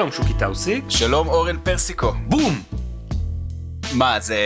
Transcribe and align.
שלום 0.00 0.12
שוקי 0.12 0.32
טאוסי. 0.38 0.80
שלום 0.88 1.28
אורן 1.28 1.56
פרסיקו. 1.62 2.12
בום! 2.26 2.62
מה, 3.92 4.20
זה, 4.20 4.36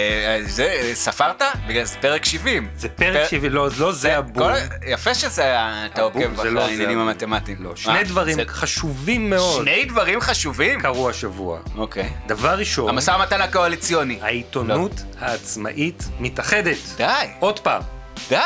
זה, 0.47 0.91
ספרת? 0.95 1.43
בגלל 1.69 1.85
זה 1.85 1.97
פרק 2.01 2.25
70. 2.25 2.69
זה 2.77 2.89
פרק 2.89 3.29
70, 3.31 3.53
לא, 3.53 3.69
לא 3.79 3.93
זה 3.93 4.19
הבום. 4.19 4.35
כל, 4.49 4.53
יפה 4.87 5.15
שזה, 5.15 5.55
אתה 5.87 6.03
עוקב 6.03 6.19
זה 6.19 6.41
אחרי 6.41 6.51
לא 6.51 6.61
העניינים. 6.61 6.99
המתמטיים. 6.99 7.57
לא, 7.61 7.77
שני 7.77 8.05
דברים 8.05 8.35
זה- 8.35 8.43
חשובים 8.47 9.31
מאוד 9.31 9.63
שני 9.63 9.85
דברים 9.85 10.21
חשובים? 10.21 10.81
קרו 10.81 11.11
השבוע. 11.11 11.59
אוקיי. 11.77 12.11
דבר 12.27 12.59
ראשון, 12.59 12.89
המשא 12.89 13.11
ומתן 13.11 13.41
הקואליציוני. 13.41 14.19
העיתונות 14.23 15.03
העצמאית 15.21 16.09
מתאחדת. 16.21 16.77
די, 16.97 17.05
עוד 17.41 17.61
פעם. 17.61 17.83
די. 18.29 18.37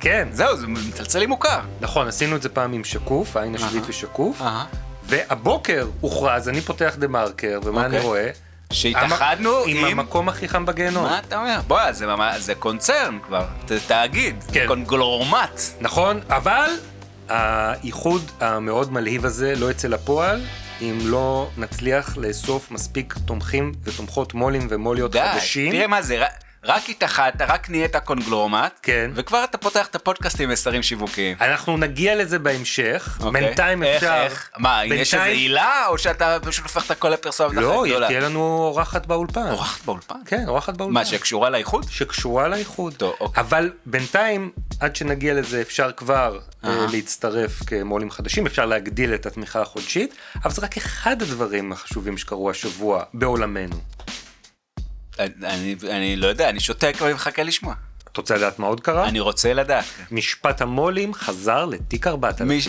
כן. 0.00 0.28
זהו, 0.32 0.56
זה 0.56 0.66
מצלצל 0.66 1.18
לי 1.18 1.26
מוכר. 1.26 1.60
נכון, 1.80 2.08
עשינו 2.08 2.36
את 2.36 2.42
זה 2.42 2.48
פעם 2.48 2.72
עם 2.72 2.84
שקוף, 2.84 3.36
העין 3.36 3.54
השביעית. 3.54 3.84
ושקוף, 3.88 4.42
אהה. 4.42 4.64
והבוקר 5.08 5.86
הוכרז, 6.00 6.48
אני 6.48 6.60
פותח 6.60 6.94
דה 6.98 7.08
מרקר, 7.08 7.60
ומה 7.64 7.80
אני 7.86 7.96
אוקיי. 7.96 8.08
רואה? 8.08 8.30
שהתאחדנו 8.72 9.58
עם 9.66 9.76
עם... 9.76 9.98
המקום 9.98 10.28
הכי 10.28 10.48
חם 10.48 10.66
בגיהנום. 10.66 11.04
מה 11.04 11.18
אתה 11.18 11.38
אומר? 11.40 11.60
בוא, 11.66 11.92
זה 11.92 12.06
ממש- 12.06 12.40
זה 12.40 12.54
קונצרן 12.54 13.18
כבר, 13.26 13.44
זה 13.68 13.78
תאגיד, 13.86 14.44
כן. 14.52 14.64
קונגלורמט. 14.68 15.60
נכון, 15.80 16.20
אבל 16.28 16.70
האיחוד 17.28 18.30
המאוד 18.40 18.92
מלהיב 18.92 19.24
הזה 19.24 19.54
לא 19.56 19.70
יצא 19.70 19.88
לפועל. 19.88 20.40
אם 20.80 20.98
לא 21.02 21.48
נצליח 21.56 22.16
לאסוף 22.16 22.70
מספיק 22.70 23.14
תומכים 23.24 23.72
ותומכות 23.84 24.34
מו"לים 24.34 24.66
ומו"ליות 24.70 25.12
די, 25.12 25.20
חדשים. 25.32 25.72
תראה 25.72 25.86
מה 25.86 26.02
זה, 26.02 26.24
רק- 26.68 26.88
התאחדת, 26.88 27.40
רק 27.40 27.70
נהיית 27.70 27.96
קונגלורמט, 27.96 28.72
כן. 28.82 29.10
וכבר 29.14 29.44
אתה 29.44 29.58
פותח 29.58 29.86
את 29.86 29.94
הפודקאסט 29.94 30.40
עם 30.40 30.48
מסרים 30.50 30.82
שיווקיים. 30.82 31.36
אנחנו 31.40 31.76
נגיע 31.76 32.16
לזה 32.16 32.38
בהמשך, 32.38 33.18
אוקיי. 33.20 33.42
בינתיים 33.42 33.82
איך, 33.82 33.96
אפשר... 34.02 34.22
איך? 34.22 34.50
מה, 34.58 34.80
יש 34.84 34.92
איזה 34.92 35.16
בינתיים- 35.16 35.38
עילה, 35.38 35.86
או 35.88 35.98
שאתה 35.98 36.36
פשוט 36.42 36.64
הופך 36.64 36.86
את 36.86 36.90
הכל 36.90 37.08
לפרסומת 37.08 37.50
אחת 37.52 37.60
לא, 37.62 37.84
גדולה? 37.86 38.06
תהיה 38.06 38.20
לנו 38.20 38.40
אורחת 38.40 39.06
באולפן. 39.06 39.50
אורחת 39.50 39.84
באולפן? 39.84 40.14
כן, 40.26 40.44
אורחת 40.48 40.76
באולפן. 40.76 40.94
מה, 40.94 41.04
שקשורה 41.04 41.50
לאיחוד? 41.50 41.86
שקשורה 41.90 42.48
לאיחוד. 42.48 42.94
טוב, 42.94 43.14
אוקיי. 43.20 43.40
אבל 43.42 43.70
בינתיים, 43.86 44.50
עד 44.80 44.96
שנגיע 44.96 45.34
לזה, 45.34 45.60
אפשר 45.60 45.90
כבר 45.92 46.38
אה. 46.64 46.86
להצטרף 46.92 47.62
כמו"לים 47.66 48.10
חדשים, 48.10 48.46
אפשר 48.46 48.66
להגדיל 48.66 49.14
את 49.14 49.26
התמיכה 49.26 49.60
החודשית, 49.62 50.14
אבל 50.44 50.50
זה 50.52 50.62
רק 50.62 50.76
אחד 50.76 51.22
הדברים 51.22 51.72
החשובים 51.72 52.18
שקרו 52.18 52.50
השבוע 52.50 53.02
בעולמנו. 53.14 53.76
אני, 55.18 56.16
לא 56.16 56.26
יודע, 56.26 56.48
אני 56.48 56.60
שותק 56.60 56.94
ואני 57.00 57.14
מחכה 57.14 57.42
לשמוע. 57.42 57.74
אתה 58.12 58.20
רוצה 58.20 58.36
לדעת 58.36 58.58
מה 58.58 58.66
עוד 58.66 58.80
קרה? 58.80 59.08
אני 59.08 59.20
רוצה 59.20 59.54
לדעת. 59.54 59.84
משפט 60.10 60.60
המו"לים 60.60 61.14
חזר 61.14 61.64
לתיק 61.64 62.06
4000. 62.06 62.48
מיש... 62.48 62.68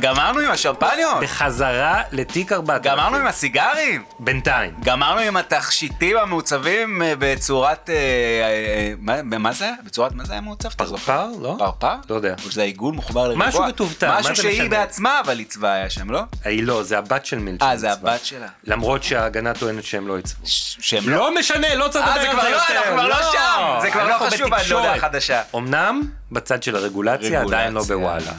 גמרנו 0.00 0.40
עם 0.40 0.50
השמפניות? 0.50 1.16
בחזרה 1.22 2.02
לתיק 2.12 2.52
4000. 2.52 2.92
גמרנו 2.92 3.16
עם 3.16 3.26
הסיגרים? 3.26 4.04
בינתיים. 4.18 4.74
גמרנו 4.84 5.20
עם 5.20 5.36
התכשיטים 5.36 6.16
המעוצבים 6.16 7.02
אה, 7.02 7.12
בצורת... 7.18 7.90
אה, 7.90 7.94
אה, 7.94 8.92
מה, 8.98 9.22
מה 9.38 9.52
זה? 9.52 9.70
בצורת 9.84 10.12
מה 10.12 10.24
זה 10.24 10.32
היה 10.32 10.40
מעוצב? 10.40 10.68
פרפר? 10.68 11.26
לא? 11.40 11.54
פרפר? 11.58 11.94
לא 12.10 12.14
יודע. 12.14 12.34
או 12.44 12.50
שזה 12.50 12.62
עיגול 12.62 12.94
מחובר 12.94 13.28
לריבוע? 13.28 13.48
משהו 13.48 13.64
בטובטם, 13.68 14.08
מה 14.08 14.20
משהו 14.20 14.36
שהיא? 14.36 14.70
בעצמה 14.70 15.20
אבל 15.20 15.38
עיצבה 15.38 15.72
היה 15.72 15.90
שם, 15.90 16.10
לא? 16.10 16.20
היא 16.44 16.62
לא, 16.62 16.82
זה 16.82 16.98
הבת 16.98 17.26
של 17.26 17.38
מילצ'ן. 17.38 17.66
אה, 17.66 17.76
זה. 17.76 17.92
הבת 17.92 18.24
שלה. 18.24 18.48
למרות 18.64 19.02
שההגנה 19.02 19.54
טוענת 19.54 19.84
שהם 19.84 20.08
לא 20.08 20.16
עיצבו. 20.16 20.40
שהם 20.44 21.08
לא... 21.08 21.16
לא 21.16 21.34
משנה, 21.38 21.74
לא 21.74 21.88
צריך 21.88 22.06
אה, 22.06 22.10
לדבר 22.16 22.22
זה 22.22 22.30
על 22.30 22.32
כבר 22.32 22.42
זה 22.42 22.50
לא, 22.50 22.56
יותר. 22.56 22.74
אנחנו 22.74 22.92
כבר 22.92 23.08
לא 23.08 23.32
שם. 23.32 23.78
זה 23.82 23.90
כבר 23.90 24.04
לא 24.04 24.12
אנחנו 24.12 24.26
חשוב, 24.26 24.54
אני 24.72 24.84
לא 24.84 24.88
יודע, 24.88 24.92
בתקשורת. 24.92 25.12
חדשה. 25.12 25.42
אמנם 25.56 26.02
בצד 26.32 26.62
של 26.62 26.76
הרגולציה 26.76 27.42
עדיין 27.42 27.72
לא. 27.72 27.82
בוואלה. 27.82 28.32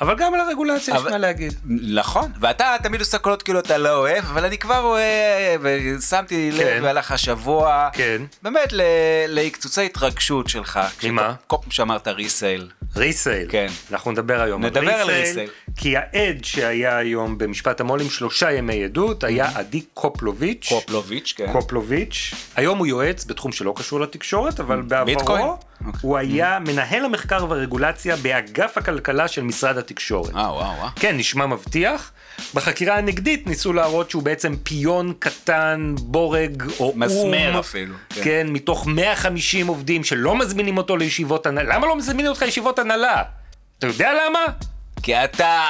אבל 0.00 0.14
גם 0.16 0.34
על 0.34 0.40
הרגולציה 0.40 0.94
יש 0.96 1.02
מה 1.02 1.18
להגיד. 1.18 1.54
נכון, 1.94 2.32
ואתה 2.40 2.76
תמיד 2.82 3.00
עושה 3.00 3.18
קולות 3.18 3.42
כאילו 3.42 3.58
אתה 3.60 3.78
לא 3.78 3.96
אוהב, 3.96 4.24
אבל 4.24 4.44
אני 4.44 4.58
כבר 4.58 4.80
אוהב, 4.80 5.60
ושמתי 5.60 6.50
כן. 6.58 6.64
לב, 6.64 6.84
והלך 6.84 7.12
השבוע, 7.12 7.88
כן. 7.92 8.22
באמת 8.42 8.68
לקצוצי 9.28 9.84
התרגשות 9.86 10.48
שלך. 10.48 10.80
ממה? 11.04 11.34
כל 11.46 11.56
פעם 11.62 11.70
שאמרת 11.70 12.08
ריסייל. 12.08 12.68
ריסייל. 12.96 13.46
כן. 13.50 13.66
אנחנו 13.92 14.12
נדבר 14.12 14.40
היום 14.40 14.64
נדבר 14.64 14.92
על 14.94 15.10
ריסייל. 15.10 15.50
כי 15.76 15.96
העד 15.96 16.44
שהיה 16.44 16.96
היום 16.96 17.38
במשפט 17.38 17.80
המו"לים 17.80 18.10
שלושה 18.10 18.52
ימי 18.52 18.84
עדות 18.84 19.24
היה 19.24 19.50
עדי 19.54 19.80
קופלוביץ'. 19.94 20.68
קופלוביץ', 20.68 21.34
כן. 21.36 21.52
קופלוביץ'. 21.52 22.34
היום 22.56 22.78
הוא 22.78 22.86
יועץ 22.86 23.24
בתחום 23.24 23.52
שלא 23.52 23.72
קשור 23.76 24.00
לתקשורת, 24.00 24.60
אבל 24.60 24.82
ביטקוין? 25.04 25.46
אוקיי. 25.86 26.00
הוא 26.02 26.18
היה 26.18 26.58
מנהל 26.58 27.04
המחקר 27.04 27.46
והרגולציה 27.48 28.16
באגף 28.16 28.78
הכלכלה 28.78 29.28
של 29.28 29.42
משרד 29.42 29.78
התקשורת. 29.78 30.34
אה, 30.36 30.40
וואו, 30.40 30.76
וואו. 30.78 30.88
כן, 30.96 31.16
נשמע 31.16 31.46
מבטיח. 31.46 32.12
בחקירה 32.54 32.96
הנגדית 32.96 33.46
ניסו 33.46 33.72
להראות 33.72 34.10
שהוא 34.10 34.22
בעצם 34.22 34.56
פיון 34.62 35.12
קטן, 35.18 35.94
בורג 35.98 36.62
או 36.80 36.84
אום. 36.84 37.02
מסמר 37.02 37.60
אפילו. 37.60 37.94
כן. 38.10 38.20
כן, 38.24 38.46
מתוך 38.50 38.86
150 38.86 39.66
עובדים 39.66 40.04
שלא 40.04 40.38
מזמינים 40.38 40.76
אותו 40.76 40.96
לישיבות 40.96 41.46
הנהלה. 41.46 41.76
למה 41.76 41.86
לא 41.86 41.96
מזמינים 41.96 42.26
אותך 42.26 42.42
לישיבות 42.42 42.78
הנהלה? 42.78 43.22
אתה 43.78 43.86
יודע 43.86 44.12
למה? 44.14 44.40
כי 45.02 45.24
אתה 45.24 45.60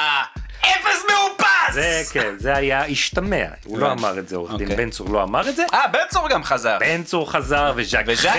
אפס 0.65 1.03
מאופס! 1.11 1.45
זה 1.73 2.01
כן, 2.11 2.33
זה 2.37 2.55
היה 2.55 2.85
השתמע. 2.85 3.43
הוא 3.65 3.79
לא. 3.79 3.91
אמר 3.91 4.19
את 4.19 4.29
זה, 4.29 4.35
עורך 4.35 4.51
דין 4.57 4.61
אוקיי. 4.71 4.75
בן 4.85 4.89
צור 4.89 5.09
לא 5.09 5.23
אמר 5.23 5.49
את 5.49 5.55
זה. 5.55 5.63
אה, 5.73 5.87
בן 5.87 5.99
צור 6.09 6.29
גם 6.29 6.43
חזר. 6.43 6.77
בן 6.79 7.03
צור 7.03 7.31
חזר 7.31 7.73
וז'ק 7.75 8.03
חן 8.15 8.29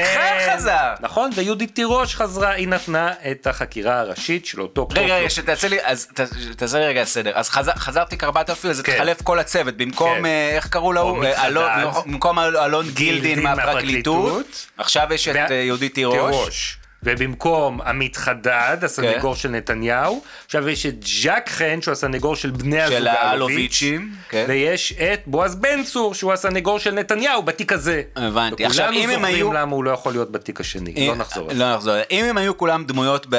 חזר. 0.55 0.93
נכון, 1.01 1.31
ויהודית 1.35 1.75
תירוש 1.75 2.15
חזרה, 2.17 2.51
היא 2.51 2.69
נתנה 2.69 3.13
את 3.31 3.47
החקירה 3.47 4.01
הראשית 4.01 4.47
של 4.47 4.61
אותו 4.61 4.89
רגע, 4.91 5.01
רגע, 5.01 5.09
קופלוביץ'. 5.09 5.33
שתעשה 5.33 5.69
לי, 5.69 5.79
אז 5.83 6.09
תעשה 6.57 6.79
לי 6.79 6.87
רגע 6.87 7.05
סדר. 7.05 7.33
אז 7.35 7.51
חזר- 7.51 7.77
חזרתי 7.77 8.17
קרבטופי, 8.17 8.69
אז 8.69 8.81
כן. 8.81 8.93
התחלף 8.93 9.23
כל 9.23 9.39
הצוות. 9.39 9.77
במקום, 9.77 10.19
כן. 10.19 10.27
אה, 10.27 10.51
איך 10.57 10.67
קראו 10.69 10.93
לו? 10.93 11.09
עמית 11.09 11.25
אה, 11.35 11.47
אלון- 11.47 11.93
חדד. 11.93 12.03
במקום 12.07 12.39
אל- 12.39 12.57
אלון 12.57 12.87
גילדין 12.91 13.43
מהפרקליטות. 13.43 14.67
עכשיו 14.79 15.07
יש 15.15 15.29
את 15.29 15.37
אה, 15.51 15.55
יהודית 15.55 15.95
תירוש. 15.95 16.79
ובמקום 17.07 17.81
עמית 17.81 18.17
חדד, 18.17 18.77
הסנגור 18.83 19.35
כן. 19.35 19.41
של 19.41 19.49
נתניהו, 19.49 20.23
עכשיו 20.45 20.69
יש 20.69 20.87
את 20.87 20.95
ז'אק 21.23 21.49
חן, 21.49 21.79
שהוא 21.83 21.93
הסנגור 21.93 22.37
של 22.37 22.51
בני 22.51 22.81
הזוג 22.83 22.99
של 22.99 23.09
האלוביצ'ים, 23.09 24.13
כן. 24.29 24.45
ויש 24.49 24.93
את 24.93 25.21
בועז 25.27 25.55
בן 25.55 25.85
צור, 25.85 26.15
שהוא 26.15 26.33
הסנגור 26.33 26.79
של 26.79 26.91
נתניהו 26.95 27.43
בתיק 27.43 27.73
הזה. 27.73 28.03
הבנתי. 28.17 28.65
עכשיו, 28.65 28.93
אם 28.93 29.11
הם 29.11 29.25
היו- 29.25 29.53
למה 29.53 29.73
הוא 29.77 29.85
לא 29.85 29.91
יכול 29.91 30.13
להיות 30.13 30.33
בתיק 30.33 30.61
השני, 30.61 30.93
אם- 30.97 31.09
לא 31.11 31.17
נחזור 31.17 31.51
על 31.51 31.57
זה. 31.57 31.65
לא 31.65 31.75
נחזור. 31.75 31.93
על 31.93 31.99
זה. 31.99 32.05
אם 32.11 32.25
הם 32.25 32.37
היו 32.39 32.57
כולם 32.57 32.85
דמויות 32.85 33.27
ב- 33.31 33.37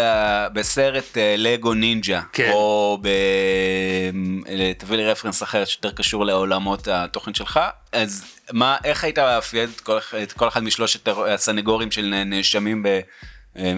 בסרט 0.53 1.17
אה, 1.17 1.35
לגו 1.37 1.73
נינג'ה, 1.73 2.21
כן. 2.33 2.49
או 2.53 2.97
ב... 3.01 3.07
אה, 4.49 4.71
תביא 4.77 4.97
לי 4.97 5.05
רפרנס 5.05 5.43
אחר 5.43 5.65
שיותר 5.65 5.91
קשור 5.91 6.25
לעולמות 6.25 6.87
התוכן 6.87 7.33
שלך, 7.33 7.59
אז 7.91 8.23
מה, 8.51 8.77
איך 8.83 9.03
היית 9.03 9.19
מאפיין 9.19 9.69
את 9.75 9.81
כל- 9.81 9.97
את 10.23 10.31
כל 10.31 10.47
אחד 10.47 10.63
משלושת 10.63 11.07
הסנגורים 11.27 11.91
של 11.91 12.13
נאשמים 12.25 12.83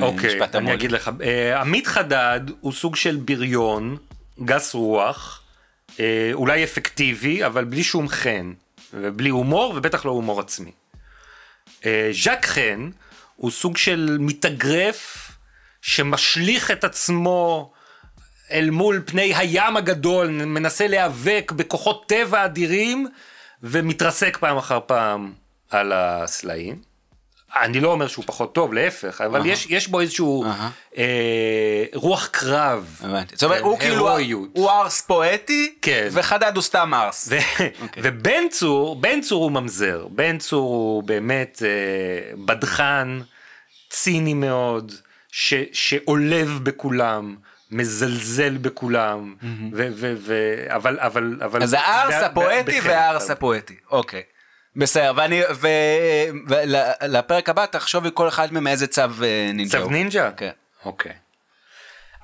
אוקיי, 0.02 0.30
במשפט 0.30 0.56
אני 0.56 0.64
המו"ל? 0.64 0.74
אגיד 0.74 0.92
לך, 0.92 1.12
אה, 1.24 1.62
עמית 1.62 1.88
חדד 1.88 2.40
הוא 2.60 2.72
סוג 2.72 2.96
של 2.96 3.16
בריון, 3.16 3.98
גס 4.46 4.74
רוח, 4.74 5.42
אה, 6.00 6.30
אולי 6.34 6.64
אפקטיבי, 6.64 7.46
אבל 7.46 7.64
בלי 7.64 7.84
שום 7.84 8.08
חן, 8.08 8.54
ובלי 8.94 9.30
הומור, 9.30 9.74
ובטח 9.76 10.06
לא 10.06 10.12
הומור 10.12 10.40
עצמי. 10.40 10.72
אה, 11.86 12.10
ז'אק 12.24 12.46
חן 12.46 12.90
הוא 13.36 13.52
סוג 13.52 13.78
של 13.78 14.18
מתאגרף 14.20 15.32
שמשליך 15.82 16.72
את 16.72 16.84
עצמו 16.84 17.72
אל 18.52 18.70
מול 18.70 19.02
פני 19.06 19.36
הים 19.36 19.78
הגדול, 19.78 20.28
מנסה 20.28 20.88
להיאבק 20.88 21.52
בכוחות 21.56 22.10
טבע 22.10 22.46
אדירים, 22.46 23.08
ומתרסק 23.64 24.38
פעם 24.38 24.58
אחר 24.58 24.80
פעם 24.86 25.34
על 25.70 25.92
הסלעים. 25.96 26.89
אני 27.56 27.80
לא 27.80 27.92
אומר 27.92 28.08
שהוא 28.08 28.26
פחות 28.28 28.56
טוב, 28.56 28.74
להפך, 28.74 29.22
אבל 29.22 29.46
יש, 29.46 29.68
יש 29.70 29.88
בו 29.88 30.00
איזשהו. 30.00 30.46
אה, 30.98 31.86
רוח 31.94 32.28
קרב. 32.28 33.00
הבנתי. 33.04 33.36
זאת 33.36 33.44
אומרת, 33.44 33.60
כן, 33.60 33.66
הוא 33.66 33.80
כאילו. 33.80 34.48
הוא 34.54 34.70
ארס 34.70 35.02
פואטי, 35.02 35.76
כן. 35.82 36.08
וחדד 36.12 36.52
הוא 36.56 36.62
סתם 36.62 36.94
ארס. 36.94 37.30
ו- 37.32 37.64
ובן 37.98 38.44
צור, 38.52 38.96
בן 38.96 39.22
צור 39.22 39.44
הוא 39.44 39.52
ממזר, 39.52 40.08
בן 40.12 40.38
צור 40.38 40.70
הוא 40.70 41.04
באמת 41.04 41.62
אה, 41.66 42.36
בדחן, 42.46 43.20
ציני 43.90 44.34
מאוד, 44.34 44.92
ש, 45.32 45.54
שעולב 45.72 46.60
בכולם, 46.64 47.36
מזלזל 47.72 48.58
בכולם, 48.58 49.36
ו, 49.74 49.88
ו, 49.96 50.14
ו, 50.18 50.34
אבל, 50.68 51.00
אבל, 51.00 51.38
אבל... 51.46 51.64
אז 51.64 51.74
הארס 51.74 52.24
הפואטי. 52.24 52.80
והארס 52.84 53.30
הפואטי, 53.30 53.76
אוקיי. 53.92 54.24
בסדר, 54.80 55.14
ואני, 55.16 55.42
ולפרק 56.48 57.50
הבא 57.50 57.66
תחשוב 57.66 58.10
כל 58.10 58.28
אחד 58.28 58.54
מהם 58.54 58.68
איזה 58.68 58.88
צו 58.88 59.02
אה, 59.02 59.52
נינג'ה. 59.54 59.80
צו. 59.80 59.90
נינג'ה? 59.90 60.32
כן. 60.38 60.52
אוקיי. 60.86 61.14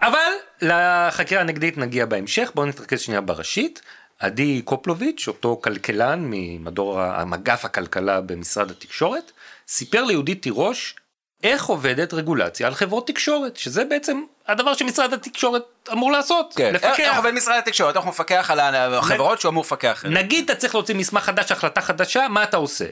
אבל 0.02 0.32
לחקירה 0.62 1.42
הנגדית 1.42 1.78
נגיע 1.78 2.06
בהמשך, 2.06 2.52
בואו 2.56 2.68
נתרכז 2.68 3.00
שנייה 3.00 3.22
בראשית. 3.22 3.82
עדי 4.20 4.62
קופלוביץ', 4.62 5.28
אותו 5.28 5.60
כלכלן 5.64 6.20
ממדור 6.30 7.02
המגף 7.02 7.66
הכלכלה 7.66 8.22
במשרד 8.22 8.72
התקשורת, 8.72 9.32
סיפר 9.68 10.04
ליהודית 10.04 10.42
תירוש 10.42 10.96
איך 11.44 11.66
עובדת 11.66 12.14
רגולציה 12.14 12.68
על 12.68 12.74
חברות 12.74 13.08
תקשורת, 13.08 13.58
שזה 13.58 13.86
בעצם 13.86 14.22
הדבר 14.48 14.74
שמשרד 14.74 15.14
התקשורת 15.14 15.64
אמור 15.92 16.12
לעשות, 16.12 16.54
כן. 16.58 16.76
איך 16.76 16.84
איך 16.84 17.00
לפקח. 17.00 17.18
עובד 17.18 17.32
משרד 17.32 17.58
התקשורת? 17.58 17.96
איך 17.96 18.04
הוא 18.04 18.10
מפקח 18.10 18.52
על 18.52 18.60
החברות 18.76 19.42
שהוא 19.42 19.50
אמור 19.50 19.64
לפקח 19.64 20.06
עליהן? 20.06 20.26
נגיד 20.26 20.44
אתה 20.44 20.60
צריך 20.60 20.76
להוציא 20.76 20.96
מסמך 20.96 21.24
חדש, 21.24 21.52
החלטה 21.52 21.82
חדשה, 21.82 22.28
מה 22.30 22.44
אתה 22.44 22.58
עושה? 22.58 22.86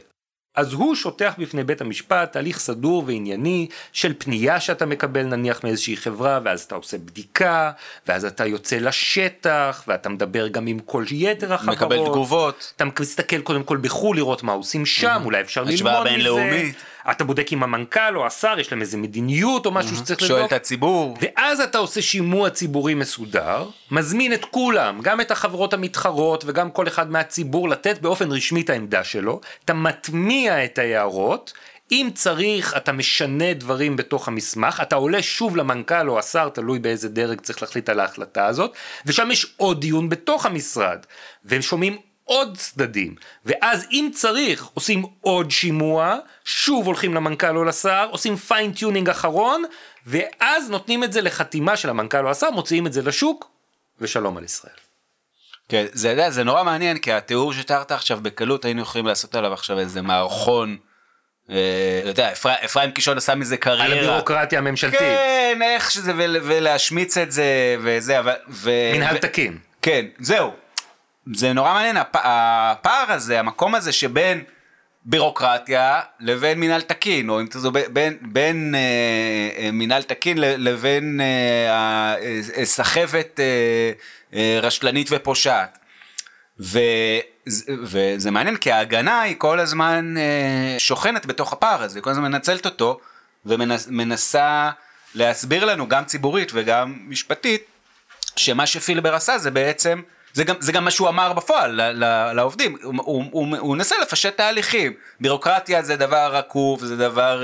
אז 0.56 0.74
הוא 0.74 0.96
שוטח 0.96 1.34
בפני 1.38 1.64
בית 1.64 1.82
המשפט 1.82 2.32
תהליך 2.32 2.60
סדור 2.60 3.04
וענייני 3.08 3.68
של 3.94 4.14
פנייה 4.18 4.60
שאתה 4.60 4.86
מקבל 4.86 5.24
נניח 5.24 5.64
מאיזושהי 5.64 5.98
חברה 5.98 6.40
ואז 6.44 6.62
אתה 6.62 6.76
עושה 6.76 6.98
בדיקה 6.98 7.72
ואז 8.08 8.26
אתה 8.26 8.46
יוצא 8.46 8.76
לשטח 8.76 9.84
ואתה 9.88 10.10
מדבר 10.10 10.48
גם 10.48 10.68
עם 10.68 10.80
כל 10.80 11.06
יתר 11.12 11.54
החברות. 11.54 11.78
מקבל 11.78 11.98
תגובות. 12.06 12.74
אתה 12.76 12.86
מסתכל 13.00 13.42
קודם 13.42 13.64
כל 13.64 13.78
בחו"ל 13.78 14.16
לראות 14.16 14.44
מה 14.44 14.52
עושים 14.52 14.86
שם, 14.86 15.22
אולי 15.26 15.42
אפשר 15.42 15.64
השוואה 15.68 15.94
ללמוד 15.94 16.08
מזה. 16.08 16.16
בינלאומית. 16.18 16.76
אתה 17.12 17.24
בודק 17.24 17.52
עם 17.52 17.64
המנכ"ל 17.64 18.18
או 18.18 18.26
השר, 18.26 18.56
יש 18.60 18.72
להם 18.72 18.82
איזה 18.82 18.98
מדיניות 18.98 19.66
או 19.66 19.72
משהו 19.72 19.96
שצריך 19.96 20.20
שואל 20.20 20.32
לבדוק. 20.32 20.54
את 20.54 20.58
הציבור. 20.58 21.18
ואז 21.22 21.60
אתה 21.60 21.78
עושה 21.78 22.02
שימוע 22.02 22.50
ציבורי 22.50 22.94
מסודר, 22.94 23.70
מזמין 23.92 24.34
את 24.34 24.46
כולם, 24.46 25.00
גם 25.02 25.22
את 25.22 25.32
החברות 25.32 25.74
המתחרות 25.74 26.44
וגם 26.48 26.72
כל 26.72 26.88
אחד 26.88 27.12
מהציבור 27.12 27.70
לתת 27.70 28.02
באופן 28.02 28.32
רשמי 28.32 28.62
את 28.62 28.70
העמדה 28.70 29.04
שלו, 29.04 29.42
אתה 29.66 29.74
מטמיע 29.74 30.66
את 30.66 30.78
ההערות, 30.78 31.54
אם 31.92 32.10
צריך 32.14 32.78
אתה 32.78 32.92
משנה 32.92 33.54
דברים 33.54 33.96
בתוך 33.96 34.28
המסמך, 34.28 34.82
אתה 34.82 34.96
עולה 34.96 35.22
שוב 35.22 35.58
למנכ"ל 35.58 36.10
או 36.10 36.20
השר, 36.20 36.50
תלוי 36.50 36.80
באיזה 36.80 37.10
דרג 37.10 37.42
צריך 37.42 37.62
להחליט 37.62 37.90
על 37.90 38.00
ההחלטה 38.00 38.46
הזאת, 38.46 38.74
ושם 39.06 39.32
יש 39.32 39.54
עוד 39.58 39.82
דיון 39.82 40.10
בתוך 40.10 40.46
המשרד, 40.46 41.06
והם 41.46 41.62
שומעים 41.62 41.98
עוד 42.24 42.58
צדדים, 42.58 43.16
ואז 43.46 43.88
אם 43.92 44.10
צריך 44.14 44.66
עושים 44.74 45.06
עוד 45.22 45.52
שימוע, 45.52 46.16
שוב 46.46 46.86
הולכים 46.86 47.14
למנכ"ל 47.14 47.58
או 47.58 47.64
לשר, 47.64 48.08
עושים 48.12 48.36
fine-tuning 48.36 49.10
אחרון, 49.10 49.64
ואז 50.08 50.70
נותנים 50.70 51.04
את 51.04 51.14
זה 51.14 51.22
לחתימה 51.22 51.78
של 51.78 51.90
המנכ"ל 51.90 52.26
או 52.26 52.32
השר, 52.32 52.52
מוציאים 52.52 52.88
את 52.88 52.94
זה 52.94 53.02
לשוק, 53.02 53.50
ושלום 54.02 54.38
על 54.38 54.44
ישראל. 54.44 54.74
כן, 55.70 55.86
זה, 55.92 56.10
יודע, 56.10 56.30
זה 56.30 56.44
נורא 56.44 56.64
מעניין, 56.64 56.98
כי 56.98 57.12
התיאור 57.14 57.54
שתיארת 57.54 57.92
עכשיו 57.92 58.20
בקלות, 58.22 58.66
היינו 58.66 58.82
יכולים 58.82 59.08
לעשות 59.08 59.36
עליו 59.36 59.54
עכשיו 59.54 59.80
איזה 59.80 60.02
מערכון. 60.02 60.78
אה, 61.50 61.56
אתה 62.02 62.10
יודע, 62.10 62.32
אפרים- 62.66 62.92
קישון 62.92 63.18
עשה 63.18 63.36
מזה 63.36 63.56
על 63.56 63.62
קריירה. 63.62 63.98
הבירוקרטיה 63.98 64.60
הממשלתית, 64.60 65.00
כן, 65.00 65.60
איך 65.64 65.92
שזה, 65.92 66.14
ול- 66.18 66.38
ולהשמיץ 66.44 67.18
את 67.18 67.32
זה, 67.32 67.44
וזה, 67.80 68.20
אבל... 68.20 68.34
מנהל 68.96 69.18
תקין. 69.18 69.58
כן, 69.82 70.06
זהו. 70.20 70.52
זה 71.34 71.54
נורא 71.54 71.74
מעניין, 71.74 71.98
הפ- 71.98 72.16
הפער 72.24 73.12
הזה, 73.12 73.40
המקום 73.40 73.76
הזה 73.76 73.92
שבין 73.92 74.44
בירוקרטיה 75.06 76.02
לבין 76.20 76.60
מינהל 76.60 76.82
תקין, 76.82 77.30
או 77.30 77.40
אם 77.42 77.46
ב- 77.74 77.86
בין, 77.94 78.18
בין 78.22 78.76
אה, 78.76 78.80
אה, 79.66 79.72
מינהל 79.72 80.04
תקין 80.04 80.38
לבין 80.40 81.22
אה, 81.22 81.74
ה- 81.74 82.16
אה, 82.58 82.66
סחבת 82.66 83.40
אה, 83.40 83.46
אה, 84.34 84.60
רשלנית 84.62 85.08
ופושעת. 85.12 85.78
ו, 86.60 86.80
וזה 87.84 88.32
מעניין 88.32 88.58
כי 88.58 88.72
ההגנה 88.72 89.22
היא 89.22 89.36
כל 89.38 89.60
הזמן 89.60 90.16
אה, 90.18 90.80
שוכנת 90.80 91.26
בתוך 91.26 91.54
הפער 91.54 91.84
הזה, 91.84 91.98
היא 92.00 92.04
כל 92.04 92.10
הזמן 92.10 92.24
מנצלת 92.32 92.66
אותו 92.66 93.00
ומנסה 93.46 94.70
להסביר 95.16 95.66
לנו 95.66 95.88
גם 95.88 96.06
ציבורית 96.06 96.52
וגם 96.54 96.96
משפטית 97.08 97.64
שמה 98.36 98.66
שפילבר 98.68 99.16
עשה 99.16 99.38
זה 99.38 99.52
בעצם, 99.52 100.02
זה 100.34 100.72
גם, 100.72 100.86
מה 100.86 100.92
שהוא 100.92 101.10
אמר 101.10 101.34
בפועל 101.34 101.80
לעובדים, 102.34 102.78
הוא, 102.84 103.24
הוא, 103.32 103.76
מנסה 103.78 103.96
לפשט 104.02 104.38
תהליכים, 104.38 104.94
בירוקרטיה 105.20 105.82
זה 105.82 105.96
דבר 105.96 106.36
רקוב, 106.36 106.86
זה 106.86 106.98
דבר 106.98 107.44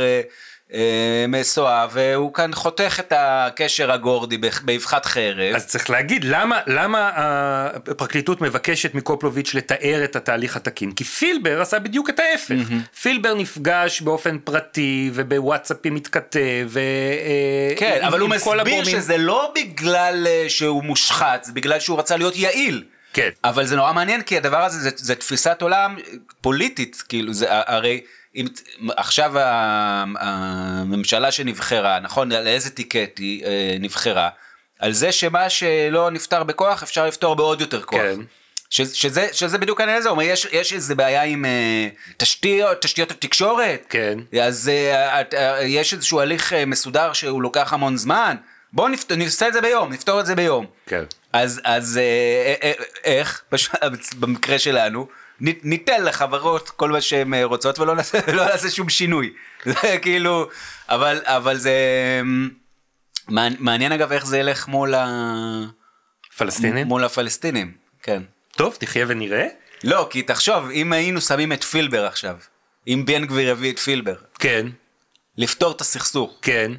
אה, 0.74 0.80
מסואב, 1.28 1.90
והוא 1.94 2.34
כאן 2.34 2.54
חותך 2.54 2.98
את 3.00 3.14
הקשר 3.16 3.92
הגורדי 3.92 4.38
באבחת 4.64 5.06
חרב. 5.06 5.56
אז 5.56 5.68
צריך 5.68 5.90
להגיד 5.90 6.24
למה, 6.24 6.60
למה 6.68 7.12
הפרקליטות 7.16 8.42
מבקשת 8.42 8.96
מקופלוביץ' 8.96 9.54
לתאר 9.54 10.02
את 10.04 10.16
התהליך 10.16 10.56
התקין, 10.56 10.92
כי 10.92 11.04
פילבר 11.04 11.62
עשה 11.62 11.80
בדיוק 11.80 12.10
את 12.10 12.20
ההפך, 12.20 12.56
פילבר 13.02 13.34
נפגש 13.34 14.02
באופן 14.02 14.38
פרטי 14.44 15.12
ובוואטסאפים 15.14 15.96
מתכתב, 15.96 16.40
ו... 16.68 16.80
אה, 16.80 17.76
כן, 17.78 17.98
עם- 18.02 18.08
אבל 18.08 18.20
הוא 18.20 18.34
עם 18.34 18.40
כל 18.40 18.58
מסביר 18.58 18.62
הגורמים. 18.76 18.86
שזה 19.02 19.18
לא 19.18 19.54
בגלל 19.56 20.28
אה, 20.30 20.46
שהוא 20.48 20.84
מושחת, 20.84 21.44
זה 21.44 21.52
בגלל 21.54 21.80
שהוא 21.80 22.00
רצה 22.00 22.18
להיות 22.18 22.36
יעיל. 22.36 22.84
כן. 23.14 23.30
אבל 23.44 23.66
זה 23.66 23.76
נורא 23.76 23.94
מעניין 23.94 24.22
כי 24.22 24.38
הדבר 24.38 24.64
הזה 24.64 24.80
זה, 24.80 24.90
זה 24.96 25.16
תפיסת 25.16 25.62
עולם 25.62 25.96
פוליטית, 26.42 27.04
כאילו 27.10 27.34
זה 27.34 27.46
הרי 27.50 28.02
אם 28.36 28.46
עכשיו 28.98 29.32
הממשלה 30.20 31.32
שנבחרה, 31.32 32.00
נכון, 32.00 32.32
על 32.32 32.48
איזה 32.48 32.70
טיקט 32.70 33.20
היא 33.20 33.46
אה, 33.46 33.78
נבחרה, 33.80 34.30
על 34.80 34.94
זה 34.94 35.12
שמה 35.12 35.50
שלא 35.50 36.12
נפתר 36.12 36.44
בכוח 36.44 36.84
אפשר 36.84 37.08
לפתור 37.08 37.36
בעוד 37.36 37.62
יותר 37.62 37.82
כוח. 37.82 38.00
כן. 38.02 38.20
ש, 38.70 38.82
שזה, 38.82 39.28
שזה 39.32 39.58
בדיוק 39.58 39.80
העניין 39.80 39.98
הזה, 39.98 40.10
הוא 40.10 40.14
אומר, 40.14 40.24
יש, 40.24 40.48
יש 40.52 40.74
איזה 40.74 40.96
בעיה 40.96 41.24
עם 41.24 41.46
אה, 41.46 41.88
תשתיות, 42.18 42.82
תשתיות 42.82 43.12
התקשורת, 43.12 43.86
כן. 43.90 44.20
אז 44.42 44.70
אה, 44.70 45.22
אה, 45.34 45.64
יש 45.64 45.94
איזשהו 45.94 46.20
הליך 46.20 46.54
אה, 46.54 46.66
מסודר 46.66 47.14
שהוא 47.14 47.42
לוקח 47.42 47.74
המון 47.74 47.98
זמן, 47.98 48.36
בואו 48.74 48.88
נפת, 48.88 49.12
נעשה 49.12 49.48
את 49.48 49.54
זה 49.54 49.62
ביום, 49.62 49.94
נפתור 49.94 50.20
את 50.20 50.26
זה 50.26 50.36
ביום. 50.36 50.66
כן. 50.86 51.04
אז, 51.34 51.62
אז 51.64 51.98
אה, 51.98 52.72
איך, 53.04 53.44
במקרה 54.20 54.60
שלנו, 54.60 55.08
ניתן 55.42 56.04
לחברות 56.04 56.70
כל 56.70 56.90
מה 56.92 57.02
שהן 57.02 57.34
אה, 57.34 57.44
רוצות 57.44 57.80
ולא 57.80 57.96
נעשה, 57.96 58.20
לא 58.38 58.46
נעשה 58.46 58.70
שום 58.70 58.90
שינוי. 58.90 59.34
זה 59.66 59.98
כאילו, 60.02 60.48
אבל, 60.90 61.22
אבל 61.26 61.58
זה 61.58 61.74
אמ, 62.22 62.50
מעניין- 63.60 63.92
אגב 63.92 64.12
איך 64.12 64.26
זה 64.26 64.38
ילך 64.38 64.68
מול, 64.68 64.96
ה... 64.96 65.06
פלסטינים? 66.38 66.88
מול 66.88 67.04
הפלסטינים, 67.04 67.74
כן. 68.04 68.24
טוב, 68.52 68.76
תחיה 68.80 69.06
ונראה. 69.08 69.48
לא, 69.84 70.08
כי 70.10 70.22
תחשוב, 70.22 70.70
אם 70.70 70.94
היינו 70.94 71.22
שמים 71.22 71.54
את 71.54 71.64
פילבר 71.64 72.06
עכשיו, 72.06 72.38
אם 72.88 73.04
בן 73.06 73.26
גביר 73.26 73.50
יביא 73.50 73.72
את 73.72 73.80
פילבר, 73.80 74.16
כן, 74.40 74.68
לפתור 75.38 75.72
את 75.72 75.82
הסכסוך. 75.82 76.40
כן. 76.42 76.72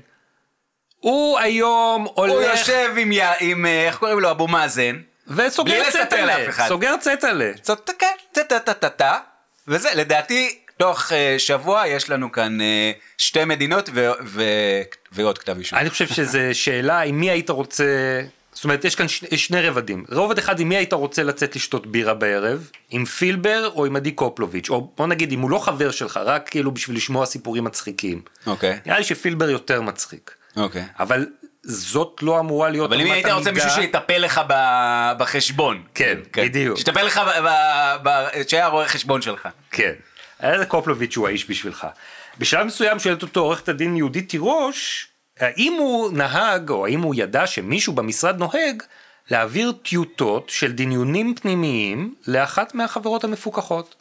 הוא 0.99 1.38
היום 1.38 2.07
הולך... 2.14 2.33
הוא 2.33 2.43
יושב 2.43 2.90
עם, 2.99 3.12
יא- 3.12 3.23
עם, 3.40 3.67
אה, 3.67 3.87
איך 3.87 3.97
קוראים 3.97 4.21
לו, 4.21 4.31
אבו 4.31 4.49
מאזן, 4.49 5.00
וסוגר 5.31 5.91
צטלה. 5.91 6.67
סוגר 6.69 6.97
צטלה. 7.01 7.51
כן, 7.99 8.07
טה 8.33 8.59
טה 8.59 8.75
טה 8.75 8.89
טה, 8.89 9.19
וזה, 9.69 9.89
לדעתי, 9.95 10.59
תוך 10.77 11.13
אה, 11.13 11.35
שבוע 11.39 11.87
יש 11.87 12.11
לנו 12.11 12.33
כאן 12.33 12.61
אה, 12.61 12.93
שתי 13.19 13.45
מדינות 13.45 13.91
ועוד 15.13 15.39
כתב 15.39 15.59
אישום. 15.59 15.79
אני 15.79 15.91
חושב 15.91 16.07
שזו 16.07 16.39
שאלה 16.53 17.01
עם 17.01 17.21
מי 17.21 17.31
היית 17.31 17.51
רוצה, 17.51 17.85
זאת 18.53 18.65
אומרת 18.65 18.85
יש 18.85 18.95
כאן 18.95 19.07
שני 19.37 19.61
רבדים, 19.61 20.05
רובד 20.13 20.39
אחד 20.39 20.61
עם 20.61 20.69
מי 20.69 20.77
היית 20.77 20.93
רוצה 20.93 21.23
לצאת 21.23 21.57
לשתות 21.57 21.87
בירה 21.87 22.15
בערב, 22.15 22.71
עם 22.91 23.05
פילבר 23.05 23.71
או 23.75 23.87
עם 23.87 23.97
עדי 23.97 24.13
קופלוביץ', 24.13 24.71
או 24.71 24.93
בוא 24.97 25.07
נגיד 25.07 25.33
אם 25.33 25.41
הוא 25.41 25.51
לא 25.51 25.59
חבר 25.59 25.91
שלך, 25.91 26.21
רק 26.25 26.49
כאילו 26.49 26.73
בשביל 26.73 26.97
לשמוע 26.97 27.27
סיפורים 27.27 27.65
מצחיקים. 27.65 28.23
אוקיי, 28.47 28.79
נראה 28.87 28.99
לי 28.99 29.05
שפילבר 29.05 29.51
יותר 29.51 29.83
מצחיק, 29.83 30.31
אוקיי. 30.57 30.85
אבל 30.99 31.27
זאת 31.62 32.21
לא 32.23 32.40
אמורה 32.40 32.69
להיות 32.69 32.93
אבל 32.93 33.00
אם 33.00 33.11
היית 33.11 33.26
רוצה 33.26 33.50
המידה- 33.50 33.64
מישהו 33.67 33.83
שיטפל 33.83 34.19
לך 34.19 34.40
ב- 34.49 35.12
בחשבון. 35.19 35.83
כן, 35.95 36.19
בדיוק. 36.37 36.79
שיטפל 36.79 37.02
לך, 37.02 37.19
ב- 37.26 37.45
ב- 37.49 38.09
ב- 38.09 38.29
שהיה 38.49 38.67
רואה 38.67 38.88
חשבון 38.88 39.23
שלך. 39.23 39.49
כן, 39.71 39.93
היה 40.38 40.64
קופלוביץ' 40.64 41.17
הוא 41.17 41.29
האיש 41.29 41.50
בשבילך. 41.50 41.87
בשלב 42.38 42.67
מסוים 42.67 42.99
שואלת 42.99 43.23
אותו 43.23 43.40
עורכת 43.40 43.69
הדין 43.69 43.97
יהודית 43.97 44.29
תירוש, 44.29 45.07
האם 45.40 45.73
הוא 45.79 46.12
נהג 46.12 46.71
או 46.71 46.87
האם 46.87 47.00
הוא 47.00 47.14
ידע 47.19 47.47
שמישהו 47.47 47.93
במשרד 47.93 48.38
נוהג 48.38 48.83
להעביר 49.31 49.73
טיוטות 49.83 50.49
של 50.49 50.73
דניונים 50.73 51.35
פנימיים 51.35 52.14
לאחת 52.26 52.75
מהחברות 52.75 53.25
המפוקחות. 53.25 53.95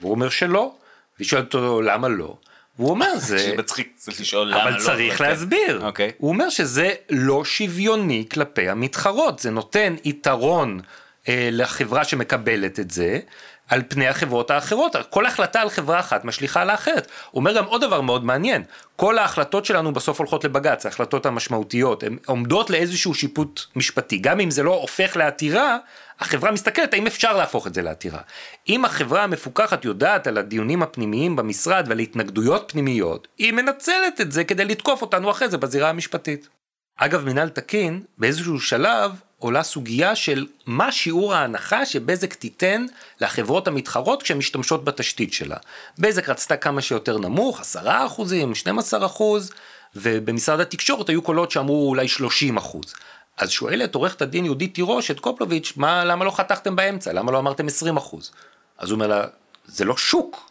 והוא 0.00 0.10
אומר 0.12 0.28
שלא, 0.28 0.72
והיא 1.18 1.28
שואלת 1.28 1.54
אותו 1.54 1.82
למה 1.82 2.08
לא, 2.08 2.36
והוא 2.78 2.90
אומר 2.90 3.16
זה, 3.16 3.38
שזה 3.38 3.56
מצחיק 3.56 3.92
צריך 3.96 4.20
לשאול 4.20 4.48
למה 4.48 4.70
לא. 4.70 4.76
אבל 4.76 4.80
צריך 4.80 5.18
כן. 5.18 5.24
להסביר. 5.24 5.86
אוקיי. 5.86 6.10
הוא 6.18 6.28
אומר 6.30 6.48
שזה 6.50 6.90
לא 7.10 7.44
שוויוני 7.44 8.24
כלפי 8.30 8.68
המתחרות, 8.68 9.38
זה 9.38 9.50
נותן 9.50 9.94
יתרון 10.04 10.80
אה, 11.28 11.48
לחברה 11.52 12.04
שמקבלת 12.04 12.80
את 12.80 12.90
זה, 12.90 13.18
על 13.68 13.82
פני 13.88 14.08
החברות 14.08 14.50
האחרות. 14.50 14.96
כל 15.10 15.26
החלטה 15.26 15.60
על 15.60 15.70
חברה 15.70 16.00
אחת 16.00 16.24
משליכה 16.24 16.62
על 16.62 16.70
האחרת. 16.70 17.08
הוא 17.30 17.40
אומר 17.40 17.56
גם 17.56 17.64
עוד 17.64 17.80
דבר 17.80 18.00
מאוד 18.00 18.24
מעניין, 18.24 18.62
כל 18.96 19.18
ההחלטות 19.18 19.64
שלנו 19.64 19.92
בסוף 19.92 20.18
הולכות 20.18 20.44
לבג"ץ, 20.44 20.86
ההחלטות 20.86 21.26
המשמעותיות, 21.26 22.02
הן 22.02 22.16
עומדות 22.26 22.70
לאיזשהו 22.70 23.14
שיפוט 23.14 23.60
משפטי. 23.76 24.18
גם 24.18 24.40
אם 24.40 24.50
זה 24.50 24.62
לא 24.62 24.74
הופך 24.74 25.16
לעתירה, 25.16 25.78
החברה 26.20 26.50
מסתכלת 26.50 26.94
האם 26.94 27.06
אפשר 27.06 27.36
להפוך 27.36 27.66
את 27.66 27.74
זה 27.74 27.82
לעתירה. 27.82 28.20
אם 28.68 28.84
החברה 28.84 29.22
המפוקחת 29.24 29.84
יודעת 29.84 30.26
על 30.26 30.38
הדיונים 30.38 30.82
הפנימיים 30.82 31.36
במשרד 31.36 31.84
ועל 31.88 31.98
התנגדויות 31.98 32.72
פנימיות, 32.72 33.28
היא 33.38 33.52
מנצלת 33.52 34.20
את 34.20 34.32
זה 34.32 34.44
כדי 34.44 34.64
לתקוף 34.64 35.02
אותנו 35.02 35.30
אחרי 35.30 35.48
זה 35.48 35.58
בזירה 35.58 35.90
המשפטית. 35.90 36.48
אגב, 36.96 37.24
מנהל 37.24 37.48
תקין, 37.48 38.02
באיזשהו 38.18 38.60
שלב 38.60 39.12
עולה 39.44 39.62
סוגיה 39.62 40.16
של 40.16 40.46
מה 40.66 40.92
שיעור 40.92 41.34
ההנחה 41.34 41.86
שבזק 41.86 42.34
תיתן 42.34 42.86
לחברות 43.20 43.68
המתחרות 43.68 44.22
כשהן 44.22 44.38
משתמשות 44.38 44.84
בתשתית 44.84 45.32
שלה. 45.32 45.56
בזק 45.98 46.28
רצתה 46.28 46.56
כמה 46.56 46.82
שיותר 46.82 47.18
נמוך, 47.18 47.60
10 47.60 48.06
אחוזים, 48.06 48.54
12 48.54 49.06
אחוז, 49.06 49.52
ובמשרד 49.96 50.60
התקשורת 50.60 51.08
היו 51.08 51.22
קולות 51.22 51.50
שאמרו 51.50 51.88
אולי 51.88 52.08
30 52.08 52.56
אחוז. 52.56 52.94
אז 53.36 53.50
שואלת 53.50 53.94
עורכת 53.94 54.22
הדין 54.22 54.44
יהודית 54.44 54.74
תירוש 54.74 55.10
את 55.10 55.20
קופלוביץ', 55.20 55.72
מה, 55.76 56.04
למה 56.04 56.24
לא 56.24 56.30
חתכתם 56.30 56.76
באמצע? 56.76 57.12
למה 57.12 57.32
לא 57.32 57.38
אמרתם 57.38 57.66
20 57.66 57.96
אחוז? 57.96 58.32
אז 58.78 58.90
הוא 58.90 58.94
אומר 58.94 59.06
לה, 59.06 59.24
זה 59.66 59.84
לא 59.84 59.96
שוק, 59.96 60.50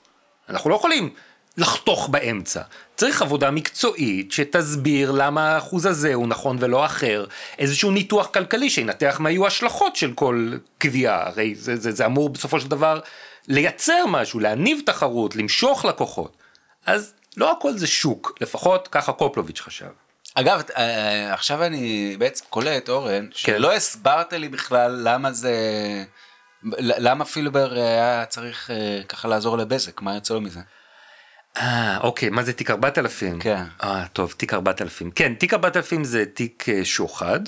אנחנו 0.50 0.70
לא 0.70 0.76
יכולים 0.76 1.10
לחתוך 1.58 2.10
באמצע. 2.10 2.62
צריך 2.96 3.22
עבודה 3.22 3.52
מקצועית 3.52 4.32
שתסביר 4.32 5.12
למה 5.12 5.52
האחוז 5.52 5.86
הזה 5.86 6.14
הוא 6.14 6.28
נכון 6.28 6.58
ולא 6.60 6.86
אחר, 6.86 7.26
איזשהו 7.60 7.92
ניתוח 7.92 8.28
כלכלי 8.28 8.70
שינתח 8.70 9.18
מה 9.20 9.32
יהיו 9.32 9.46
ההשלכות 9.46 9.96
של 9.96 10.14
כל 10.14 10.54
קביעה, 10.78 11.28
הרי 11.28 11.56
זה, 11.56 11.76
זה, 11.76 11.92
זה 11.92 12.06
אמור 12.06 12.30
בסופו 12.30 12.60
של 12.60 12.68
דבר 12.68 13.00
לייצר 13.48 14.06
משהו, 14.08 14.40
להניב 14.40 14.82
תחרות, 14.86 15.36
למשוך 15.36 15.86
לקוחות. 15.86 16.38
אז 16.86 17.14
לא 17.38 17.52
הכל 17.52 17.78
זה 17.78 17.88
שוק, 17.88 18.38
לפחות 18.42 18.88
ככה 18.88 19.12
קופלוביץ' 19.12 19.62
חשב. 19.62 19.86
אגב, 20.36 20.62
אה, 20.78 21.34
עכשיו 21.34 21.64
אני 21.64 22.16
בעצם 22.20 22.46
קולט, 22.50 22.90
אורן, 22.90 23.28
שלא 23.32 23.68
כן. 23.68 23.76
הסברת 23.76 24.34
לי 24.34 24.50
בכלל 24.50 25.02
למה 25.04 25.32
זה... 25.32 25.54
למה 26.78 27.26
פילבר 27.26 27.74
היה 27.74 28.26
צריך 28.26 28.72
אה, 28.72 29.02
ככה 29.10 29.28
לעזור 29.28 29.58
לבזק, 29.58 30.02
מה 30.02 30.16
יוצא 30.16 30.34
לו 30.34 30.42
מזה? 30.42 30.60
אה, 31.58 31.98
אוקיי, 32.02 32.30
מה 32.30 32.44
זה 32.44 32.54
תיק 32.54 32.70
4000? 32.70 33.40
כן. 33.40 33.64
אה, 33.84 34.06
טוב, 34.14 34.34
תיק 34.38 34.54
4000. 34.54 35.12
כן, 35.12 35.34
תיק 35.34 35.54
4000 35.54 36.04
זה 36.04 36.26
תיק 36.26 36.70
אה, 36.70 36.86
שוחד, 36.86 37.40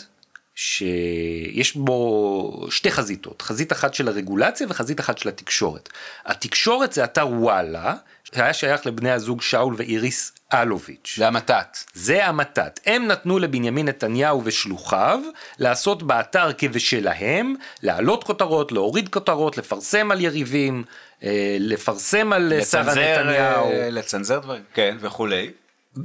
שיש 0.56 1.76
בו 1.76 2.68
שתי 2.70 2.92
חזיתות, 2.92 3.42
חזית 3.42 3.72
אחת 3.72 3.94
של 3.94 4.08
הרגולציה 4.08 4.68
וחזית 4.70 5.00
אחת 5.00 5.18
של 5.18 5.30
התקשורת. 5.30 5.90
התקשורת 6.26 6.94
זה 6.94 7.04
אתר 7.04 7.28
וואלה, 7.28 7.94
שהיה 8.24 8.54
שייך 8.54 8.86
לבני 8.86 9.12
הזוג 9.12 9.42
שאול 9.42 9.76
ואיריס 9.78 10.32
אלוביץ'. 10.54 11.14
זה 11.18 11.28
המתת. 11.28 11.78
זה 11.94 12.26
המתת. 12.26 12.80
הם 12.86 13.08
נתנו 13.08 13.40
לבנימין 13.40 13.88
נתניהו 13.88 14.42
ושלוחיו 14.46 15.20
לעשות 15.60 16.04
באתר 16.04 16.50
כבשלהם, 16.58 17.56
להעלות 17.84 18.24
כותרות, 18.24 18.72
להוריד 18.72 19.10
כותרות, 19.10 19.58
לפרסם 19.58 20.12
על 20.12 20.22
יריבים, 20.22 20.84
לפרסם 21.60 22.34
על 22.34 22.54
אה, 22.54 22.66
שרה 22.66 22.96
נתניהו. 22.96 23.72
אה, 23.72 23.90
לצנזר 23.90 24.40
דברים, 24.40 24.64
כן, 24.74 24.98
וכולי. 25.00 25.52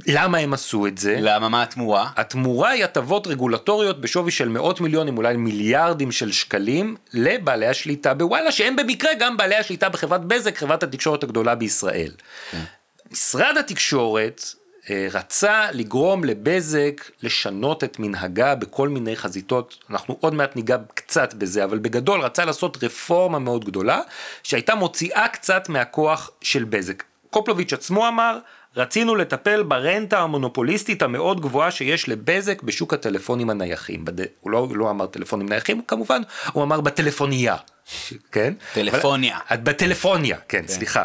למה 0.07 0.37
הם 0.37 0.53
עשו 0.53 0.87
את 0.87 0.97
זה? 0.97 1.15
למה? 1.19 1.49
מה 1.49 1.63
התמורה? 1.63 2.09
התמורה 2.15 2.69
היא 2.69 2.83
הטבות 2.83 3.27
רגולטוריות 3.27 4.01
בשווי 4.01 4.31
של 4.31 4.49
מאות 4.49 4.81
מיליונים, 4.81 5.17
אולי 5.17 5.37
מיליארדים 5.37 6.11
של 6.11 6.31
שקלים, 6.31 6.95
לבעלי 7.13 7.67
השליטה 7.67 8.13
בוואלה, 8.13 8.51
שהם 8.51 8.75
במקרה 8.75 9.11
גם 9.19 9.37
בעלי 9.37 9.55
השליטה 9.55 9.89
בחברת 9.89 10.25
בזק, 10.25 10.57
חברת 10.57 10.83
התקשורת 10.83 11.23
הגדולה 11.23 11.55
בישראל. 11.55 12.11
כן. 12.51 12.63
משרד 13.11 13.57
התקשורת 13.57 14.41
אה, 14.45 14.60
רצה 15.11 15.65
לגרום 15.71 16.23
לבזק 16.23 17.11
לשנות 17.23 17.83
את 17.83 17.99
מנהגה 17.99 18.55
בכל 18.55 18.89
מיני 18.89 19.15
חזיתות, 19.15 19.77
אנחנו 19.89 20.17
עוד 20.19 20.33
מעט 20.33 20.55
ניגע 20.55 20.77
קצת 20.93 21.33
בזה, 21.33 21.63
אבל 21.63 21.79
בגדול 21.79 22.21
רצה 22.21 22.45
לעשות 22.45 22.83
רפורמה 22.83 23.39
מאוד 23.39 23.65
גדולה, 23.65 24.01
שהייתה 24.43 24.75
מוציאה 24.75 25.27
קצת 25.27 25.69
מהכוח 25.69 26.31
של 26.41 26.63
בזק. 26.63 27.03
קופלוביץ' 27.29 27.73
עצמו 27.73 28.07
אמר, 28.07 28.37
רצינו 28.75 29.15
לטפל 29.15 29.63
ברנטה 29.63 30.19
המונופוליסטית 30.19 31.01
המאוד 31.01 31.41
גבוהה 31.41 31.71
שיש 31.71 32.09
לבזק 32.09 32.63
בשוק 32.63 32.93
הטלפונים 32.93 33.49
הנייחים. 33.49 34.05
בד... 34.05 34.19
הוא, 34.39 34.51
לא, 34.51 34.57
הוא 34.57 34.77
לא 34.77 34.89
אמר 34.89 35.05
טלפונים 35.05 35.49
נייחים 35.49 35.81
כמובן, 35.87 36.21
הוא 36.53 36.63
אמר 36.63 36.81
בטלפוניה. 36.81 37.55
כן? 38.31 38.53
טלפוניה. 38.73 39.37
אבל, 39.49 39.57
בטלפוניה, 39.57 40.37
כן, 40.37 40.61
כן, 40.61 40.67
סליחה. 40.67 41.03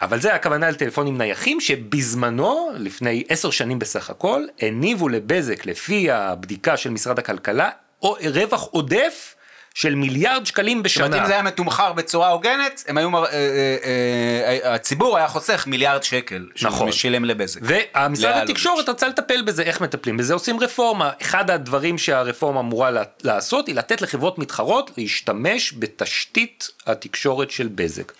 אבל 0.00 0.20
זה 0.20 0.34
הכוונה 0.34 0.70
לטלפונים 0.70 1.18
נייחים 1.18 1.60
שבזמנו, 1.60 2.70
לפני 2.74 3.24
עשר 3.28 3.50
שנים 3.50 3.78
בסך 3.78 4.10
הכל, 4.10 4.42
הניבו 4.60 5.08
לבזק, 5.08 5.66
לפי 5.66 6.10
הבדיקה 6.10 6.76
של 6.76 6.90
משרד 6.90 7.18
הכלכלה, 7.18 7.70
או 8.02 8.16
רווח 8.34 8.62
עודף 8.62 9.34
של 9.74 9.94
מיליארד 9.94 10.46
שקלים 10.46 10.82
בשנה. 10.82 11.04
זאת 11.04 11.12
אומרת, 11.12 11.22
אם 11.22 11.26
זה 11.26 11.32
היה 11.32 11.42
מתומחר 11.42 11.92
בצורה 11.92 12.28
הוגנת, 12.28 12.84
הם 12.88 12.98
היו, 12.98 13.16
אה, 13.16 13.24
אה, 13.24 14.58
אה, 14.64 14.74
הציבור 14.74 15.16
היה 15.16 15.28
חוסך 15.28 15.64
מיליארד 15.66 16.02
שקל. 16.02 16.46
נכון. 16.62 16.78
שהוא 16.78 16.90
שילם 16.90 17.24
לבזק. 17.24 17.60
והמשרד 17.62 18.42
התקשורת 18.42 18.88
רצה 18.88 19.08
לטפל 19.08 19.42
בזה, 19.42 19.62
איך 19.62 19.80
מטפלים 19.80 20.16
בזה? 20.16 20.34
עושים 20.34 20.60
רפורמה. 20.60 21.10
אחד 21.22 21.50
הדברים 21.50 21.98
שהרפורמה 21.98 22.60
אמורה 22.60 22.90
לעשות, 23.22 23.66
היא 23.66 23.74
לתת 23.74 24.02
לחברות 24.02 24.38
מתחרות 24.38 24.90
להשתמש 24.96 25.74
בתשתית 25.78 26.68
התקשורת 26.86 27.50
של 27.50 27.68
בזק. 27.74 28.12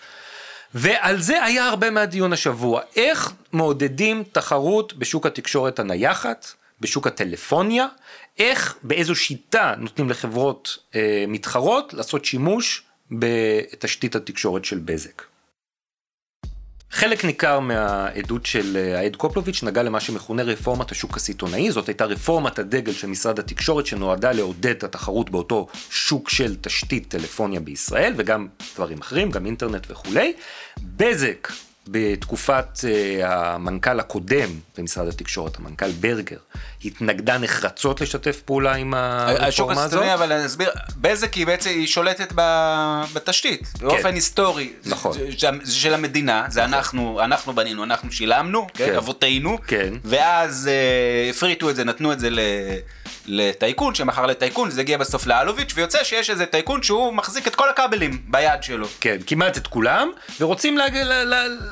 ועל 0.73 1.21
זה 1.21 1.43
היה 1.43 1.67
הרבה 1.67 1.89
מהדיון 1.89 2.33
השבוע, 2.33 2.81
איך 2.95 3.31
מעודדים 3.51 4.23
תחרות 4.31 4.93
בשוק 4.93 5.25
התקשורת 5.25 5.79
הנייחת, 5.79 6.47
בשוק 6.81 7.07
הטלפוניה, 7.07 7.87
איך, 8.39 8.77
באיזו 8.83 9.15
שיטה 9.15 9.73
נותנים 9.77 10.09
לחברות 10.09 10.77
אה, 10.95 11.25
מתחרות 11.27 11.93
לעשות 11.93 12.25
שימוש 12.25 12.83
בתשתית 13.11 14.15
התקשורת 14.15 14.65
של 14.65 14.77
בזק. 14.85 15.28
חלק 16.91 17.25
ניכר 17.25 17.59
מהעדות 17.59 18.45
של 18.45 18.77
אה, 18.77 18.99
העד 18.99 19.15
קופלוביץ' 19.15 19.63
נגע 19.63 19.83
למה 19.83 19.99
שמכונה 19.99 20.43
רפורמת 20.43 20.91
השוק 20.91 21.17
הסיטונאי, 21.17 21.71
זאת 21.71 21.87
הייתה 21.87 22.05
רפורמת 22.05 22.59
הדגל 22.59 22.93
של 22.93 23.07
משרד 23.07 23.39
התקשורת 23.39 23.85
שנועדה 23.85 24.31
לעודד 24.31 24.71
את 24.71 24.83
התחרות 24.83 25.29
באותו 25.29 25.67
שוק 25.89 26.29
של 26.29 26.55
תשתית 26.61 27.07
טלפוניה 27.07 27.59
בישראל 27.59 28.13
וגם 28.17 28.47
דברים 28.75 28.99
אחרים, 28.99 29.31
גם 29.31 29.45
אינטרנט 29.45 29.87
וכולי. 29.89 30.33
בזק 30.83 31.47
בתקופת 31.91 32.65
uh, 32.77 33.25
המנכ"ל 33.25 33.99
הקודם 33.99 34.49
במשרד 34.77 35.07
התקשורת, 35.07 35.59
המנכ"ל 35.59 35.91
ברגר, 35.91 36.37
התנגדה 36.85 37.37
נחרצות 37.37 38.01
לשתף 38.01 38.41
פעולה 38.45 38.75
עם 38.75 38.93
הרפורמה 38.93 39.33
הזאת. 39.33 39.47
השוק 39.47 39.71
הסיטונאי, 39.71 40.13
אבל 40.13 40.31
אני 40.31 40.45
אסביר, 40.45 40.69
בזק 40.97 41.33
היא 41.33 41.45
בעצם, 41.45 41.69
היא 41.69 41.87
שולטת 41.87 42.33
בתשתית, 43.13 43.67
כן. 43.67 43.87
באופן 43.87 44.13
היסטורי. 44.13 44.73
נכון. 44.85 45.13
זה, 45.13 45.49
זה 45.63 45.75
של 45.75 45.93
המדינה, 45.93 46.45
זה 46.49 46.61
נכון. 46.61 46.73
אנחנו, 46.73 47.21
אנחנו 47.23 47.53
בנינו, 47.53 47.83
אנחנו 47.83 48.11
שילמנו. 48.11 48.67
כן. 48.73 48.95
אבותינו, 48.95 49.57
כן. 49.67 49.93
ואז 50.03 50.69
uh, 50.69 51.29
הפריטו 51.35 51.69
את 51.69 51.75
זה, 51.75 51.83
נתנו 51.83 52.13
את 52.13 52.19
זה 52.19 52.29
ל... 52.29 52.39
לטייקון 53.29 53.95
שמכר 53.95 54.25
לטייקון 54.25 54.69
זה 54.69 54.81
הגיע 54.81 54.97
בסוף 54.97 55.27
לאלוביץ' 55.27 55.71
ויוצא 55.75 56.03
שיש 56.03 56.29
איזה 56.29 56.45
טייקון 56.45 56.83
שהוא 56.83 57.13
מחזיק 57.13 57.47
את 57.47 57.55
כל 57.55 57.69
הכבלים 57.69 58.21
ביד 58.27 58.63
שלו. 58.63 58.87
כן, 59.01 59.17
כמעט 59.27 59.57
את 59.57 59.67
כולם 59.67 60.11
ורוצים 60.39 60.77
לה, 60.77 60.85
לה, 61.03 61.23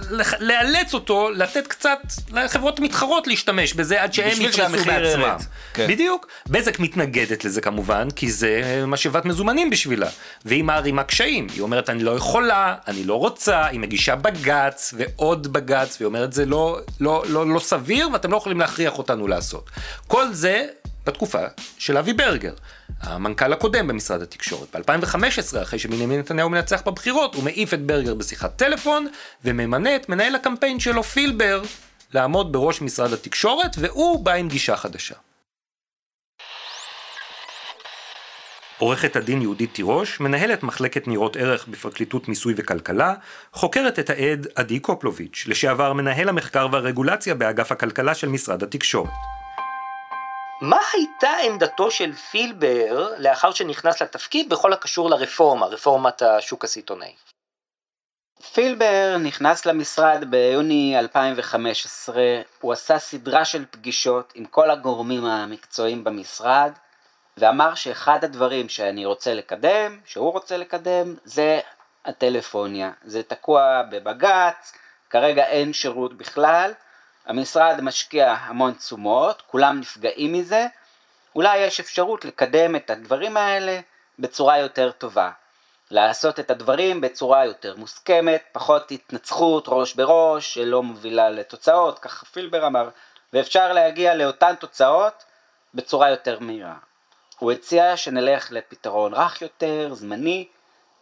לה, 0.10 0.24
לאלץ 0.40 0.94
אותו 0.94 1.30
לתת 1.30 1.68
קצת 1.68 2.00
לחברות 2.34 2.80
מתחרות 2.80 3.28
להשתמש 3.28 3.74
בזה 3.74 4.02
עד 4.04 4.14
שהם 4.14 4.42
יפרסו 4.42 4.86
בעצמם. 4.86 5.36
כן. 5.74 5.88
בדיוק. 5.88 6.28
בזק 6.48 6.80
מתנגדת 6.80 7.46
לזה 7.46 7.62
כמובן 7.62 8.08
כי 8.16 8.32
זה 8.32 8.84
משאבת 8.88 9.26
מזומנים 9.26 9.70
בשבילה 9.70 10.10
והיא 10.46 10.64
מערימה 10.64 11.04
קשיים 11.04 11.48
היא 11.54 11.62
אומרת 11.62 11.90
אני 11.90 12.04
לא 12.04 12.12
יכולה 12.12 12.76
אני 12.88 13.04
לא 13.04 13.16
רוצה 13.16 13.66
היא 13.66 13.80
מגישה 13.80 14.16
בגץ 14.16 14.94
ועוד 14.98 15.54
בגץ 15.54 15.98
והיא 16.00 16.06
אומרת 16.06 16.34
זה 16.34 16.46
לא, 16.46 16.80
לא, 17.00 17.24
לא, 17.30 17.48
לא 17.48 17.60
סביר 17.60 18.10
ואתם 18.14 18.32
לא 18.32 18.38
יכולים 18.38 18.60
להכריח 18.60 18.98
אותנו 18.98 19.28
לעשות. 19.28 19.70
כל 20.08 20.34
זה 20.34 20.66
בתקופה 21.08 21.42
של 21.78 21.98
אבי 21.98 22.14
ברגר, 22.14 22.54
המנכ"ל 23.02 23.54
הקודם 23.54 23.88
במשרד 23.88 24.22
התקשורת. 24.22 24.76
ב-2015, 24.76 25.62
אחרי 25.62 25.80
שבנימין 25.80 26.20
נתניהו 26.20 26.50
מנצח 26.50 26.82
בבחירות, 26.86 27.36
הוא 27.36 27.44
מעיף 27.44 27.74
את 27.74 27.82
ברגר 27.82 28.14
בשיחת 28.14 28.56
טלפון, 28.56 29.08
וממנה 29.46 29.96
את 29.96 30.10
מנהל 30.10 30.36
הקמפיין 30.36 30.80
שלו, 30.80 31.04
פילבר, 31.04 31.62
לעמוד 32.14 32.52
בראש 32.54 32.82
משרד 32.82 33.14
התקשורת, 33.14 33.76
והוא 33.80 34.26
בא 34.26 34.34
עם 34.34 34.48
גישה 34.48 34.78
חדשה. 34.78 35.16
עורכת 38.78 39.16
הדין 39.16 39.42
יהודית 39.42 39.74
תירוש, 39.74 40.20
מנהלת 40.20 40.64
מחלקת 40.64 41.08
ניירות 41.08 41.36
ערך 41.36 41.68
בפרקליטות 41.68 42.28
מיסוי 42.28 42.54
וכלכלה, 42.58 43.14
חוקרת 43.54 44.00
את 44.00 44.10
העד 44.10 44.48
עדי 44.56 44.80
קופלוביץ', 44.80 45.46
לשעבר 45.48 45.94
מנהל 45.94 46.30
המחקר 46.30 46.68
והרגולציה 46.72 47.36
באגף 47.36 47.72
הכלכלה 47.72 48.16
של 48.16 48.30
משרד 48.30 48.64
התקשורת. 48.64 49.37
מה 50.62 50.80
הייתה 50.94 51.32
עמדתו 51.46 51.92
של 51.92 52.14
פילבר 52.14 53.14
לאחר 53.18 53.52
שנכנס 53.52 54.02
לתפקיד 54.02 54.50
בכל 54.50 54.74
הקשור 54.74 55.10
לרפורמה, 55.10 55.66
רפורמת 55.66 56.22
השוק 56.22 56.64
הסיטונאי? 56.64 57.16
פילבר 58.54 59.18
נכנס 59.24 59.66
למשרד 59.66 60.24
ביוני 60.30 61.00
2015, 61.00 62.24
הוא 62.62 62.74
עשה 62.74 63.00
סדרה 63.00 63.46
של 63.46 63.66
פגישות 63.72 64.34
עם 64.36 64.46
כל 64.46 64.72
הגורמים 64.72 65.26
המקצועיים 65.26 66.04
במשרד, 66.04 66.72
ואמר 67.38 67.76
שאחד 67.76 68.24
הדברים 68.24 68.70
שאני 68.70 69.06
רוצה 69.06 69.34
לקדם, 69.34 70.00
שהוא 70.06 70.32
רוצה 70.32 70.58
לקדם, 70.58 71.16
זה 71.24 71.60
הטלפוניה. 72.06 72.92
זה 73.04 73.24
תקוע 73.24 73.82
בבג"ץ, 73.92 74.74
כרגע 75.10 75.46
אין 75.48 75.74
שירות 75.74 76.18
בכלל, 76.18 76.72
המשרד 77.28 77.82
משקיע 77.82 78.32
המון 78.32 78.74
תשומות, 78.74 79.42
כולם 79.48 79.80
נפגעים 79.80 80.34
מזה, 80.34 80.68
אולי 81.36 81.58
יש 81.58 81.80
אפשרות 81.80 82.26
לקדם 82.26 82.76
את 82.76 82.90
הדברים 82.90 83.38
האלה 83.38 83.80
בצורה 84.20 84.58
יותר 84.58 84.92
טובה. 84.92 85.32
לעשות 85.92 86.40
את 86.40 86.52
הדברים 86.52 87.02
בצורה 87.02 87.46
יותר 87.46 87.76
מוסכמת, 87.76 88.44
פחות 88.52 88.92
התנצחות 88.92 89.66
ראש 89.68 89.94
בראש 89.94 90.54
שלא 90.54 90.84
מובילה 90.84 91.30
לתוצאות, 91.30 92.00
ככה 92.00 92.26
פילבר 92.26 92.68
אמר, 92.68 92.90
ואפשר 93.34 93.74
להגיע 93.74 94.16
לאותן 94.16 94.56
תוצאות 94.56 95.24
בצורה 95.74 96.10
יותר 96.10 96.40
מהירה. 96.40 96.76
הוא 97.40 97.52
הציע 97.52 97.98
שנלך 97.98 98.52
לפתרון 98.52 99.14
רך 99.14 99.42
יותר, 99.42 99.94
זמני, 99.94 100.48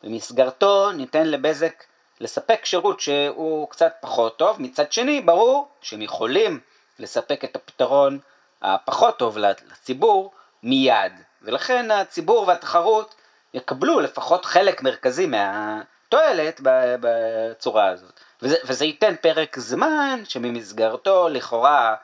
במסגרתו 0.03 0.91
ניתן 0.91 1.27
לבזק 1.27 1.83
לספק 2.19 2.65
שירות 2.65 2.99
שהוא 2.99 3.69
קצת 3.69 3.93
פחות 4.01 4.37
טוב, 4.37 4.61
מצד 4.61 4.91
שני 4.91 5.21
ברור 5.21 5.67
שהם 5.81 6.01
יכולים 6.01 6.59
לספק 6.99 7.43
את 7.43 7.55
הפתרון 7.55 8.19
הפחות 8.61 9.17
טוב 9.17 9.37
לציבור 9.37 10.33
מיד, 10.63 11.13
ולכן 11.41 11.91
הציבור 11.91 12.47
והתחרות 12.47 13.15
יקבלו 13.53 13.99
לפחות 13.99 14.45
חלק 14.45 14.83
מרכזי 14.83 15.25
מהתועלת 15.25 16.61
בצורה 17.01 17.87
הזאת. 17.87 18.19
וזה, 18.41 18.55
וזה 18.65 18.85
ייתן 18.85 19.15
פרק 19.21 19.59
זמן 19.59 20.19
שממסגרתו 20.23 21.29
לכאורה 21.29 21.95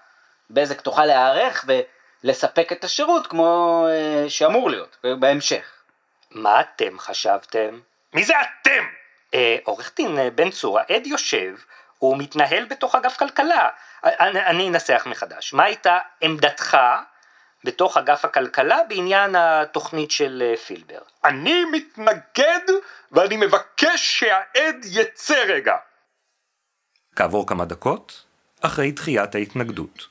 בזק 0.50 0.82
תוכל 0.82 1.06
להיערך 1.06 1.66
ולספק 2.24 2.72
את 2.72 2.84
השירות 2.84 3.28
כמו 3.28 3.86
אה, 3.90 4.30
שאמור 4.30 4.70
להיות 4.70 4.98
בהמשך. 5.20 5.72
מה 6.32 6.62
אתם 6.62 7.00
חשבתם? 7.00 7.80
מי 8.14 8.24
זה 8.24 8.34
אתם? 8.42 9.01
אה, 9.34 9.58
עורך 9.64 9.92
דין 9.98 10.20
אה, 10.20 10.30
בן 10.30 10.52
צור, 10.52 10.80
העד 10.80 11.08
יושב, 11.08 11.56
הוא 11.98 12.18
מתנהל 12.18 12.66
בתוך 12.66 12.96
אגף 12.96 13.18
כלכלה. 13.18 13.70
אני, 14.04 14.46
אני 14.46 14.70
אנסח 14.70 15.04
מחדש. 15.06 15.54
מה 15.54 15.64
הייתה 15.64 15.98
עמדתך 16.22 16.78
בתוך 17.64 17.98
אגף 17.98 18.26
הכלכלה 18.26 18.80
בעניין 18.90 19.36
התוכנית 19.36 20.12
של 20.12 20.44
אה, 20.46 20.58
פילבר? 20.58 21.02
אני 21.24 21.66
מתנגד 21.66 22.66
ואני 23.12 23.38
מבקש 23.38 24.20
שהעד 24.20 24.86
יצא 24.86 25.44
רגע. 25.48 25.76
כעבור 27.16 27.48
כמה 27.48 27.66
דקות, 27.66 28.26
אחרי 28.62 28.92
דחיית 28.92 29.36
ההתנגדות. 29.36 30.08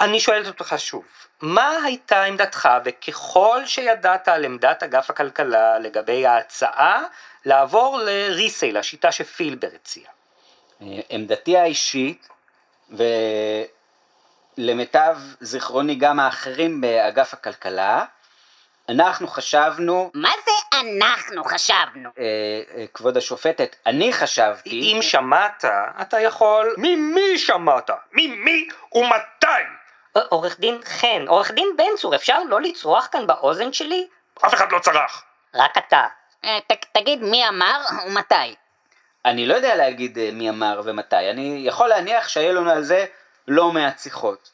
אני 0.00 0.20
שואלת 0.20 0.46
אותך 0.46 0.74
שוב, 0.78 1.04
מה 1.42 1.70
הייתה 1.84 2.22
עמדתך 2.22 2.68
וככל 2.84 3.62
שידעת 3.66 4.28
על 4.28 4.44
עמדת 4.44 4.82
אגף 4.82 5.10
הכלכלה 5.10 5.78
לגבי 5.78 6.26
ההצעה 6.26 7.02
לעבור 7.44 7.98
לריסייל, 8.04 8.76
השיטה 8.76 9.12
שפילבר 9.12 9.68
הציע? 9.74 10.08
עמדתי 11.10 11.56
האישית, 11.56 12.28
ולמיטב 14.58 15.16
זיכרוני 15.40 15.94
גם 15.94 16.20
האחרים 16.20 16.80
באגף 16.80 17.34
הכלכלה, 17.34 18.04
אנחנו 18.88 19.28
חשבנו... 19.28 20.10
מה 20.14 20.30
זה 20.44 20.52
אנחנו 20.80 21.44
חשבנו? 21.44 22.10
אה, 22.18 22.24
אה, 22.74 22.84
כבוד 22.94 23.16
השופטת, 23.16 23.76
אני 23.86 24.12
חשבתי... 24.12 24.70
אם 24.70 24.98
שמעת, 25.02 25.64
אתה 26.00 26.20
יכול... 26.20 26.74
ממי 26.78 27.38
שמעת? 27.38 27.90
ממי 28.12 28.68
ומתי? 28.92 29.46
עורך 30.28 30.60
דין 30.60 30.80
חן, 30.84 31.24
עורך 31.28 31.50
דין 31.50 31.68
בן 31.76 31.96
צור, 31.98 32.14
אפשר 32.14 32.38
לא 32.48 32.60
לצרוח 32.60 33.08
כאן 33.12 33.26
באוזן 33.26 33.72
שלי? 33.72 34.06
אף 34.46 34.54
אחד 34.54 34.72
לא 34.72 34.78
צרח. 34.78 35.24
רק 35.54 35.78
אתה. 35.78 36.06
אה, 36.44 36.58
ת, 36.66 36.84
תגיד 36.92 37.22
מי 37.22 37.48
אמר 37.48 37.84
ומתי. 38.06 38.54
אני 39.24 39.46
לא 39.46 39.54
יודע 39.54 39.74
להגיד 39.74 40.18
אה, 40.18 40.30
מי 40.32 40.50
אמר 40.50 40.80
ומתי, 40.84 41.30
אני 41.30 41.62
יכול 41.66 41.88
להניח 41.88 42.28
שהיו 42.28 42.52
לנו 42.54 42.70
על 42.70 42.82
זה 42.82 43.06
לא 43.48 43.72
מעט 43.72 43.98
שיחות. 43.98 44.50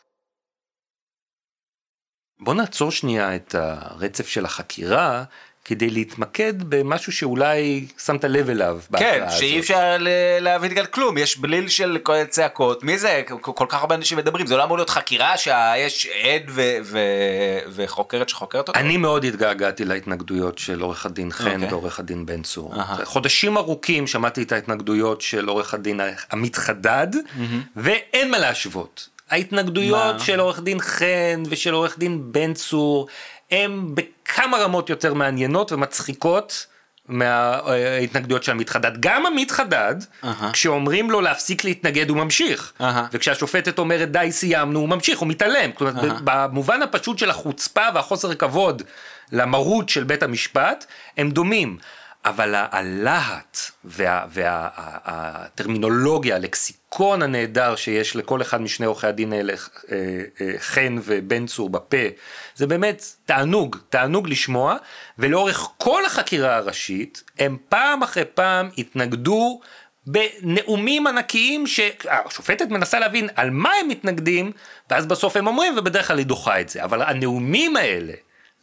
בוא 2.40 2.54
נעצור 2.54 2.90
שנייה 2.90 3.36
את 3.36 3.54
הרצף 3.54 4.28
של 4.28 4.44
החקירה 4.44 5.24
כדי 5.64 5.90
להתמקד 5.90 6.54
במשהו 6.68 7.12
שאולי 7.12 7.86
שמת 8.04 8.24
לב 8.24 8.50
אליו 8.50 8.78
כן. 8.98 9.24
שאי 9.30 9.60
אפשר 9.60 9.96
להבין 10.40 10.74
כאן 10.74 10.84
כלום, 10.90 11.18
יש 11.18 11.38
בליל 11.38 11.68
של 11.68 11.98
צעקות, 12.28 12.82
מי 12.82 12.98
זה? 12.98 13.22
כל 13.40 13.66
כך 13.68 13.80
הרבה 13.80 13.94
אנשים 13.94 14.18
מדברים, 14.18 14.46
זה 14.46 14.56
לא 14.56 14.64
אמור 14.64 14.76
להיות 14.76 14.90
חקירה 14.90 15.36
שיש 15.36 16.06
עד 16.06 16.42
ו- 16.48 16.76
ו- 16.82 17.58
וחוקרת 17.68 18.28
שחוקרת 18.28 18.68
אותו? 18.68 18.78
אני 18.80 18.96
מאוד 18.96 19.24
התגעגעתי 19.24 19.84
להתנגדויות 19.84 20.58
של 20.58 20.80
עורך 20.80 21.06
הדין 21.06 21.32
חן 21.32 21.54
אוקיי. 21.54 21.68
ועורך 21.68 21.98
הדין 22.00 22.26
בן 22.26 22.42
צור. 22.42 22.74
אהה. 22.76 23.04
חודשים 23.04 23.56
ארוכים 23.56 24.06
שמעתי 24.06 24.42
את 24.42 24.52
ההתנגדויות 24.52 25.20
של 25.20 25.48
עורך 25.48 25.74
הדין 25.74 26.00
עמית 26.32 26.56
חדד, 26.56 27.08
ואין 27.76 28.30
מה 28.30 28.38
להשוות. 28.38 29.08
ההתנגדויות 29.30 30.14
מה? 30.14 30.24
של 30.24 30.40
עורך 30.40 30.60
דין 30.60 30.80
חן 30.80 31.42
ושל 31.48 31.74
עורך 31.74 31.98
דין 31.98 32.32
בן 32.32 32.54
צור, 32.54 33.08
הם 33.50 33.94
בכמה 33.94 34.58
רמות 34.58 34.90
יותר 34.90 35.14
מעניינות 35.14 35.72
ומצחיקות. 35.72 36.66
מההתנגדויות 37.08 38.42
של 38.42 38.52
עמית 38.52 38.70
חדד. 38.70 38.92
גם 39.00 39.26
עמית 39.26 39.50
חדד, 39.50 39.94
אהה. 40.24 40.50
כשאומרים 40.52 41.10
לו 41.10 41.20
להפסיק 41.20 41.64
להתנגד 41.64 42.10
הוא 42.10 42.16
ממשיך. 42.16 42.72
אהה. 42.80 43.06
וכשהשופטת 43.12 43.78
אומרת 43.78 44.10
די 44.10 44.28
סיימנו 44.32 44.80
הוא 44.80 44.88
ממשיך, 44.88 45.18
הוא 45.18 45.28
מתעלם. 45.28 45.72
כלומר, 45.72 46.10
אהה. 46.10 46.20
במובן 46.24 46.82
הפשוט 46.82 47.18
של 47.18 47.30
החוצפה 47.30 47.82
והחוסר 47.94 48.34
כבוד 48.34 48.82
למרות 49.32 49.88
של 49.88 50.04
בית 50.04 50.22
המשפט, 50.22 50.86
הם 51.16 51.30
דומים. 51.30 51.78
אבל 52.24 52.54
הלהט 52.56 53.58
והטרמינולוגיה, 53.84 56.36
הלקסיקון 56.36 57.22
הנהדר 57.22 57.76
שיש 57.76 58.16
לכל 58.16 58.42
אחד 58.42 58.60
משני 58.60 58.86
עורכי 58.86 59.06
הדין 59.06 59.32
האלה, 59.32 59.52
אה, 59.52 59.56
אה, 60.40 60.52
חן 60.58 60.96
ובן 61.04 61.46
צור 61.46 61.70
בפה, 61.70 61.96
זה 62.54 62.66
באמת 62.66 63.04
תענוג, 63.24 63.76
תענוג 63.88 64.28
לשמוע, 64.28 64.76
ולאורך 65.18 65.68
כל 65.78 66.06
החקירה 66.06 66.56
הראשית, 66.56 67.22
הם 67.38 67.56
פעם 67.68 68.02
אחרי 68.02 68.24
פעם 68.34 68.70
התנגדו 68.78 69.60
בנאומים 70.06 71.06
ענקיים 71.06 71.66
שהשופטת 71.66 72.68
מנסה 72.68 72.98
להבין 72.98 73.28
על 73.34 73.50
מה 73.50 73.70
הם 73.80 73.88
מתנגדים, 73.88 74.52
ואז 74.90 75.06
בסוף 75.06 75.36
הם 75.36 75.46
אומרים, 75.46 75.78
ובדרך 75.78 76.08
כלל 76.08 76.18
היא 76.18 76.26
דוחה 76.26 76.60
את 76.60 76.68
זה. 76.68 76.84
אבל 76.84 77.02
הנאומים 77.02 77.76
האלה, 77.76 78.12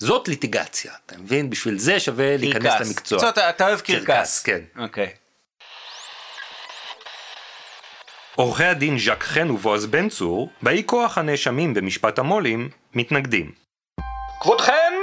זאת 0.01 0.27
ליטיגציה, 0.27 0.91
אתה 1.05 1.17
מבין? 1.17 1.49
בשביל 1.49 1.77
זה 1.77 1.99
שווה 1.99 2.37
להיכנס 2.37 2.73
קרקס. 2.73 2.87
למקצוע. 2.87 3.19
זאת, 3.19 3.37
אתה 3.37 3.67
אוהב 3.67 3.79
קרקס. 3.79 4.43
כן. 4.43 4.59
אוקיי. 4.79 5.09
עורכי 8.35 8.63
הדין 8.63 8.99
ז'ק 8.99 9.23
חן 9.23 9.51
ובועז 9.51 9.85
בן 9.85 10.09
צור, 10.09 10.49
באי 10.61 10.83
כוח 10.85 11.17
הנאשמים 11.17 11.73
במשפט 11.73 12.19
המו"לים, 12.19 12.69
מתנגדים. 12.93 13.51
כבודכם, 14.39 14.93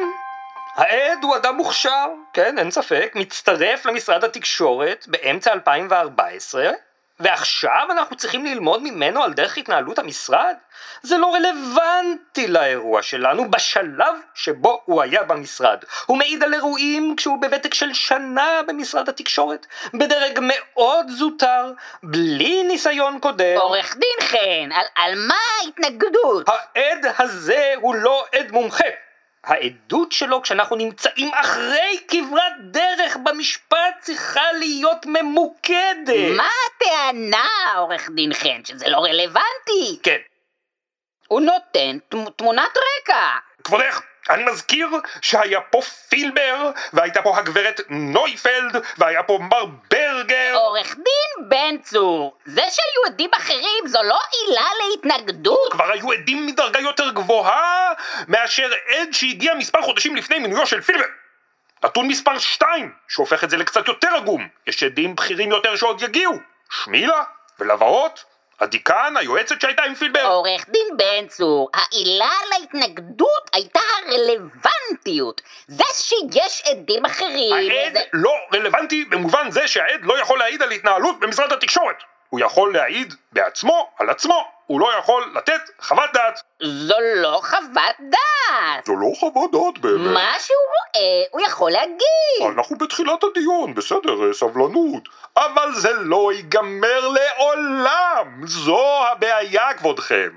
העד 0.77 1.19
הוא 1.23 1.37
אדם 1.37 1.57
מוכשר, 1.57 2.07
כן, 2.33 2.59
אין 2.59 2.71
ספק, 2.71 3.13
מצטרף 3.15 3.87
למשרד 3.87 4.25
התקשורת 4.25 5.05
באמצע 5.09 5.53
2014, 5.53 6.71
ועכשיו 7.21 7.87
אנחנו 7.91 8.17
צריכים 8.17 8.45
ללמוד 8.45 8.83
ממנו 8.83 9.23
על 9.23 9.33
דרך 9.33 9.59
התנהלות 9.59 9.99
המשרד? 9.99 10.55
זה 11.03 11.19
לא 11.19 11.35
רלוונטי 11.35 12.47
לאירוע 12.47 13.03
שלנו 13.03 13.51
בשלב 13.51 14.15
שבו 14.35 14.83
הוא 14.85 15.03
היה 15.03 15.23
במשרד. 15.23 15.79
הוא 16.07 16.19
מעיד 16.19 16.43
על 16.43 16.55
אירועים 16.55 17.15
כשהוא 17.17 17.39
בוותק 17.41 17.75
של 17.75 17.93
שנה 17.93 18.61
במשרד 18.67 19.09
התקשורת, 19.09 19.67
בדרג 19.95 20.39
מאוד 20.43 21.09
זוטר, 21.09 21.73
בלי 22.03 22.63
ניסיון 22.63 23.19
קודם. 23.21 23.57
עורך 23.59 23.97
דין 23.97 24.29
חן, 24.29 24.73
על, 24.73 24.87
על 24.97 25.15
מה 25.29 25.39
ההתנגדות? 25.61 26.49
העד 26.49 27.07
הזה 27.19 27.73
הוא 27.77 27.95
לא 27.95 28.25
עד 28.35 28.53
מומחה. 28.53 28.89
העדות 29.45 30.13
שלו 30.13 30.43
כשאנחנו 30.43 30.77
נמצאים 30.77 31.31
אחרי 31.35 31.99
כברת 32.09 32.53
דרך 32.71 33.17
במשפט 33.17 33.77
צריכה 34.01 34.53
להיות 34.59 35.07
ממוקדת. 35.07 36.37
מה 36.37 36.49
הטענה, 36.67 37.49
עורך 37.77 38.11
דין 38.15 38.35
חן, 38.35 38.65
שזה 38.65 38.89
לא 38.89 38.99
רלוונטי? 38.99 39.99
כן. 40.03 40.17
הוא 41.29 41.41
נותן 41.41 41.99
תמ- 42.09 42.31
תמונת 42.37 42.77
רקע. 42.77 43.27
כבודך, 43.65 44.01
אני 44.31 44.45
מזכיר 44.45 44.89
שהיה 45.23 45.61
פה 45.61 45.81
פילבר, 46.09 46.71
והייתה 46.93 47.23
פה 47.23 47.39
הגברת 47.39 47.81
נויפלד, 47.89 48.77
והיה 48.99 49.23
פה 49.23 49.39
מר 49.51 49.65
ברגר. 49.91 50.53
עורך 50.55 50.95
דין 50.95 51.49
בן 51.49 51.79
צור, 51.83 52.37
זה 52.45 52.63
שהיו 52.71 53.13
עדים 53.13 53.31
אחרים 53.37 53.87
זו 53.87 54.03
לא 54.03 54.19
עילה 54.33 54.69
להתנגדות. 54.91 55.73
כבר 55.73 55.93
היו 55.93 56.13
עדים 56.13 56.47
מדרגה 56.47 56.81
יותר 56.81 57.11
גבוהה 57.11 57.93
מאשר 58.29 58.71
עד 58.89 59.09
שהגיע 59.13 59.55
מספר 59.55 59.83
חודשים 59.83 60.17
לפני 60.17 60.39
מינויו 60.39 60.67
של 60.67 60.81
פילבר. 60.81 61.05
נתון 61.85 62.09
מספר 62.09 62.39
2, 62.39 62.93
שהופך 63.09 63.45
את 63.45 63.51
זה 63.51 63.57
לקצת 63.57 63.89
יותר 63.89 64.09
עגום, 64.17 64.49
יש 64.67 64.83
עדים 64.83 65.17
בכירים 65.17 65.51
יותר 65.51 65.77
שעוד 65.77 66.03
יגיעו, 66.03 66.35
שמילה 66.71 67.23
ולבאות, 67.59 68.25
הדיקן, 68.61 69.15
היועצת 69.17 69.61
שהייתה 69.61 69.83
עם 69.83 69.95
פילבר. 69.95 70.27
עורך 70.27 70.69
דין 70.69 70.97
בן 70.97 71.27
צור, 71.29 71.71
העילה 71.75 72.31
להתנגדות 72.53 73.51
הייתה 73.53 73.81
הרלוונטיות. 74.07 75.41
זה 75.69 75.85
שיש 75.95 76.63
עדים 76.71 77.05
אחרים... 77.05 77.53
העד 77.53 77.93
זה... 77.93 78.01
לא 78.13 78.35
רלוונטי 78.55 79.05
במובן 79.05 79.51
זה 79.51 79.69
שהעד 79.69 80.01
לא 80.03 80.21
יכול 80.21 80.39
להעיד 80.39 80.63
על 80.63 80.71
התנהלות 80.71 81.21
במשרד 81.21 81.53
התקשורת. 81.53 81.97
הוא 82.29 82.41
יכול 82.41 82.73
להעיד 82.73 83.15
בעצמו, 83.33 83.91
על 83.99 84.11
עצמו, 84.11 84.58
הוא 84.69 84.81
לא 84.81 84.95
יכול 84.99 85.33
לתת 85.35 85.61
חוות 85.81 86.11
דעת. 86.13 86.41
זו 86.63 86.95
לא 87.17 87.41
חוות 87.45 87.97
דעת. 88.01 88.87
זו 88.87 88.93
לא 88.97 89.13
חוות 89.21 89.51
דעת 89.53 89.79
באמת. 89.79 90.15
מה 90.15 90.35
שהוא 90.39 90.57
רואה, 90.57 91.25
הוא 91.31 91.41
יכול 91.47 91.71
להגיד. 91.71 92.59
אנחנו 92.59 92.79
בתחילת 92.79 93.25
הדיון, 93.25 93.75
בסדר, 93.75 94.33
סבלנות. 94.33 95.09
אבל 95.37 95.75
זה 95.75 95.93
לא 95.93 96.33
ייגמר 96.33 97.09
לעולם! 97.09 98.47
זו 98.47 99.07
הבעיה, 99.13 99.75
כבודכם. 99.75 100.31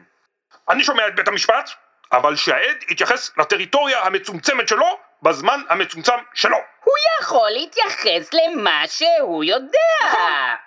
אני 0.70 0.84
שומע 0.84 1.08
את 1.08 1.15
בית 1.15 1.28
המשפט, 1.28 1.70
אבל 2.12 2.36
שהעד 2.36 2.78
יתייחס 2.89 3.32
לטריטוריה 3.38 4.04
המצומצמת 4.04 4.67
שלו 4.67 4.98
בזמן 5.23 5.62
המצומצם 5.69 6.13
שלו. 6.34 6.57
הוא 6.84 6.93
יכול 7.21 7.49
להתייחס 7.49 8.34
למה 8.34 8.84
שהוא 8.88 9.43
יודע. 9.43 10.17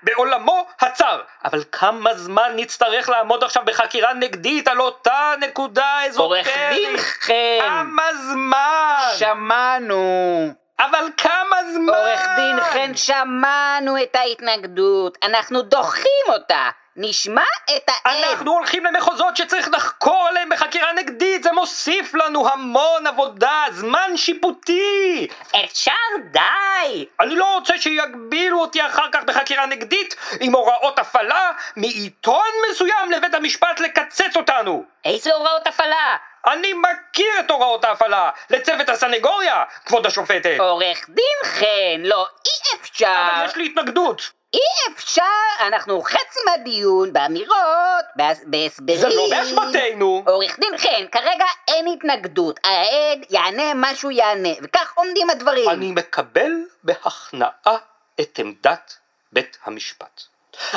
בעולמו 0.03 0.67
הצר. 0.81 1.21
אבל 1.45 1.65
כמה 1.73 2.15
זמן 2.15 2.53
נצטרך 2.57 3.09
לעמוד 3.09 3.45
עכשיו 3.45 3.63
בחקירה 3.67 4.15
נגדית 4.15 4.69
על 4.69 4.81
אותה 4.81 5.35
נקודה 5.41 6.01
עורך 6.17 6.47
דין 6.47 6.97
אזוטרית? 6.97 7.01
חן, 7.01 7.35
כמה 7.61 8.09
זמן? 8.15 8.97
שמענו. 9.19 10.49
אבל 10.79 11.09
כמה 11.17 11.57
זמן? 11.75 11.95
עורך 11.95 12.27
דין 12.37 12.61
חן, 12.61 12.95
שמענו 12.95 14.03
את 14.03 14.17
ההתנגדות, 14.17 15.19
אנחנו 15.23 15.63
דוחים 15.63 16.27
אותה. 16.29 16.71
נשמע 16.97 17.45
את 17.77 17.89
העד. 17.89 18.25
אנחנו 18.25 18.53
הולכים 18.53 18.85
למחוזות 18.85 19.37
שצריך 19.37 19.69
לחקור 19.73 20.27
עליהם 20.29 20.49
בחקירה 20.49 20.93
נגדית, 20.93 21.43
זה 21.43 21.53
מוסיף 21.53 22.15
לנו 22.15 22.49
המון 22.49 23.07
עבודה, 23.07 23.65
זמן 23.71 24.17
שיפוטי. 24.17 25.27
אפשר 25.65 25.93
די. 26.33 27.07
אני 27.21 27.35
לא 27.35 27.55
רוצה 27.55 27.79
שיגבילו 27.79 28.61
אותי 28.61 28.87
אחר 28.87 29.07
כך 29.13 29.23
בחקירה 29.23 29.67
נגדית 29.67 30.17
עם 30.41 30.55
הוראות 30.55 30.99
הפעלה 30.99 31.51
מעיתון 31.77 32.51
מסוים 32.71 33.11
לבית 33.11 33.35
המשפט 33.35 33.81
לקצץ 33.81 34.37
אותנו. 34.37 34.85
איזה 35.05 35.35
הוראות 35.35 35.67
הפעלה? 35.67 36.17
אני 36.47 36.73
מכיר 36.73 37.41
את 37.41 37.51
הוראות 37.51 37.85
ההפעלה 37.85 38.31
לצוות 38.51 38.89
הסנגוריה, 38.89 39.65
כבוד 39.87 40.07
השופטת. 40.07 40.57
עורך 40.59 41.09
דין 41.09 41.39
חן, 41.45 42.01
לא, 42.03 42.27
אי 42.47 42.77
אפשר. 42.81 43.29
אבל 43.37 43.45
יש 43.45 43.57
לי 43.57 43.67
התנגדות. 43.67 44.31
אי 44.55 44.93
אפשר, 44.95 45.23
אנחנו 45.67 46.03
חצי 46.03 46.39
מהדיון 46.47 47.13
באמירות, 47.13 48.05
בהס- 48.17 48.45
בהסברים. 48.47 48.99
זה 48.99 49.09
לא 49.09 49.27
באשמתנו. 49.31 50.23
עורך 50.27 50.59
דין 50.59 50.79
חן, 50.79 51.07
כרגע 51.13 51.45
אין 51.69 51.87
התנגדות, 51.87 52.61
העד 52.65 53.19
יענה 53.31 53.75
מה 53.75 53.95
שהוא 53.95 54.13
יענה, 54.13 54.49
וכך 54.63 54.93
עומדים 54.95 55.31
הדברים. 55.31 55.71
אני 55.71 55.93
מקבל 55.93 56.53
בהכנעה 56.85 57.77
את 58.21 58.39
עמדת 58.39 58.97
בית 59.33 59.57
המשפט. 59.65 60.23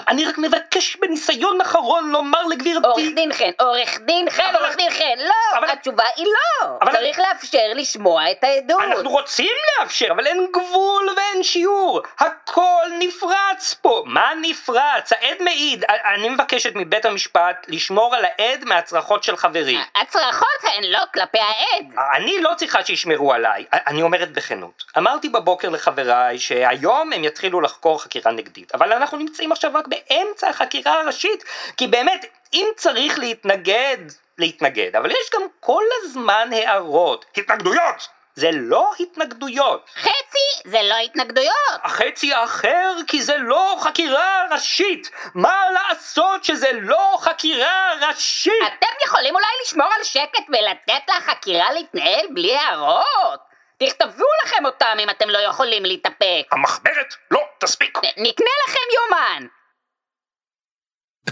אני 0.07 0.25
רק 0.25 0.37
מבקש 0.37 0.95
בניסיון 0.95 1.61
אחרון 1.61 2.09
לומר 2.11 2.45
לגברתי... 2.45 2.77
עורך 2.87 3.05
דין 3.15 3.33
חן, 3.33 3.49
עורך 3.59 3.99
דין 3.99 4.29
חן, 4.29 4.55
עורך 4.59 4.75
דין 4.75 4.89
חן, 4.89 5.17
לא, 5.17 5.57
אבל- 5.59 5.69
התשובה 5.69 6.03
היא 6.15 6.25
לא. 6.25 6.67
אבל- 6.81 6.91
צריך 6.91 7.19
לאפשר 7.19 7.67
לשמוע 7.75 8.31
את 8.31 8.43
העדות. 8.43 8.81
אנחנו 8.83 9.09
רוצים 9.09 9.51
לאפשר, 9.79 10.07
אבל 10.11 10.27
אין 10.27 10.47
גבול 10.53 11.09
ואין 11.17 11.43
שיעור. 11.43 12.01
הכל 12.19 12.85
נפרץ 12.99 13.75
פה. 13.81 14.03
מה 14.05 14.29
נפרץ? 14.41 15.13
העד 15.13 15.37
מעיד. 15.39 15.85
אני 16.15 16.29
מבקשת 16.29 16.71
מבית 16.75 17.05
המשפט 17.05 17.65
לשמור 17.67 18.15
על 18.15 18.25
העד 18.25 18.63
מהצרחות 18.65 19.23
של 19.23 19.37
חברים. 19.37 19.79
הצרחות 19.95 20.47
הן 20.63 20.83
לא 20.83 20.99
כלפי 21.13 21.37
העד. 21.39 21.85
אני 22.15 22.41
לא 22.41 22.51
צריכה 22.57 22.85
שישמרו 22.85 23.33
עליי, 23.33 23.65
אני 23.73 24.01
אומרת 24.01 24.31
בכנות. 24.31 24.83
אמרתי 24.97 25.29
בבוקר 25.29 25.69
לחבריי 25.69 26.39
שהיום 26.39 27.13
הם 27.13 27.23
יתחילו 27.23 27.61
לחקור 27.61 28.03
חקירה 28.03 28.31
נגדית, 28.31 28.75
אבל 28.75 28.93
אנחנו 28.93 29.17
נמצאים 29.17 29.51
עכשיו 29.51 29.66
רק 29.75 29.85
באמצע 29.87 30.49
החקירה 30.49 31.01
הראשית, 31.01 31.43
כי 31.77 31.87
באמת, 31.87 32.25
אם 32.53 32.67
צריך 32.75 33.19
להתנגד, 33.19 33.97
להתנגד, 34.37 34.95
אבל 34.95 35.11
יש 35.11 35.29
גם 35.33 35.41
כל 35.59 35.83
הזמן 36.03 36.49
הערות. 36.53 37.25
התנגדויות! 37.37 38.07
זה 38.37 38.49
לא 38.53 38.91
התנגדויות. 38.99 39.89
חצי 39.95 40.69
זה 40.69 40.79
לא 40.83 40.95
התנגדויות. 40.95 41.79
החצי 41.83 42.33
האחר 42.33 42.93
כי 43.07 43.21
זה 43.21 43.37
לא 43.37 43.77
חקירה 43.79 44.43
ראשית. 44.51 45.11
מה 45.35 45.61
לעשות 45.73 46.43
שזה 46.43 46.69
לא 46.73 47.17
חקירה 47.19 47.93
ראשית? 48.09 48.53
אתם 48.67 48.87
יכולים 49.05 49.35
אולי 49.35 49.45
לשמור 49.63 49.87
על 49.97 50.03
שקט 50.03 50.43
ולתת 50.49 51.03
לחקירה 51.17 51.71
להתנהל 51.71 52.25
בלי 52.33 52.57
הערות? 52.57 53.39
תכתבו 53.77 54.25
לכם 54.45 54.65
אותם 54.65 54.97
אם 54.99 55.09
אתם 55.09 55.29
לא 55.29 55.37
יכולים 55.37 55.85
להתאפק. 55.85 56.45
המחברת 56.51 57.13
לא 57.31 57.39
תספיק. 57.59 57.97
נקנה 58.17 58.49
לכם 58.67 58.79
יומן. 58.95 59.47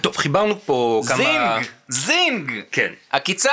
טוב, 0.01 0.17
חיברנו 0.17 0.59
פה 0.65 1.01
כמה... 1.07 1.17
זינג! 1.17 1.67
זינג! 1.87 2.51
כן. 2.71 2.93
עקיצה! 3.11 3.51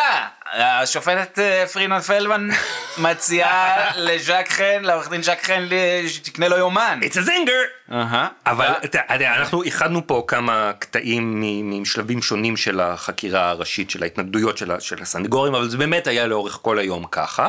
השופטת 0.53 1.39
אה, 1.39 1.67
פרינון 1.67 2.01
פלמן 2.01 2.49
מציעה 2.99 3.91
לז'ק 3.97 4.47
חן, 4.49 4.83
לעורך 4.83 5.11
דין 5.11 5.23
ז'ק 5.23 5.39
חן, 5.43 5.69
שתקנה 6.09 6.49
לו 6.49 6.57
יומן. 6.57 7.01
It's 7.03 7.17
a 7.17 7.29
zinger! 7.29 7.93
אבל 8.47 8.75
אנחנו 9.11 9.63
איחדנו 9.63 10.07
פה 10.07 10.25
כמה 10.27 10.73
קטעים 10.79 11.43
משלבים 11.83 12.23
שונים 12.23 12.57
של 12.57 12.81
החקירה 12.81 13.51
הראשית, 13.51 13.91
של 13.91 14.03
ההתנגדויות 14.03 14.59
של 14.59 15.03
הסנגורים, 15.03 15.55
אבל 15.55 15.69
זה 15.69 15.79
באמת 15.79 16.07
היה 16.07 16.27
לאורך 16.27 16.59
כל 16.63 16.79
היום 16.79 17.05
ככה. 17.11 17.49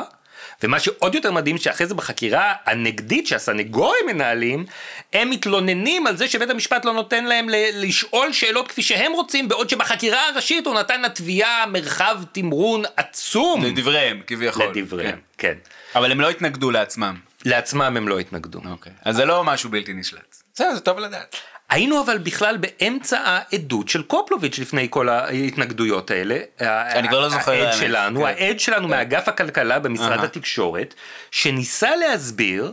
ומה 0.62 0.80
שעוד 0.80 1.14
יותר 1.14 1.32
מדהים 1.32 1.58
שאחרי 1.58 1.86
זה 1.86 1.94
בחקירה 1.94 2.52
הנגדית 2.66 3.26
שהסנגורים 3.26 4.06
מנהלים, 4.06 4.64
הם 5.12 5.30
מתלוננים 5.30 6.06
על 6.06 6.16
זה 6.16 6.28
שבית 6.28 6.50
המשפט 6.50 6.84
לא 6.84 6.92
נותן 6.92 7.24
להם 7.24 7.46
לשאול 7.74 8.32
שאלות 8.32 8.68
כפי 8.68 8.82
שהם 8.82 9.12
רוצים, 9.12 9.48
בעוד 9.48 9.70
שבחקירה 9.70 10.28
הראשית 10.28 10.66
הוא 10.66 10.74
נתן 10.74 11.02
לתביעה 11.02 11.66
מרחב 11.66 12.22
תמרון 12.32 12.82
עצום. 12.96 13.64
לדבריהם, 13.64 14.20
כביכול. 14.26 14.66
לדבריהם, 14.66 15.18
כן. 15.38 15.54
כן. 15.64 15.98
אבל 15.98 16.12
הם 16.12 16.20
לא 16.20 16.30
התנגדו 16.30 16.70
לעצמם. 16.70 17.16
לעצמם 17.44 17.96
הם 17.96 18.08
לא 18.08 18.18
התנגדו. 18.18 18.60
אוקיי. 18.70 18.92
אז 19.04 19.16
זה 19.16 19.24
לא 19.24 19.44
משהו 19.44 19.70
בלתי 19.70 19.92
נשלט. 19.92 20.36
בסדר, 20.54 20.74
זה 20.74 20.80
טוב 20.80 20.98
לדעת. 20.98 21.36
היינו 21.70 22.02
אבל 22.02 22.18
בכלל 22.18 22.56
באמצע 22.56 23.18
העדות 23.24 23.88
של 23.88 24.02
קופלוביץ' 24.02 24.58
לפני 24.58 24.86
כל 24.90 25.08
ההתנגדויות 25.08 26.10
האלה. 26.10 26.38
אני 26.60 27.08
כבר 27.08 27.20
לא 27.20 27.28
זוכר, 27.28 27.52
העד. 27.52 27.72
שלנו, 27.72 28.20
כן. 28.20 28.26
העד 28.26 28.60
שלנו 28.60 28.88
מאגף 28.88 29.28
הכלכלה 29.28 29.78
במשרד. 29.78 30.24
התקשורת, 30.24 30.94
שניסה 31.30 31.96
להסביר 31.96 32.72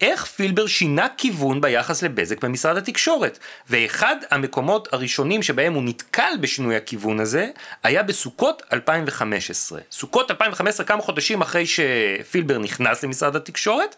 איך 0.00 0.24
פילבר 0.24 0.66
שינה 0.66 1.06
כיוון 1.16 1.60
ביחס 1.60 2.02
לבזק 2.02 2.44
במשרד 2.44 2.76
התקשורת. 2.76 3.38
ואחד 3.70 4.16
המקומות 4.30 4.92
הראשונים 4.92 5.42
שבהם 5.42 5.74
הוא 5.74 5.82
נתקל 5.82 6.32
בשינוי 6.40 6.76
הכיוון 6.76 7.20
הזה, 7.20 7.48
היה 7.82 8.02
בסוכות 8.02 8.62
2015. 8.72 9.80
סוכות 9.90 10.30
2015, 10.30 10.86
כמה 10.86 11.02
חודשים 11.02 11.40
אחרי 11.40 11.64
שפילבר 11.66 12.58
נכנס 12.58 13.04
למשרד 13.04 13.36
התקשורת, 13.36 13.96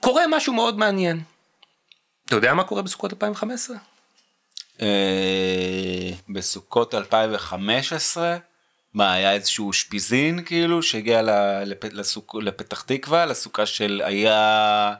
קורה 0.00 0.22
משהו 0.30 0.52
מאוד 0.52 0.78
מעניין. 0.78 1.33
אתה 2.26 2.36
יודע 2.36 2.54
מה 2.54 2.64
קורה 2.64 2.82
בסוכות 2.82 3.12
2015? 3.12 3.76
אה, 4.82 4.86
בסוכות 6.28 6.94
2015, 6.94 8.36
מה, 8.94 9.12
היה 9.12 9.32
איזשהו 9.32 9.72
שפיזין 9.72 10.42
כאילו, 10.44 10.82
שהגיע 10.82 11.22
ל- 11.22 11.30
לפ- 11.64 11.84
לסוכ- 11.92 12.38
לפתח 12.42 12.80
תקווה, 12.82 13.26
לסוכה 13.26 13.66
של 13.66 14.02
היה... 14.04 14.92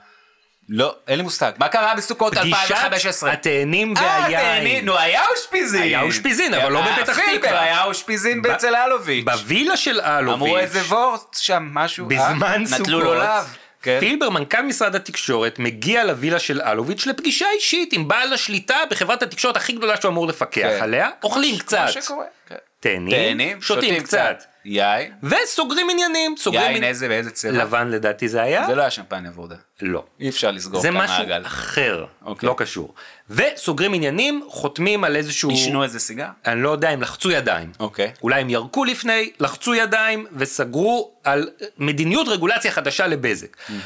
לא, 0.69 0.97
אין 1.09 1.17
לי 1.17 1.23
מושג. 1.23 1.53
מה 1.59 1.69
קרה 1.69 1.95
בסוכות 1.97 2.37
2015? 2.37 3.33
התאנים 3.33 3.95
אה, 3.97 4.03
והיין. 4.03 4.85
נו, 4.85 4.99
היה 4.99 5.23
אושפיזין. 5.37 5.83
היה 5.83 6.03
אושפיזין, 6.03 6.55
אבל 6.55 6.73
לא 6.73 6.81
בפתח 6.83 7.19
תקווה. 7.37 7.63
היה 7.63 7.85
אושפיזין 7.85 8.43
אצל 8.55 8.75
אלוביץ'. 8.77 9.25
בווילה 9.25 9.77
של 9.77 10.01
אלוביץ'. 10.01 10.35
אמרו 10.35 10.59
איזה 10.59 10.81
וורט 10.83 11.37
שם, 11.41 11.69
משהו. 11.73 12.05
אה? 12.11 12.17
בזמן 12.33 12.67
סוכות. 12.67 12.81
נטלו 12.81 13.01
לו 13.01 13.15
לאו. 13.15 13.43
כן. 13.85 14.01
פילבר, 14.01 14.31
מנכ"ל 14.31 14.63
משרד 14.63 14.95
התקשורת, 14.95 15.59
מגיע 15.59 16.05
לווילה 16.05 16.39
של 16.39 16.61
אלוביץ' 16.61 17.07
לפגישה 17.07 17.47
אישית 17.55 17.93
עם 17.93 18.09
בעל 18.09 18.33
השליטה 18.33 18.77
בחברת 18.91 19.23
התקשורת 19.23 19.57
הכי 19.57 19.73
גדולה 19.73 20.01
שהוא 20.01 20.09
אמור 20.09 20.27
לפקח 20.27 20.69
כן. 20.79 20.83
עליה, 20.83 21.11
אוכלים 21.23 21.59
קצת, 21.59 21.79
מה 21.79 21.89
שקורה. 21.89 22.25
כן. 22.49 22.57
תהנים, 22.85 23.63
שותים 23.63 24.03
קצת, 24.03 24.45
יין. 24.65 25.13
וסוגרים 25.23 25.91
עניינים, 25.91 26.35
סוגרים 26.39 26.63
יין 26.63 26.71
עניינים. 26.71 26.89
איזה, 26.89 27.09
באיזה 27.09 27.31
צבע? 27.31 27.53
לבן 27.53 27.91
לדעתי 27.91 28.29
זה 28.29 28.43
היה? 28.43 28.67
זה 28.67 28.75
לא 28.75 28.81
היה 28.81 28.91
שמפניה 28.91 29.31
ורודה. 29.35 29.57
לא. 29.83 30.05
אי 30.21 30.29
אפשר 30.29 30.51
לסגור 30.51 30.77
את 30.77 30.83
זה 30.83 30.89
המעגל. 30.89 31.41
משהו 31.41 31.47
אחר, 31.47 32.05
אוקיי. 32.25 32.47
לא 32.47 32.55
קשור. 32.59 32.95
וסוגרים 33.31 33.95
עניינים, 33.95 34.43
חותמים 34.49 35.05
על 35.05 35.17
איזשהו... 35.17 35.51
עישנו 35.51 35.83
איזה 35.83 36.01
סיגר? 36.01 36.27
אני 36.47 36.63
לא 36.63 36.71
יודע, 36.71 36.89
הם 36.91 37.03
לחצו 37.03 37.31
ידיים. 37.31 37.73
אוקיי. 37.81 38.13
אולי 38.23 38.41
הם 38.41 38.51
ירקו 38.51 38.85
לפני, 38.85 39.31
לחצו 39.41 39.75
ידיים 39.75 40.27
וסגרו 40.33 41.11
על 41.25 41.51
מדיניות 41.79 42.29
רגולציה 42.29 42.71
חדשה 42.71 43.07
לבזק. 43.07 43.57
עדי 43.67 43.79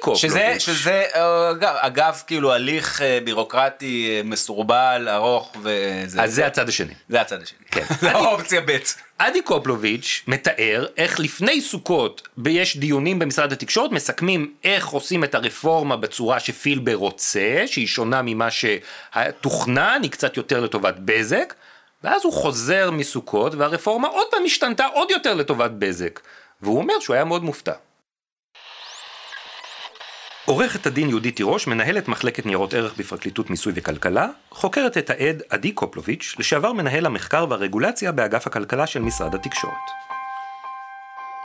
קופלוביץ'. 0.00 0.58
שזה, 0.58 0.72
שזה 0.74 1.04
אה, 1.14 1.50
אגב, 1.50 1.74
אגב, 1.78 2.22
כאילו 2.26 2.52
הליך 2.52 3.02
אה, 3.02 3.18
בירוקרטי 3.24 4.08
אה, 4.10 4.22
מסורבל, 4.24 5.08
ארוך 5.08 5.56
וזה. 5.62 6.22
אז 6.22 6.34
זה 6.34 6.46
הצד 6.46 6.68
השני. 6.68 6.94
זה 7.08 7.20
הצד 7.20 7.42
השני. 7.42 7.58
כן. 7.70 7.84
זה 8.00 8.10
האופציה 8.10 8.60
ב'. 8.60 8.76
אדי 9.18 9.42
קופלוביץ' 9.42 10.22
מתאר 10.26 10.86
איך 10.96 11.20
לפני 11.20 11.60
סוכות 11.60 12.28
יש 12.46 12.76
דיונים 12.76 13.18
במשרד 13.18 13.52
התקשורת, 13.52 13.90
מסכמים 13.90 14.54
איך 14.64 14.86
עושים 14.86 15.24
את 15.24 15.34
הרפורמה 15.34 15.96
בצורה 15.96 16.40
שפילבר 16.40 16.94
רוצה, 16.94 17.62
שהיא 17.66 17.86
שונה 17.86 18.22
ממה 18.24 18.48
שתוכנן, 18.50 20.00
היא 20.02 20.10
קצת 20.10 20.36
יותר 20.36 20.60
לטובת 20.60 20.94
בזק, 20.98 21.54
ואז 22.04 22.24
הוא 22.24 22.32
חוזר 22.32 22.90
מסוכות 22.90 23.54
והרפורמה 23.54 24.08
עוד 24.08 24.26
פעם 24.30 24.44
השתנתה 24.46 24.86
עוד 24.86 25.10
יותר 25.10 25.34
לטובת 25.34 25.70
בזק, 25.70 26.20
והוא 26.62 26.78
אומר 26.78 27.00
שהוא 27.00 27.14
היה 27.14 27.24
מאוד 27.24 27.44
מופתע. 27.44 27.72
עורכת 30.48 30.86
הדין 30.86 31.08
יהודית 31.08 31.36
תירוש, 31.36 31.66
מנהלת 31.66 32.08
מחלקת 32.08 32.46
ניירות 32.46 32.74
ערך 32.74 32.94
בפרקליטות 32.96 33.50
מיסוי 33.50 33.72
וכלכלה, 33.76 34.28
חוקרת 34.50 34.96
את 34.96 35.10
העד 35.10 35.42
עדי 35.50 35.72
קופלוביץ', 35.72 36.34
לשעבר 36.38 36.72
מנהל 36.72 37.06
המחקר 37.06 37.46
והרגולציה 37.48 38.12
באגף 38.12 38.46
הכלכלה 38.46 38.86
של 38.86 39.00
משרד 39.02 39.34
התקשורת. 39.34 39.74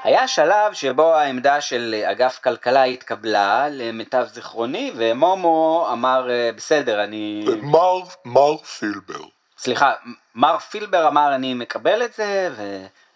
היה 0.03 0.27
שלב 0.27 0.73
שבו 0.73 1.15
העמדה 1.15 1.61
של 1.61 2.03
אגף 2.11 2.39
כלכלה 2.43 2.83
התקבלה, 2.83 3.69
למיטב 3.69 4.25
זיכרוני, 4.33 4.91
ומומו 4.95 5.87
אמר, 5.91 6.29
"אה, 6.29 6.49
בסדר, 6.55 7.03
אני... 7.03 7.45
מר, 7.61 7.99
מר 8.25 8.57
פילבר. 8.57 9.23
סליחה, 9.57 9.93
מר 10.35 10.59
פילבר 10.59 11.07
אמר, 11.07 11.35
אני 11.35 11.53
מקבל 11.53 12.05
את 12.05 12.13
זה, 12.13 12.49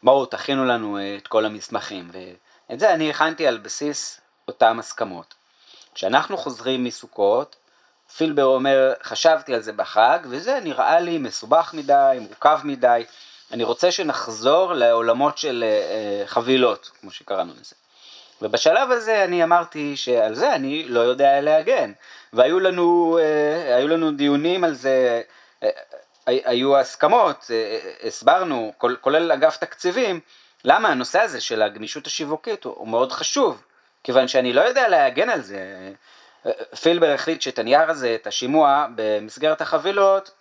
ובואו 0.04 0.26
תכינו 0.26 0.66
לנו 0.66 0.98
אה, 0.98 1.18
את 1.18 1.28
כל 1.28 1.46
המסמכים. 1.46 2.12
ואת 2.70 2.80
זה 2.80 2.94
אני 2.94 3.10
הכנתי 3.10 3.48
על 3.48 3.58
בסיס 3.58 4.22
אותם 4.48 4.80
הסכמות. 4.80 5.38
כשאנחנו 5.98 6.38
חוזרים 6.38 6.84
מסוכות, 6.84 7.56
פילבר 8.18 8.44
אומר, 8.44 8.94
חשבתי 9.04 9.54
על 9.54 9.62
זה 9.62 9.74
בחג, 9.74 10.20
וזה 10.30 10.60
נראה 10.64 11.00
לי 11.00 11.18
מסובך 11.18 11.74
מדי, 11.74 12.18
מורכב 12.22 12.60
מדי, 12.64 13.04
אני 13.52 13.64
רוצה 13.64 13.92
שנחזור 13.92 14.74
לעולמות 14.74 15.38
של 15.38 15.64
אה, 15.68 15.70
אה, 15.70 16.28
חבילות, 16.28 16.92
כמו 17.02 17.12
שקראנו 17.12 17.54
לזה. 17.62 17.76
ובשלב 18.42 18.92
הזה 18.92 19.24
אני 19.24 19.44
אמרתי 19.44 19.98
שעל 19.98 20.36
זה 20.36 20.56
אני 20.56 20.84
לא 20.88 21.00
יודע 21.00 21.42
להגן, 21.42 21.92
והיו 22.34 22.60
לנו, 22.60 23.20
אה, 23.22 23.80
לנו 23.88 24.12
דיונים 24.12 24.64
על 24.64 24.74
זה, 24.74 25.22
הי- 25.62 26.42
היו 26.46 26.78
הסכמות, 26.78 27.52
הסברנו, 28.04 28.74
כול- 28.78 28.98
כולל 29.02 29.32
אגף 29.32 29.58
תקציבים, 29.58 30.20
למה 30.66 30.90
הנושא 30.90 31.20
הזה 31.20 31.42
של 31.42 31.62
הגמישות 31.62 32.08
השיווקית 32.08 32.64
הוא 32.64 32.88
מאוד 32.88 33.12
חשוב, 33.12 33.62
כיוון 34.08 34.28
שאני 34.28 34.54
לא 34.54 34.62
יודע 34.62 34.88
להגן 34.88 35.30
על 35.30 35.42
זה. 35.42 35.58
אה, 36.46 36.52
פילבר 36.82 37.14
החליט 37.14 37.42
שאת 37.42 37.60
הנייר 37.60 37.90
הזה, 37.90 38.16
את 38.22 38.28
השימוע, 38.28 38.86
במסגרת 38.96 39.62
החבילות, 39.62 40.32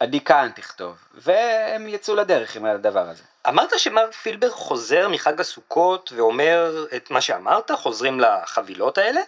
עדי 0.00 0.24
כהן 0.24 0.50
תכתוב, 0.50 0.96
והם 1.14 1.88
יצאו 1.88 2.14
לדרך 2.14 2.56
עם 2.56 2.64
הדבר 2.64 3.08
הזה. 3.08 3.22
אמרת 3.48 3.78
שמר 3.78 4.10
פילבר 4.12 4.50
חוזר 4.50 5.08
מחג 5.08 5.40
הסוכות 5.40 6.12
ואומר 6.16 6.86
את 6.96 7.10
מה 7.10 7.20
שאמרת, 7.20 7.70
חוזרים 7.70 8.20
לחבילות 8.20 8.98
האלה. 8.98 9.20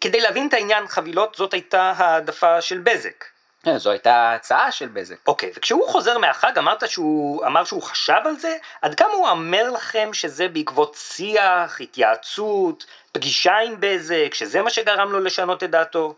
כדי 0.00 0.20
להבין 0.20 0.48
את 0.48 0.54
העניין, 0.54 0.88
חבילות 0.88 1.34
זאת 1.34 1.54
הייתה 1.54 1.92
העדפה 1.96 2.60
של 2.60 2.78
בזק. 2.78 3.24
כן, 3.62 3.78
זו 3.78 3.90
הייתה 3.90 4.32
הצעה 4.32 4.72
של 4.72 4.88
בזק. 4.88 5.16
אוקיי, 5.26 5.52
וכשהוא 5.56 5.88
חוזר 5.88 6.18
מהחג 6.18 6.58
אמרת 6.58 6.88
שהוא 6.88 7.46
אמר 7.46 7.64
שהוא 7.64 7.82
חשב 7.82 8.20
על 8.24 8.36
זה? 8.36 8.56
עד 8.82 8.94
כמה 8.94 9.12
הוא 9.12 9.28
אומר 9.28 9.70
לכם 9.70 10.10
שזה 10.12 10.48
בעקבות 10.48 10.94
שיח, 10.94 11.80
התייעצות, 11.80 12.86
פגישה 13.12 13.58
עם 13.58 13.76
בזק, 13.80 14.34
שזה 14.34 14.62
מה 14.62 14.70
שגרם 14.70 15.12
לו 15.12 15.20
לשנות 15.20 15.62
את 15.62 15.70
דעתו? 15.70 16.14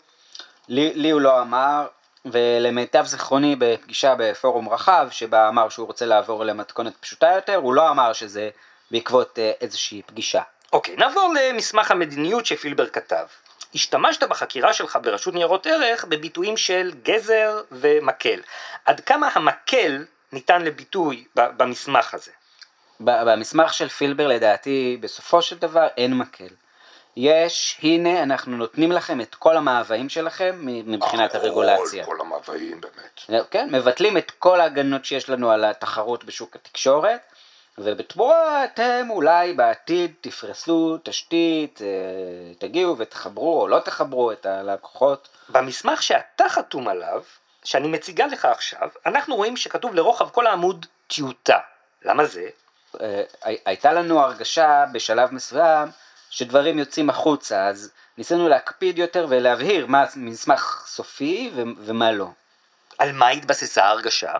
לי, 0.68 0.92
לי 0.94 1.10
הוא 1.10 1.20
לא 1.20 1.40
אמר, 1.40 1.86
ולמיטב 2.24 3.04
זיכרוני 3.04 3.56
בפגישה 3.58 4.14
בפורום 4.18 4.68
רחב, 4.68 5.08
שבה 5.10 5.48
אמר 5.48 5.68
שהוא 5.68 5.86
רוצה 5.86 6.06
לעבור 6.06 6.44
למתכונת 6.44 6.96
פשוטה 7.00 7.32
יותר, 7.34 7.56
הוא 7.56 7.74
לא 7.74 7.90
אמר 7.90 8.12
שזה 8.12 8.50
בעקבות 8.90 9.38
אה, 9.38 9.52
איזושהי 9.60 10.02
פגישה. 10.06 10.42
אוקיי, 10.72 10.96
נעבור 10.96 11.34
למסמך 11.40 11.90
המדיניות 11.90 12.46
שפילבר 12.46 12.86
כתב. 12.86 13.24
השתמשת 13.74 14.22
בחקירה 14.22 14.72
שלך 14.72 14.98
ברשות 15.02 15.34
ניירות 15.34 15.66
ערך 15.66 16.04
בביטויים 16.04 16.56
של 16.56 16.92
גזר 17.02 17.60
ומקל. 17.72 18.40
עד 18.84 19.00
כמה 19.00 19.28
המקל 19.34 20.04
ניתן 20.32 20.62
לביטוי 20.62 21.24
במסמך 21.34 22.14
הזה? 22.14 22.30
במסמך 23.00 23.74
של 23.74 23.88
פילבר 23.88 24.26
לדעתי, 24.28 24.98
בסופו 25.00 25.42
של 25.42 25.58
דבר 25.58 25.86
אין 25.96 26.14
מקל. 26.14 26.48
יש, 27.16 27.78
הנה 27.82 28.22
אנחנו 28.22 28.56
נותנים 28.56 28.92
לכם 28.92 29.20
את 29.20 29.34
כל 29.34 29.56
המאוויים 29.56 30.08
שלכם 30.08 30.58
מבחינת 30.62 31.34
הרגולציה. 31.34 32.04
כל 32.04 32.20
המאוויים 32.20 32.80
באמת. 32.80 33.46
כן, 33.50 33.68
מבטלים 33.72 34.16
את 34.16 34.30
כל 34.30 34.60
ההגנות 34.60 35.04
שיש 35.04 35.28
לנו 35.28 35.50
על 35.50 35.64
התחרות 35.64 36.24
בשוק 36.24 36.56
התקשורת, 36.56 37.20
ובתמורה 37.78 38.64
אתם 38.64 39.06
אולי 39.10 39.52
בעתיד 39.52 40.12
תפרסו 40.20 40.98
תשתית, 41.02 41.80
אה, 41.82 41.86
תגיעו 42.58 42.98
ותחברו 42.98 43.60
או 43.60 43.68
לא 43.68 43.78
תחברו 43.80 44.32
את 44.32 44.46
הלקוחות. 44.46 45.28
במסמך 45.48 46.02
שאתה 46.02 46.44
חתום 46.48 46.88
עליו, 46.88 47.22
שאני 47.64 47.88
מציגה 47.88 48.26
לך 48.26 48.44
עכשיו, 48.44 48.88
אנחנו 49.06 49.36
רואים 49.36 49.56
שכתוב 49.56 49.94
לרוחב 49.94 50.30
כל 50.30 50.46
העמוד 50.46 50.86
טיוטה. 51.06 51.58
למה 52.02 52.24
זה? 52.24 52.48
אה, 53.00 53.22
הי- 53.42 53.58
הייתה 53.64 53.92
לנו 53.92 54.20
הרגשה 54.20 54.84
בשלב 54.92 55.34
מסוים 55.34 55.88
שדברים 56.30 56.78
יוצאים 56.78 57.10
החוצה, 57.10 57.66
אז 57.66 57.92
ניסינו 58.18 58.48
להקפיד 58.48 58.98
יותר 58.98 59.26
ולהבהיר 59.28 59.86
מה 59.86 60.04
מסמך 60.16 60.84
סופי 60.86 61.50
ומה 61.54 62.12
לא. 62.12 62.26
על 62.98 63.12
מה 63.12 63.28
התבססה 63.28 63.84
ההרגשה? 63.84 64.32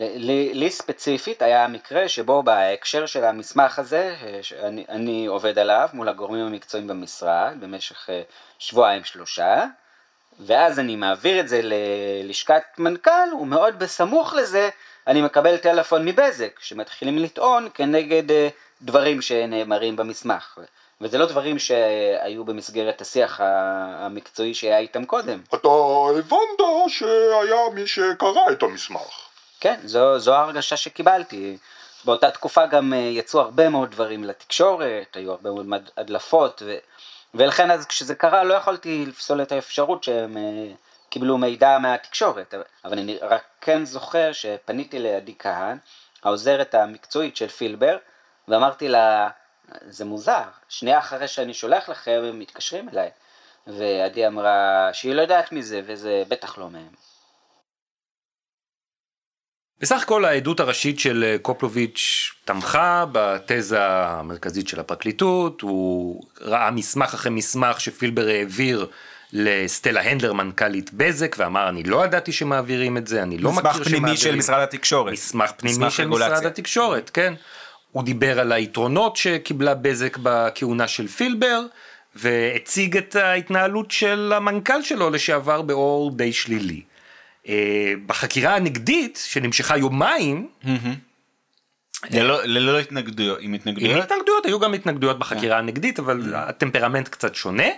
לי, 0.00 0.54
לי 0.54 0.70
ספציפית 0.70 1.42
היה 1.42 1.68
מקרה 1.68 2.08
שבו 2.08 2.42
בהקשר 2.42 3.06
של 3.06 3.24
המסמך 3.24 3.78
הזה, 3.78 4.16
אה, 4.22 4.38
שאני 4.42 4.84
אני 4.88 5.26
עובד 5.26 5.58
עליו 5.58 5.88
מול 5.92 6.08
הגורמים 6.08 6.46
המקצועיים 6.46 6.88
במשרד 6.88 7.56
במשך 7.60 8.10
אה, 8.10 8.22
שבועיים 8.58 9.04
שלושה, 9.04 9.64
ואז 10.40 10.78
אני 10.78 10.96
מעביר 10.96 11.40
את 11.40 11.48
זה 11.48 11.60
ללשכת 11.62 12.62
מנכ"ל, 12.78 13.34
ומאוד 13.40 13.78
בסמוך 13.78 14.34
לזה 14.34 14.68
אני 15.06 15.22
מקבל 15.22 15.56
טלפון 15.56 16.04
מבזק, 16.04 16.60
שמתחילים 16.60 17.18
לטעון 17.18 17.68
כנגד 17.74 18.30
אה, 18.30 18.48
דברים 18.82 19.22
שנאמרים 19.22 19.96
במסמך. 19.96 20.58
וזה 21.00 21.18
לא 21.18 21.26
דברים 21.26 21.58
שהיו 21.58 22.44
במסגרת 22.44 23.00
השיח 23.00 23.40
המקצועי 23.44 24.54
שהיה 24.54 24.78
איתם 24.78 25.04
קודם. 25.04 25.40
אתה 25.54 25.68
הבנת 26.18 26.88
שהיה 26.88 27.70
מי 27.74 27.86
שקרא 27.86 28.50
את 28.52 28.62
המסמך. 28.62 29.27
כן, 29.60 29.80
זו, 29.84 30.18
זו 30.18 30.34
ההרגשה 30.34 30.76
שקיבלתי. 30.76 31.58
באותה 32.04 32.30
תקופה 32.30 32.66
גם 32.66 32.92
אה, 32.92 32.98
יצאו 32.98 33.40
הרבה 33.40 33.68
מאוד 33.68 33.90
דברים 33.90 34.24
לתקשורת, 34.24 35.16
היו 35.16 35.30
הרבה 35.32 35.50
מאוד 35.52 35.90
הדלפות, 35.96 36.62
ו, 36.66 36.76
ולכן 37.34 37.70
אז 37.70 37.86
כשזה 37.86 38.14
קרה 38.14 38.44
לא 38.44 38.54
יכולתי 38.54 39.06
לפסול 39.06 39.42
את 39.42 39.52
האפשרות 39.52 40.04
שהם 40.04 40.36
אה, 40.36 40.72
קיבלו 41.08 41.38
מידע 41.38 41.78
מהתקשורת. 41.78 42.54
אבל 42.84 42.98
אני 42.98 43.18
רק 43.22 43.42
כן 43.60 43.84
זוכר 43.84 44.32
שפניתי 44.32 44.98
לעדי 44.98 45.34
כהן, 45.38 45.78
העוזרת 46.22 46.74
המקצועית 46.74 47.36
של 47.36 47.48
פילבר, 47.48 47.96
ואמרתי 48.48 48.88
לה, 48.88 49.28
זה 49.88 50.04
מוזר, 50.04 50.42
שנייה 50.68 50.98
אחרי 50.98 51.28
שאני 51.28 51.54
שולח 51.54 51.88
לכם 51.88 52.20
הם 52.24 52.38
מתקשרים 52.38 52.88
אליי. 52.88 53.10
ועדי 53.66 54.26
אמרה 54.26 54.90
שהיא 54.92 55.14
לא 55.14 55.22
יודעת 55.22 55.52
מזה, 55.52 55.80
וזה 55.86 56.22
בטח 56.28 56.58
לא 56.58 56.70
מהם. 56.70 56.92
בסך 59.80 60.02
הכל 60.02 60.24
העדות 60.24 60.60
הראשית 60.60 61.00
של 61.00 61.24
אה, 61.24 61.38
קופלוביץ' 61.42 62.30
תמכה 62.44 63.04
בתזה 63.12 63.78
המרכזית 63.80 64.68
של 64.68 64.80
הפרקליטות, 64.80 65.60
הוא 65.60 66.22
ראה 66.40 66.70
מסמך 66.70 67.14
אחרי 67.14 67.30
מסמך 67.30 67.80
שפילבר 67.80 68.28
העביר 68.28 68.86
לסטלה 69.32 70.02
הנדלר 70.02 70.32
מנכ"לית 70.32 70.90
בזק 70.92 71.36
ואמר 71.38 71.68
אני 71.68 71.82
לא 71.82 72.04
ידעתי 72.04 72.32
שמעבירים 72.32 72.96
את 72.96 73.06
זה, 73.06 73.22
אני 73.22 73.38
לא 73.38 73.52
מכיר 73.52 73.70
מסמך 73.70 73.74
שמעבירים. 73.74 74.02
פנימי 74.02 74.16
של 74.16 74.36
משרד 74.36 74.62
התקשורת. 74.62 75.12
מסמך 75.12 75.50
פנימי 75.56 75.78
מסמך 75.78 75.92
של 75.92 76.02
רגולציה. 76.02 76.32
משרד 76.32 76.46
התקשורת, 76.46 77.10
כן. 77.14 77.34
הוא 77.92 78.04
דיבר 78.04 78.40
על 78.40 78.52
היתרונות 78.52 79.16
שקיבלה 79.16 79.74
בזק 79.74 80.18
בכהונה 80.22 80.88
של 80.88 81.08
פילבר, 81.08 81.62
והציג 82.14 82.96
את 82.96 83.16
ההתנהלות 83.16 83.90
של 83.90 84.32
המנכ"ל 84.36 84.82
שלו 84.82 85.10
לשעבר 85.10 85.62
באור 85.62 86.10
די 86.16 86.32
שלילי. 86.32 86.82
אה, 87.48 87.92
בחקירה 88.06 88.56
הנגדית, 88.56 89.24
שנמשכה 89.26 89.76
יומיים, 89.76 90.48
ללא 92.10 92.44
ללא 92.44 92.78
התנגדויות, 92.78 93.38
עם 93.40 93.46
עם 93.46 93.54
התנגדויות? 93.54 94.04
התנגדויות, 94.04 94.46
היו 94.46 94.60
גם 94.60 94.74
התנגדויות 94.74 95.18
בחקירה 95.18 95.58
הנגדית, 95.58 95.98
אבל 95.98 96.34
הטמפרמנט 96.34 97.08
קצת 97.08 97.34
שונה. 97.34 97.68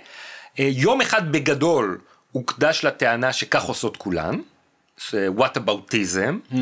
אה, 0.59 0.69
יום 0.73 1.01
אחד 1.01 1.33
בגדול 1.33 1.99
הוקדש 2.33 2.85
לטענה 2.85 3.33
שכך 3.33 3.63
עושות 3.63 3.97
כולן, 3.97 4.41
what 5.11 5.57
aboutism, 5.57 6.55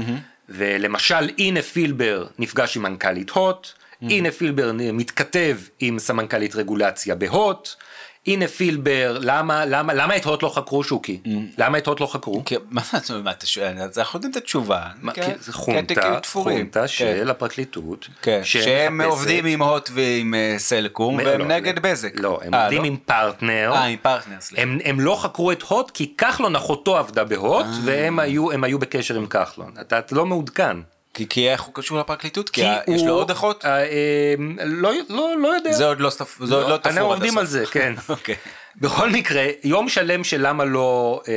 ולמשל 0.48 1.30
הנה 1.38 1.62
פילבר 1.62 2.26
נפגש 2.38 2.76
עם 2.76 2.82
מנכ"לית 2.82 3.30
הוט, 3.30 3.68
הנה 4.02 4.30
פילבר 4.30 4.72
מתכתב 4.92 5.58
עם 5.80 5.98
סמנכ"לית 5.98 6.54
רגולציה 6.54 7.14
בהוט, 7.14 7.74
הנה 8.26 8.48
פילבר, 8.48 9.18
למה, 9.20 9.64
למה, 9.66 9.94
למה 9.94 10.16
את 10.16 10.24
הוט 10.24 10.42
לא 10.42 10.48
חקרו 10.48 10.85
שוקי? 10.85 11.20
למה 11.59 11.78
את 11.78 11.87
הוט 11.87 12.00
לא 12.00 12.07
חקרו? 12.07 12.42
מה 12.70 13.31
אתה 13.31 13.46
שואל? 13.46 13.78
אז 13.78 13.98
אנחנו 13.98 14.16
יודעים 14.16 14.31
את 14.31 14.37
התשובה. 14.37 14.83
כי 15.14 15.20
זה 15.40 15.52
חונטה, 15.52 16.20
תפורים. 16.20 16.59
חונטה 16.59 16.81
כן. 16.81 16.87
של 16.87 17.31
הפרקליטות, 17.31 18.09
כן, 18.22 18.40
שהם 18.44 19.00
עובדים 19.00 19.46
עם 19.46 19.62
הוט 19.62 19.90
ועם 19.92 20.35
אה, 20.35 20.54
סלקום 20.59 21.16
והם 21.16 21.40
לא, 21.40 21.46
נגד 21.46 21.76
לא. 21.76 21.83
בזק. 21.83 22.12
לא, 22.14 22.40
הם 22.44 22.54
אה, 22.54 22.62
עובדים 22.62 22.85
עם 22.85 22.96
פרטנר. 22.96 23.72
אה, 23.74 23.85
עם 23.85 23.98
פרטנר, 24.02 24.40
סליחה. 24.40 24.62
הם, 24.62 24.78
הם 24.85 25.00
לא 25.00 25.18
חקרו 25.22 25.52
את 25.52 25.62
הוט 25.62 25.90
כי 25.90 26.14
כחלון 26.18 26.57
אחותו 26.57 26.96
עבדה 26.98 27.24
בהוט 27.24 27.66
אה. 27.66 27.78
והם 27.85 28.18
היו, 28.18 28.52
הם 28.52 28.64
היו 28.64 28.78
בקשר 28.78 29.14
עם 29.14 29.26
כחלון. 29.26 29.72
אתה, 29.81 29.98
אתה 29.98 30.14
לא 30.14 30.26
מעודכן. 30.26 30.76
כי- 31.18 31.28
כי 31.28 31.50
איך 31.50 31.62
הוא 31.62 31.74
קשור 31.74 31.98
לפרקליטות? 31.98 32.50
כי 32.50 32.62
כי 32.87 32.92
יש 32.92 33.02
לו 33.02 33.09
הוא- 33.09 33.18
עוד 33.20 33.31
אחות? 33.31 33.64
אה, 33.64 33.70
אה, 33.78 33.85
לא, 34.64 34.90
לא, 35.09 35.35
לא 35.38 35.48
יודע. 35.48 35.72
זה 35.72 35.87
עוד 35.87 36.00
לא 36.00 36.11
זה 36.11 36.54
עוד 36.54 36.68
לא 36.68 36.76
תפור. 36.76 36.92
אנחנו 36.92 37.12
עד 37.12 37.16
עובדים 37.16 37.28
הסוף. 37.31 37.40
על 37.40 37.46
זה, 37.46 37.64
כן. 37.70 37.94
אוקיי. 38.09 38.35
בכל 38.76 39.11
מקרה, 39.11 39.42
יום 39.64 39.88
שלם 39.88 40.24
של 40.24 40.46
למה 40.46 40.64
לא... 40.64 41.20
אה, 41.28 41.33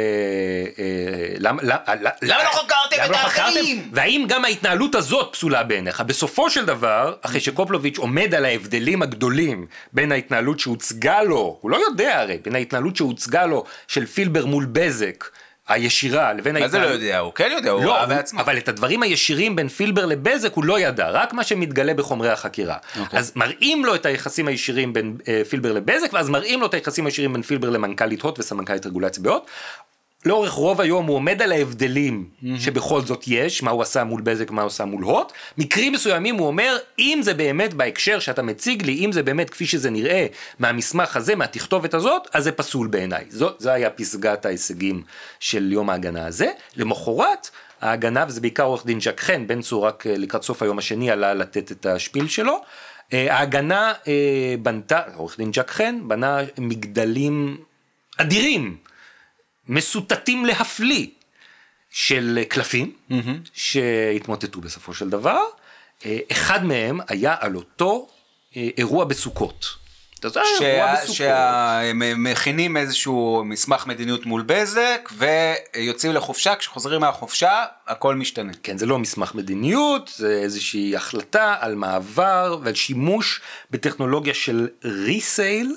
אה, 0.80 1.36
למה, 1.40 1.64
לא 1.64 1.76
חקרתם 2.52 3.04
את 3.06 3.10
לא 3.10 3.16
האחרים? 3.18 3.90
והאם 3.94 4.26
גם 4.30 4.46
ההתנהלות 4.46 4.96
הזאת 4.96 5.30
פסולה 5.32 5.64
בעיניך? 5.64 6.02
בסופו 6.02 6.50
של 6.50 6.66
דבר, 6.66 7.14
אחרי 7.22 7.40
שקופלוביץ' 7.40 7.98
עומד 7.98 8.36
על 8.36 8.46
ההבדלים 8.46 9.02
הגדולים 9.02 9.66
בין 9.94 10.12
ההתנהלות 10.12 10.60
שהוצגה 10.60 11.24
לו, 11.24 11.58
הוא 11.62 11.72
לא 11.72 11.78
יודע 11.90 12.20
הרי, 12.20 12.38
בין 12.44 12.56
ההתנהלות 12.56 12.96
שהוצגה 12.96 13.46
לו 13.46 13.64
של 13.88 14.06
פילבר 14.06 14.46
מול 14.46 14.66
בזק, 14.72 15.26
הישירה, 15.68 16.34
לבין 16.34 16.60
מה 16.60 16.68
זה 16.68 16.78
לא 16.78 16.84
ההתנהלות... 16.84 17.04
יודע? 17.04 17.20
הוא 17.20 17.34
כן 17.34 17.50
יודע, 17.52 17.72
הוא 17.72 17.84
לא, 17.84 17.94
ראה 17.94 18.06
בעצמו. 18.06 18.42
אבל 18.42 18.58
את 18.58 18.68
הדברים 18.68 19.04
הישירים 19.04 19.56
בין 19.56 19.68
פילבר 19.68 20.06
לבזק 20.06 20.54
הוא 20.54 20.66
לא 20.66 20.80
ידע, 20.80 21.10
רק 21.10 21.34
מה 21.34 21.44
שמתגלה 21.44 21.94
בחומרי 21.94 22.30
החקירה. 22.30 22.78
אוקיי. 23.00 23.20
אז 23.20 23.32
מראים 23.36 23.86
לו 23.86 23.96
את 23.96 24.06
היחסים 24.06 24.48
הישירים 24.48 24.94
בין 24.94 25.18
אה, 25.28 25.42
פילבר 25.50 25.72
לבזק, 25.72 26.14
ואז 26.14 26.30
מראים 26.30 26.62
לו 26.62 26.66
את 26.66 26.74
היחסים 26.74 27.06
הישירים 27.06 27.34
בין 27.34 27.42
פילבר 27.42 27.70
למנכ"לית 27.70 28.22
הוט 28.22 28.40
וסמנכ"לית 28.40 28.86
רגולציה 28.86 29.24
בהוט. 29.24 29.50
לאורך 30.26 30.52
רוב 30.52 30.82
היום 30.82 31.06
הוא 31.06 31.16
עומד 31.16 31.42
על 31.42 31.52
ההבדלים 31.52 32.30
שבכל 32.58 33.02
זאת 33.02 33.24
יש, 33.28 33.64
מה 33.64 33.72
הוא 33.72 33.82
עשה 33.82 34.04
מול 34.04 34.22
בזק, 34.22 34.52
מה 34.52 34.62
הוא 34.62 34.68
עשה 34.68 34.86
מול 34.86 35.04
הוט. 35.04 35.32
מקרים 35.58 35.94
מסוימים 35.94 36.36
הוא 36.36 36.48
אומר, 36.48 36.78
אם 37.00 37.20
זה 37.24 37.34
באמת 37.34 37.74
בהקשר 37.74 38.20
שאתה 38.20 38.42
מציג 38.42 38.86
לי, 38.86 39.06
אם 39.06 39.12
זה 39.12 39.24
באמת 39.24 39.50
כפי 39.50 39.66
שזה 39.66 39.90
נראה 39.90 40.28
מהמסמך 40.60 41.16
הזה, 41.16 41.36
מהתכתובת 41.36 41.94
הזאת, 41.94 42.28
אז 42.34 42.44
זה 42.44 42.52
פסול 42.52 42.88
בעיניי. 42.88 43.26
זאת, 43.30 43.56
זה 43.60 43.74
היה 43.74 43.90
פסגת 43.90 44.46
ההישגים 44.46 45.04
של 45.40 45.72
יום 45.72 45.90
ההגנה 45.90 46.26
הזה. 46.26 46.52
למחרת, 46.76 47.50
ההגנה, 47.82 48.26
וזה 48.28 48.42
בעיקר 48.42 48.64
עורך 48.64 48.86
דין 48.86 49.02
ז'ק 49.02 49.20
חן, 49.20 49.48
בן 49.48 49.62
צור 49.62 49.88
רק 49.88 50.08
אה, 50.08 50.18
לקראת 50.18 50.44
סוף 50.44 50.62
היום 50.62 50.78
השני 50.78 51.12
עלה 51.12 51.34
לתת 51.34 51.72
את 51.72 51.86
השפיל 51.86 52.28
שלו. 52.28 52.62
אה, 53.14 53.36
ההגנה 53.36 53.94
אה, 54.08 54.56
בנתה, 54.62 55.02
עורך 55.16 55.38
דין 55.38 55.54
ז'ק 55.54 55.72
חן, 55.72 56.00
בנה 56.08 56.40
מגדלים 56.58 57.58
אדירים. 58.18 58.78
מסוטטים 59.68 60.46
להפליא 60.46 61.08
של 61.90 62.44
קלפים 62.48 62.94
שהתמוטטו 63.54 64.62
בסופו 64.62 64.94
של 64.94 65.10
דבר. 65.10 65.40
אה, 66.06 66.20
אחד 66.32 66.66
מהם 66.66 67.00
היה 67.08 67.36
על 67.40 67.56
אותו 67.56 68.08
אה, 68.58 68.70
אירוע 68.78 69.06
בסוכות. 69.06 69.81
אתה 70.22 70.28
יודע, 70.28 70.42
אירוע 70.62 70.94
בסוכות. 70.96 71.16
שהם 71.16 72.24
מכינים 72.24 72.78
איזשהו 72.78 73.44
מסמך 73.46 73.88
מדיניות 73.88 74.26
מול 74.26 74.44
בזק 74.46 75.10
ויוצאים 75.18 76.14
לחופשה, 76.14 76.56
כשחוזרים 76.56 77.02
מהחופשה 77.02 77.52
הכל 77.88 78.16
משתנה. 78.16 78.52
כן, 78.64 78.78
זה 78.78 78.86
לא 78.86 79.00
מסמך 79.00 79.36
מדיניות, 79.36 80.12
זה 80.16 80.40
איזושהי 80.44 80.96
החלטה 80.96 81.56
על 81.60 81.76
מעבר 81.76 82.58
ועל 82.64 82.76
שימוש 82.76 83.42
בטכנולוגיה 83.72 84.34
של 84.34 84.68
ריסייל. 84.86 85.76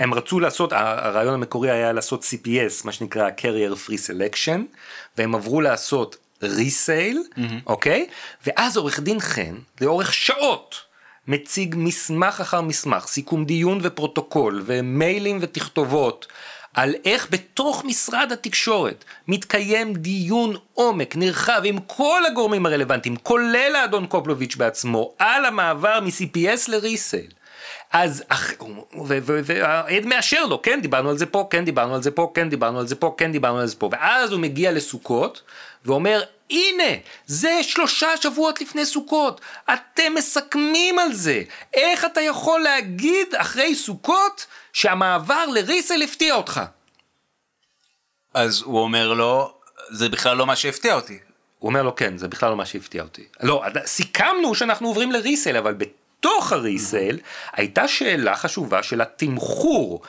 הם 0.00 0.14
רצו 0.14 0.40
לעשות, 0.40 0.72
ה- 0.72 0.78
הרעיון 1.06 1.34
המקורי 1.34 1.70
היה 1.70 1.92
לעשות 1.92 2.24
CPS, 2.24 2.72
מה 2.84 2.92
שנקרא 2.92 3.28
Carrier 3.38 3.88
Free 3.88 3.98
Selection, 4.10 4.60
והם 5.18 5.34
עברו 5.34 5.60
לעשות 5.60 6.16
ריסייל, 6.42 7.22
אוקיי? 7.66 8.06
ואז 8.46 8.76
עורך 8.76 9.00
דין 9.00 9.20
חן, 9.20 9.54
לאורך 9.80 10.14
שעות, 10.14 10.74
מציג 11.28 11.74
מסמך 11.78 12.40
אחר 12.40 12.60
מסמך, 12.60 13.06
סיכום 13.06 13.44
דיון 13.44 13.78
ופרוטוקול, 13.82 14.62
ומיילים 14.66 15.38
ותכתובות. 15.40 16.26
על 16.74 16.94
איך 17.04 17.28
בתוך 17.30 17.84
משרד 17.84 18.32
התקשורת 18.32 19.04
מתקיים 19.28 19.94
דיון 19.94 20.56
עומק 20.74 21.16
נרחב 21.16 21.60
עם 21.64 21.78
כל 21.78 22.22
הגורמים 22.26 22.66
הרלוונטיים, 22.66 23.16
כולל 23.16 23.76
האדון 23.76 24.06
קופלוביץ' 24.06 24.56
בעצמו, 24.56 25.14
על 25.18 25.44
המעבר 25.44 26.00
מ-CPS 26.00 26.70
לריסייל. 26.70 27.30
אז, 27.92 28.24
והעד 29.44 30.06
מאשר 30.06 30.46
לו, 30.46 30.62
כן 30.62 30.80
דיברנו 30.82 31.10
על 31.10 31.18
זה 31.18 31.26
פה, 31.26 31.46
כן 31.50 31.64
דיברנו 31.64 31.94
על 31.94 32.02
זה 32.02 32.10
פה, 32.10 32.30
כן 32.34 32.50
דיברנו 32.50 32.78
על 32.78 32.86
זה 32.86 32.94
פה, 32.94 33.14
כן 33.18 33.32
דיברנו 33.32 33.58
על 33.58 33.66
זה 33.66 33.76
פה, 33.76 33.88
ואז 33.92 34.32
הוא 34.32 34.40
מגיע 34.40 34.72
לסוכות, 34.72 35.42
ואומר, 35.84 36.22
הנה, 36.50 36.92
זה 37.26 37.62
שלושה 37.62 38.16
שבועות 38.16 38.60
לפני 38.60 38.86
סוכות, 38.86 39.40
אתם 39.72 40.14
מסכמים 40.14 40.98
על 40.98 41.12
זה, 41.12 41.42
איך 41.74 42.04
אתה 42.04 42.20
יכול 42.20 42.60
להגיד 42.60 43.34
אחרי 43.34 43.74
סוכות 43.74 44.46
שהמעבר 44.72 45.46
לריסל 45.46 46.02
הפתיע 46.02 46.34
אותך? 46.34 46.60
אז 48.34 48.62
הוא 48.62 48.80
אומר 48.80 49.12
לו, 49.12 49.54
זה 49.90 50.08
בכלל 50.08 50.36
לא 50.36 50.46
מה 50.46 50.56
שהפתיע 50.56 50.94
אותי. 50.94 51.18
הוא 51.58 51.68
אומר 51.68 51.82
לו, 51.82 51.96
כן, 51.96 52.18
זה 52.18 52.28
בכלל 52.28 52.50
לא 52.50 52.56
מה 52.56 52.66
שהפתיע 52.66 53.02
אותי. 53.02 53.24
לא, 53.40 53.62
סיכמנו 53.86 54.54
שאנחנו 54.54 54.88
עוברים 54.88 55.12
לריסל, 55.12 55.56
אבל 55.56 55.74
בתוך 55.74 56.52
הריסל 56.52 57.18
הייתה 57.52 57.88
שאלה 57.88 58.36
חשובה 58.36 58.82
של 58.82 59.00
התמחור. 59.00 60.02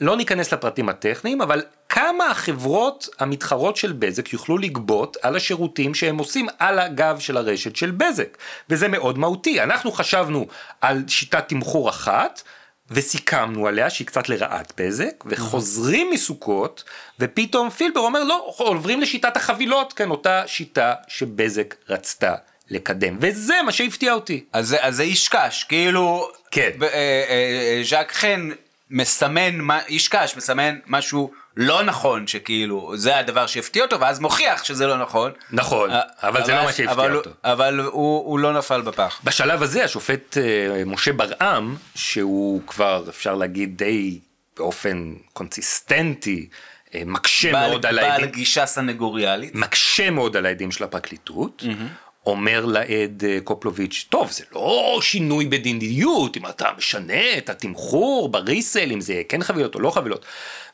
לא 0.00 0.16
ניכנס 0.16 0.52
לפרטים 0.52 0.88
הטכניים, 0.88 1.40
אבל 1.40 1.62
כמה 1.88 2.30
החברות 2.30 3.08
המתחרות 3.18 3.76
של 3.76 3.92
בזק 3.92 4.32
יוכלו 4.32 4.58
לגבות 4.58 5.16
על 5.22 5.36
השירותים 5.36 5.94
שהם 5.94 6.18
עושים 6.18 6.46
על 6.58 6.78
הגב 6.78 7.18
של 7.18 7.36
הרשת 7.36 7.76
של 7.76 7.90
בזק. 7.90 8.38
וזה 8.70 8.88
מאוד 8.88 9.18
מהותי. 9.18 9.62
אנחנו 9.62 9.92
חשבנו 9.92 10.46
על 10.80 11.04
שיטת 11.08 11.48
תמחור 11.48 11.90
אחת, 11.90 12.42
וסיכמנו 12.90 13.66
עליה 13.66 13.90
שהיא 13.90 14.06
קצת 14.06 14.28
לרעת 14.28 14.72
בזק, 14.76 15.24
וחוזרים 15.26 16.10
מסוכות, 16.10 16.84
ופתאום 17.20 17.70
פילבר 17.70 18.00
אומר 18.00 18.24
לא, 18.24 18.54
עוברים 18.56 19.00
לשיטת 19.00 19.36
החבילות, 19.36 19.92
כן, 19.92 20.10
אותה 20.10 20.42
שיטה 20.46 20.94
שבזק 21.08 21.74
רצתה 21.88 22.34
לקדם, 22.70 23.16
וזה 23.20 23.54
מה 23.66 23.72
שהפתיע 23.72 24.12
אותי. 24.12 24.44
אז 24.52 24.68
זה, 24.68 24.76
אז 24.80 24.96
זה 24.96 25.02
איש 25.02 25.28
קש, 25.28 25.64
כאילו, 25.64 26.28
כן. 26.50 26.70
אה, 26.82 26.88
אה, 26.88 27.24
אה, 27.28 27.82
ז'אק 27.84 28.12
חן 28.12 28.50
מסמן, 28.90 29.58
מה- 29.58 29.80
איש 29.88 30.08
קש 30.08 30.36
מסמן 30.36 30.78
משהו 30.86 31.30
לא 31.56 31.82
נכון, 31.82 32.26
שכאילו, 32.26 32.92
זה 32.96 33.16
הדבר 33.18 33.46
שהפתיע 33.46 33.82
אותו, 33.82 34.00
ואז 34.00 34.20
מוכיח 34.20 34.64
שזה 34.64 34.86
לא 34.86 34.98
נכון. 34.98 35.30
נכון, 35.50 35.90
אה, 35.90 36.00
אבל 36.22 36.44
זה 36.44 36.54
לא 36.54 36.64
מה 36.64 36.72
שהפתיע 36.72 36.92
אבל 36.92 37.16
אותו. 37.16 37.30
אבל 37.44 37.80
הוא, 37.80 37.92
הוא 38.26 38.38
לא 38.38 38.52
נפל 38.52 38.80
בפח. 38.80 39.20
בשלב 39.24 39.62
הזה 39.62 39.84
השופט 39.84 40.38
אה, 40.38 40.82
משה 40.86 41.12
ברעם, 41.12 41.76
שהוא 41.94 42.62
כבר 42.66 43.04
אפשר 43.08 43.34
להגיד 43.34 43.76
די 43.78 44.18
באופן 44.56 45.14
קונסיסטנטי, 45.32 46.48
אה, 46.94 47.02
מקשה 47.06 47.52
בעל, 47.52 47.68
מאוד 47.70 47.86
על 47.86 47.96
בעל 47.96 48.10
העדים, 48.10 48.26
גישה 48.30 48.66
סנגוריאלית. 48.66 49.54
מקשה 49.54 50.10
מאוד 50.10 50.36
על 50.36 50.46
העדים 50.46 50.72
של 50.72 50.84
הפרקליטות, 50.84 51.62
אומר 52.26 52.64
לעד 52.64 53.24
אה, 53.24 53.38
קופלוביץ', 53.44 54.06
טוב 54.08 54.30
זה 54.30 54.44
לא 54.52 54.98
שינוי 55.02 55.44
מדיניות, 55.44 56.36
אם 56.36 56.46
אתה 56.46 56.68
משנה 56.78 57.38
את 57.38 57.50
התמחור 57.50 58.28
בריסל, 58.28 58.92
אם 58.92 59.00
זה 59.00 59.22
כן 59.28 59.42
חבילות 59.42 59.74
או 59.74 59.80
לא 59.80 59.90
חבילות. 59.90 60.24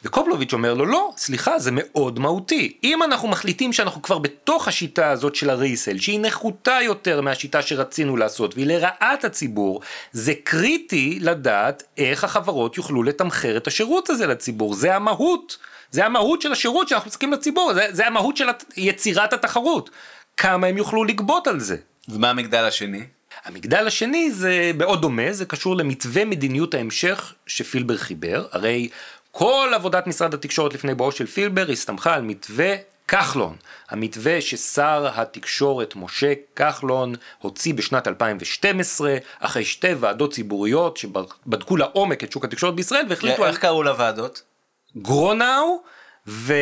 וקופלוביץ' 0.03 0.53
אומר 0.53 0.75
לו, 0.75 0.87
לא, 0.87 1.11
סליחה, 1.17 1.59
זה 1.59 1.71
מאוד 1.75 2.19
מהותי. 2.19 2.77
אם 2.85 3.03
אנחנו 3.03 3.29
מחליטים 3.29 3.73
שאנחנו 3.73 4.03
כבר 4.03 4.19
בתוך 4.19 4.69
השיטה 4.69 5.11
הזאת 5.11 5.35
של 5.35 5.51
הריסל, 5.51 5.99
שהיא 5.99 6.21
נחותה 6.23 6.79
יותר 6.83 7.21
מהשיטה 7.21 7.63
שרצינו 7.63 8.17
לעשות, 8.17 8.55
והיא 8.55 8.67
לרעת 8.67 9.25
הציבור, 9.25 9.81
זה 10.13 10.33
קריטי 10.45 11.19
לדעת 11.21 11.83
איך 11.99 12.25
החברות 12.25 12.77
יוכלו 12.77 13.03
לתמחר 13.03 13.57
את 13.57 13.67
השירות 13.67 14.11
הזה 14.11 14.27
לציבור. 14.27 14.75
זה 14.75 14.97
המהות. 14.97 15.57
זה 15.91 16.07
המהות 16.07 16.43
של 16.43 16.53
השירות 16.53 16.89
שאנחנו 16.89 17.09
מסתכלים 17.09 17.33
לציבור, 17.33 17.75
זה, 17.75 17.87
זה 17.91 18.07
המהות 18.07 18.37
של 18.37 18.47
יצירת 18.77 19.33
התחרות. 19.33 19.91
כמה 20.41 20.67
הם 20.67 20.77
יוכלו 20.77 21.05
לגבות 21.05 21.47
על 21.47 21.61
זה. 21.61 21.77
ומה 22.09 22.31
המגדל 22.31 22.65
השני? 22.65 23.03
המגדל 23.45 23.87
השני 23.87 24.31
זה 24.31 24.71
מאוד 24.75 25.03
דומה, 25.03 25.33
זה 25.33 25.45
קשור 25.45 25.77
למתווה 25.77 26.25
מדיניות 26.25 26.75
ההמשך 26.75 27.35
שפילבר 27.47 27.97
חיבר, 27.97 28.47
הרי 28.53 28.89
כל 29.31 29.71
עבודת 29.75 30.07
משרד 30.07 30.35
התקשורת 30.35 30.75
לפני 30.75 30.95
בואו 30.95 31.13
של 31.13 31.27
פילבר 31.27 31.71
הסתמכה 31.71 32.15
על 32.15 32.23
מתווה 32.23 32.75
כחלון, 33.09 33.57
המתווה 33.89 34.41
ששר 34.41 35.09
התקשורת 35.15 35.97
משה 35.97 36.33
כחלון 36.57 37.15
הוציא 37.39 37.75
בשנת 37.75 38.09
2012, 38.09 39.17
אחרי 39.41 39.65
שתי 39.65 39.95
ועדות 39.95 40.33
ציבוריות 40.33 40.97
שבדקו 40.97 41.77
לעומק 41.77 42.25
את 42.25 42.33
שוק 42.33 42.45
התקשורת 42.45 42.75
בישראל 42.75 43.07
והחליטו 43.09 43.45
על 43.45 43.51
איך 43.51 43.59
קראו 43.59 43.83
לוועדות? 43.83 44.43
גרונאו 44.97 45.83
ו... 46.27 46.55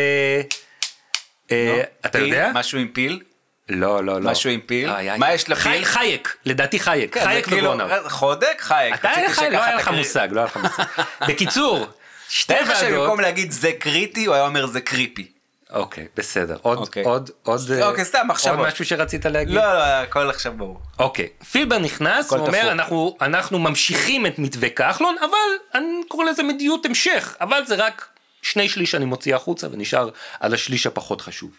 אה, 1.51 1.83
אתה 2.01 2.19
פיל? 2.19 2.29
יודע? 2.29 2.51
משהו 2.55 2.79
עם 2.79 2.89
פיל? 2.89 3.21
לא, 3.69 4.05
לא, 4.05 4.21
לא. 4.21 4.31
משהו 4.31 4.51
עם 4.51 4.61
פיל? 4.61 4.91
איי. 4.91 5.19
מה 5.19 5.33
יש 5.33 5.49
לפיל? 5.49 5.73
חי- 5.73 5.85
חייק, 5.85 6.37
לדעתי 6.45 6.79
חייק, 6.81 7.15
כן, 7.15 7.25
חייק 7.25 7.45
כאילו, 7.47 7.71
וגרונאו. 7.71 8.11
חודק 8.11 8.57
חייק. 8.61 8.95
אתה 8.95 9.11
היה 9.11 9.29
לך, 9.29 9.43
לא 9.53 9.65
היה 9.65 9.75
לך. 9.77 9.89
מושג, 9.89 10.29
לא 10.31 10.41
היה 10.41 10.47
לך 10.47 10.57
מושג. 10.57 10.85
בקיצור, 11.29 11.87
שתי 12.29 12.53
תאר 12.55 12.63
לך 12.63 12.69
ועדות. 12.69 12.81
שבמקום 12.89 13.21
להגיד 13.21 13.51
זה 13.51 13.73
קריטי, 13.79 14.25
הוא 14.27 14.35
היה 14.35 14.45
אומר 14.47 14.67
זה 14.67 14.81
קריפי. 14.81 15.33
אוקיי, 15.71 16.07
בסדר. 16.17 16.57
עוד, 16.63 16.79
אוקיי. 16.79 17.05
עוד, 17.05 17.31
עוד, 17.43 17.61
אה, 17.73 17.89
אוקיי, 17.89 18.05
סתם, 18.05 18.27
מחשבות. 18.29 18.59
עוד 18.59 18.69
משהו 18.69 18.85
שרצית 18.85 19.27
להגיד? 19.27 19.55
לא, 19.55 19.63
לא, 19.63 19.83
הכל 19.85 20.31
עכשיו 20.31 20.53
ברור. 20.57 20.81
אוקיי, 20.99 21.29
פילבר 21.51 21.79
נכנס, 21.79 22.33
הוא 22.33 22.47
אומר. 22.47 22.73
אנחנו, 22.73 23.17
אנחנו 23.21 23.59
ממשיכים 23.59 24.27
את 24.27 24.39
מתווה 24.39 24.71
כחלון, 24.71 25.17
אבל 25.21 25.39
אני 25.81 26.01
קורא 26.09 26.25
לזה 26.25 26.43
מדיניות 26.43 26.87
המשך, 26.87 27.37
אבל 27.41 27.63
זה 27.67 27.75
רק 27.75 28.09
שני 28.43 28.69
שליש 28.69 28.95
אני 28.95 29.05
מוציא 29.05 29.35
החוצה 29.35 29.67
ונשאר 29.73 30.09
על 30.41 30.55
השליש 30.55 30.87
הפחות 30.87 31.21
חשוב. 31.21 31.51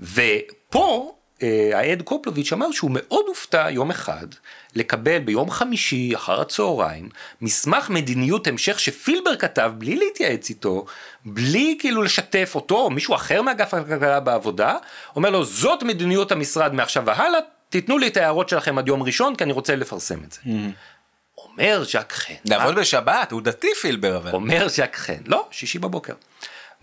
ופה 0.00 1.12
אה, 1.12 1.15
העד 1.74 2.02
קופלוביץ' 2.02 2.52
אמר 2.52 2.70
שהוא 2.72 2.90
מאוד 2.94 3.24
הופתע 3.28 3.70
יום 3.70 3.90
אחד 3.90 4.26
לקבל 4.74 5.18
ביום 5.18 5.50
חמישי 5.50 6.16
אחר 6.16 6.40
הצהריים 6.40 7.08
מסמך 7.40 7.90
מדיניות 7.90 8.46
המשך 8.46 8.80
שפילבר 8.80 9.36
כתב 9.36 9.72
בלי 9.78 9.96
להתייעץ 9.96 10.48
איתו, 10.48 10.84
בלי 11.24 11.76
כאילו 11.78 12.02
לשתף 12.02 12.52
אותו 12.54 12.76
או 12.76 12.90
מישהו 12.90 13.14
אחר 13.14 13.42
מאגף 13.42 13.74
הכלכלה 13.74 14.20
בעבודה, 14.20 14.76
אומר 15.16 15.30
לו 15.30 15.44
זאת 15.44 15.82
מדיניות 15.82 16.32
המשרד 16.32 16.74
מעכשיו 16.74 17.06
והלאה, 17.06 17.40
תיתנו 17.68 17.98
לי 17.98 18.06
את 18.06 18.16
ההערות 18.16 18.48
שלכם 18.48 18.78
עד 18.78 18.88
יום 18.88 19.02
ראשון 19.02 19.36
כי 19.36 19.44
אני 19.44 19.52
רוצה 19.52 19.76
לפרסם 19.76 20.18
את 20.24 20.32
זה. 20.32 20.40
אומר 21.38 21.84
ז'ק 21.84 22.12
חן, 22.12 22.34
לעבוד 22.44 22.74
בשבת, 22.74 23.32
הוא 23.32 23.42
דתי 23.42 23.68
פילבר 23.80 24.16
אבל. 24.16 24.32
אומר 24.32 24.68
ז'ק 24.68 24.96
חן, 24.96 25.22
לא, 25.26 25.46
שישי 25.50 25.78
בבוקר. 25.78 26.14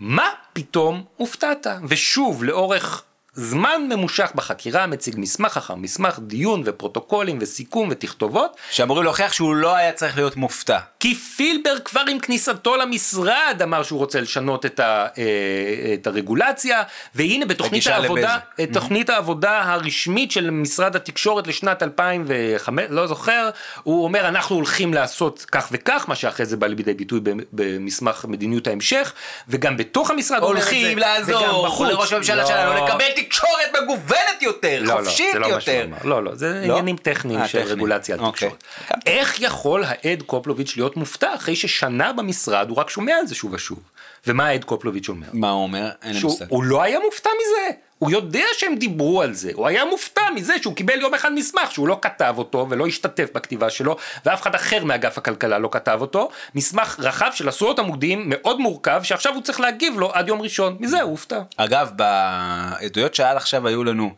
מה 0.00 0.28
פתאום 0.52 1.04
הופתעת? 1.16 1.66
ושוב, 1.88 2.44
לאורך 2.44 3.02
זמן 3.34 3.86
ממושך 3.88 4.32
בחקירה 4.34 4.86
מציג 4.86 5.14
מסמך 5.18 5.56
אחר 5.56 5.74
מסמך, 5.74 6.18
דיון 6.22 6.62
ופרוטוקולים 6.64 7.38
וסיכום 7.40 7.88
ותכתובות, 7.90 8.56
שאמורים 8.70 9.04
להוכיח 9.04 9.32
שהוא 9.32 9.54
לא 9.54 9.76
היה 9.76 9.92
צריך 9.92 10.16
להיות 10.16 10.36
מופתע. 10.36 10.78
כי 11.00 11.14
פילבר 11.14 11.78
כבר 11.84 12.02
עם 12.08 12.18
כניסתו 12.18 12.76
למשרד 12.76 13.60
אמר 13.62 13.82
שהוא 13.82 13.98
רוצה 13.98 14.20
לשנות 14.20 14.66
את, 14.66 14.80
ה, 14.80 15.06
אה, 15.18 15.94
את 15.94 16.06
הרגולציה, 16.06 16.82
והנה 17.14 17.46
בתוכנית 17.46 17.86
העבודה, 17.86 18.34
לבזק. 18.34 18.62
את 18.62 18.72
תוכנית 18.72 19.10
העבודה 19.10 19.62
הרשמית 19.62 20.32
של 20.32 20.50
משרד 20.50 20.96
התקשורת 20.96 21.46
לשנת 21.46 21.82
2005, 21.82 22.84
לא 22.90 23.06
זוכר, 23.06 23.50
הוא 23.82 24.04
אומר 24.04 24.28
אנחנו 24.28 24.56
הולכים 24.56 24.94
לעשות 24.94 25.46
כך 25.52 25.68
וכך, 25.72 26.04
מה 26.08 26.14
שאחרי 26.14 26.46
זה 26.46 26.56
בא 26.56 26.66
לידי 26.66 26.94
ביטוי 26.94 27.20
במסמך 27.52 28.24
מדיניות 28.28 28.66
ההמשך, 28.66 29.12
וגם 29.48 29.76
בתוך 29.76 30.10
המשרד 30.10 30.42
הוא 30.42 30.48
אומר 30.48 30.60
את 30.60 30.64
זה, 30.64 30.70
הולכים 30.70 30.98
לעזור. 30.98 31.86
לראש 31.86 32.12
הממשלה 32.12 32.42
לא. 32.42 32.46
שלנו 32.46 32.84
לקבל 32.84 33.23
תקשורת 33.24 33.76
מגוונת 33.82 34.42
יותר, 34.42 34.82
לא, 34.82 34.92
חופשית 34.92 35.34
לא, 35.34 35.48
זה 35.48 35.54
לא 35.54 35.60
שהוא 35.60 35.74
יותר. 35.74 35.84
אמר. 35.84 35.96
לא, 36.04 36.24
לא, 36.24 36.34
זה 36.34 36.52
לא? 36.66 36.72
עניינים 36.72 36.96
טכניים 36.96 37.40
אה, 37.40 37.48
של 37.48 37.58
טכניים. 37.58 37.76
רגולציה 37.76 38.14
על 38.14 38.20
אוקיי. 38.20 38.50
תקשורת. 38.50 38.64
איך 39.06 39.40
יכול 39.40 39.84
העד 39.84 40.22
קופלוביץ' 40.26 40.76
להיות 40.76 40.96
מופתע 40.96 41.34
אחרי 41.34 41.56
ששנה 41.56 42.12
במשרד 42.12 42.68
הוא 42.68 42.76
רק 42.76 42.90
שומע 42.90 43.14
על 43.14 43.26
זה 43.26 43.34
שוב 43.34 43.52
ושוב? 43.52 43.80
ומה 44.26 44.46
העד 44.46 44.64
קופלוביץ' 44.64 45.08
אומר? 45.08 45.26
מה 45.32 45.50
הוא 45.50 45.62
אומר? 45.62 45.90
אין 46.02 46.12
לי 46.12 46.18
שהוא 46.18 46.30
מושג. 46.30 46.44
הוא 46.48 46.64
לא 46.64 46.82
היה 46.82 46.98
מופתע 47.00 47.30
מזה. 47.30 47.76
הוא 47.98 48.10
יודע 48.10 48.44
שהם 48.58 48.74
דיברו 48.74 49.22
על 49.22 49.32
זה, 49.32 49.50
הוא 49.54 49.66
היה 49.66 49.84
מופתע 49.84 50.22
מזה 50.34 50.54
שהוא 50.62 50.74
קיבל 50.74 51.00
יום 51.00 51.14
אחד 51.14 51.32
מסמך 51.32 51.72
שהוא 51.72 51.88
לא 51.88 51.98
כתב 52.02 52.34
אותו 52.38 52.66
ולא 52.70 52.86
השתתף 52.86 53.28
בכתיבה 53.34 53.70
שלו 53.70 53.96
ואף 54.24 54.42
אחד 54.42 54.54
אחר 54.54 54.84
מאגף 54.84 55.18
הכלכלה 55.18 55.58
לא 55.58 55.68
כתב 55.72 55.98
אותו, 56.00 56.30
מסמך 56.54 56.96
רחב 56.98 57.30
של 57.34 57.48
עשרות 57.48 57.78
עמודים 57.78 58.22
מאוד 58.26 58.60
מורכב 58.60 59.00
שעכשיו 59.02 59.34
הוא 59.34 59.42
צריך 59.42 59.60
להגיב 59.60 59.98
לו 59.98 60.12
עד 60.12 60.28
יום 60.28 60.42
ראשון, 60.42 60.76
מזה 60.80 61.02
הוא 61.02 61.10
הופתע. 61.10 61.40
אגב, 61.56 61.90
בעדויות 61.96 63.14
שעל 63.14 63.36
עכשיו 63.36 63.66
היו 63.66 63.84
לנו, 63.84 64.14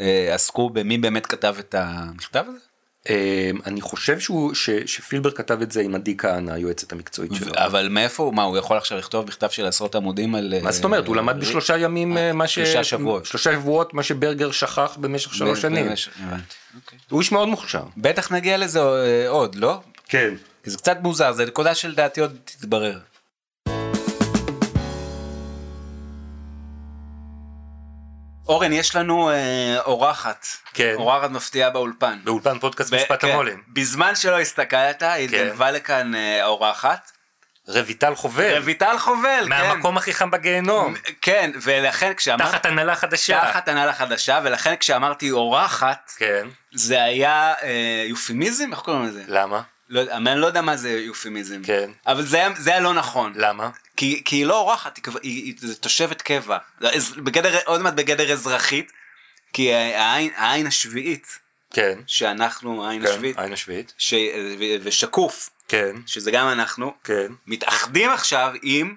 אה, 0.00 0.34
עסקו 0.34 0.70
במי 0.70 0.98
באמת 0.98 1.26
כתב 1.26 1.54
את 1.58 1.74
המכתב 1.78 2.44
הזה? 2.48 2.69
אה, 3.10 3.50
אני 3.66 3.80
חושב 3.80 4.20
שהוא, 4.20 4.54
ש, 4.54 4.70
שפילבר 4.86 5.30
כתב 5.30 5.62
את 5.62 5.72
זה 5.72 5.80
עם 5.80 5.94
עדי 5.94 6.16
כהנא, 6.16 6.50
היועצת 6.52 6.92
המקצועית 6.92 7.32
שלו. 7.34 7.52
אבל 7.56 7.88
מאיפה 7.90 8.22
הוא? 8.22 8.34
מה, 8.34 8.42
הוא 8.42 8.58
יכול 8.58 8.76
עכשיו 8.76 8.98
לכתוב 8.98 9.26
מכתב 9.26 9.48
של 9.48 9.66
עשרות 9.66 9.94
עמודים 9.94 10.34
על... 10.34 10.54
מה 10.62 10.72
זאת 10.72 10.84
אומרת? 10.84 11.06
הוא 11.06 11.16
אה, 11.16 11.20
למד 11.20 11.40
בשלושה 11.40 11.78
ימים 11.78 12.18
אה, 12.18 12.32
מה 12.32 12.46
ש... 12.46 12.54
שלושה 12.54 12.84
שבועות. 12.84 13.26
שלושה 13.26 13.52
שבועות, 13.52 13.94
מה 13.94 14.02
שברגר 14.02 14.50
שכח 14.50 14.96
במשך 15.00 15.34
שלוש 15.34 15.62
שנים. 15.62 15.86
אוקיי. 15.86 16.98
הוא 17.08 17.20
איש 17.20 17.32
מאוד 17.32 17.48
מוכשר. 17.48 17.82
בטח 17.96 18.32
נגיע 18.32 18.58
לזה 18.58 18.80
אה, 18.80 19.28
עוד, 19.28 19.54
לא? 19.54 19.80
כן. 20.08 20.34
זה 20.64 20.78
קצת 20.78 20.96
מוזר, 21.02 21.32
זה 21.32 21.46
נקודה 21.46 21.74
שלדעתי 21.74 22.20
עוד 22.20 22.36
תתברר. 22.44 22.98
אורן, 28.50 28.72
יש 28.72 28.96
לנו 28.96 29.30
אה, 29.30 29.80
אורחת. 29.80 30.46
כן. 30.74 30.94
אורחת 30.94 31.30
מפתיעה 31.30 31.70
באולפן. 31.70 32.18
באולפן 32.24 32.58
פודקאסט 32.58 32.92
ב- 32.92 32.96
משפט 32.96 33.20
כן. 33.24 33.28
המולים. 33.30 33.62
בזמן 33.68 34.14
שלא 34.14 34.40
הסתכלת, 34.40 35.02
התגנבה 35.02 35.70
לכאן 35.70 36.14
אה, 36.14 36.44
אורחת. 36.44 37.10
רויטל 37.68 38.14
חובל. 38.14 38.62
רויטל 38.62 38.98
חובל, 38.98 39.42
כן. 39.42 39.48
מהמקום 39.48 39.96
הכי 39.96 40.14
חם 40.14 40.30
בגיהנום. 40.30 40.94
כן, 41.22 41.50
ולכן 41.62 42.14
כשאמרת... 42.14 42.48
תחת 42.48 42.66
הנהלה 42.66 42.96
חדשה. 42.96 43.40
תחת 43.40 43.68
הנהלה 43.68 43.92
חדשה, 43.92 44.40
ולכן 44.44 44.76
כשאמרתי 44.76 45.30
אורחת, 45.30 46.12
כן. 46.16 46.48
זה 46.74 47.02
היה 47.02 47.54
אה, 47.62 48.04
יופימיזם? 48.06 48.72
איך 48.72 48.80
קוראים 48.80 49.06
לזה? 49.06 49.22
למה? 49.28 49.60
לא, 49.90 50.00
אני 50.00 50.40
לא 50.40 50.46
יודע 50.46 50.62
מה 50.62 50.76
זה 50.76 50.90
יופימיזם. 50.90 51.62
כן. 51.64 51.90
אבל 52.06 52.22
זה 52.26 52.42
זה 52.58 52.70
היה 52.70 52.80
לא 52.80 52.94
נכון. 52.94 53.32
למה? 53.36 53.70
כי, 53.96 54.22
כי 54.24 54.36
היא 54.36 54.46
לא 54.46 54.58
אורחת, 54.58 54.96
היא, 54.96 55.14
היא, 55.22 55.44
היא, 55.44 55.54
היא 55.62 55.74
תושבת 55.80 56.22
קבע. 56.22 56.58
בגדר, 57.16 57.58
עוד 57.64 57.80
מעט 57.80 57.94
בגדר 57.94 58.32
אזרחית, 58.32 58.92
כי 59.52 59.74
העין, 59.74 60.30
העין 60.36 60.66
השביעית, 60.66 61.38
כן. 61.70 61.98
שאנחנו 62.06 62.86
העין 62.86 63.06
כן. 63.06 63.12
השביעית, 63.12 63.38
עין 63.38 63.52
השביעית. 63.52 63.94
ש, 63.98 64.14
ו- 64.58 64.76
ושקוף, 64.82 65.50
כן. 65.68 65.96
שזה 66.06 66.30
גם 66.30 66.48
אנחנו, 66.48 66.94
כן. 67.04 67.32
מתאחדים 67.46 68.10
עכשיו 68.10 68.52
עם 68.62 68.94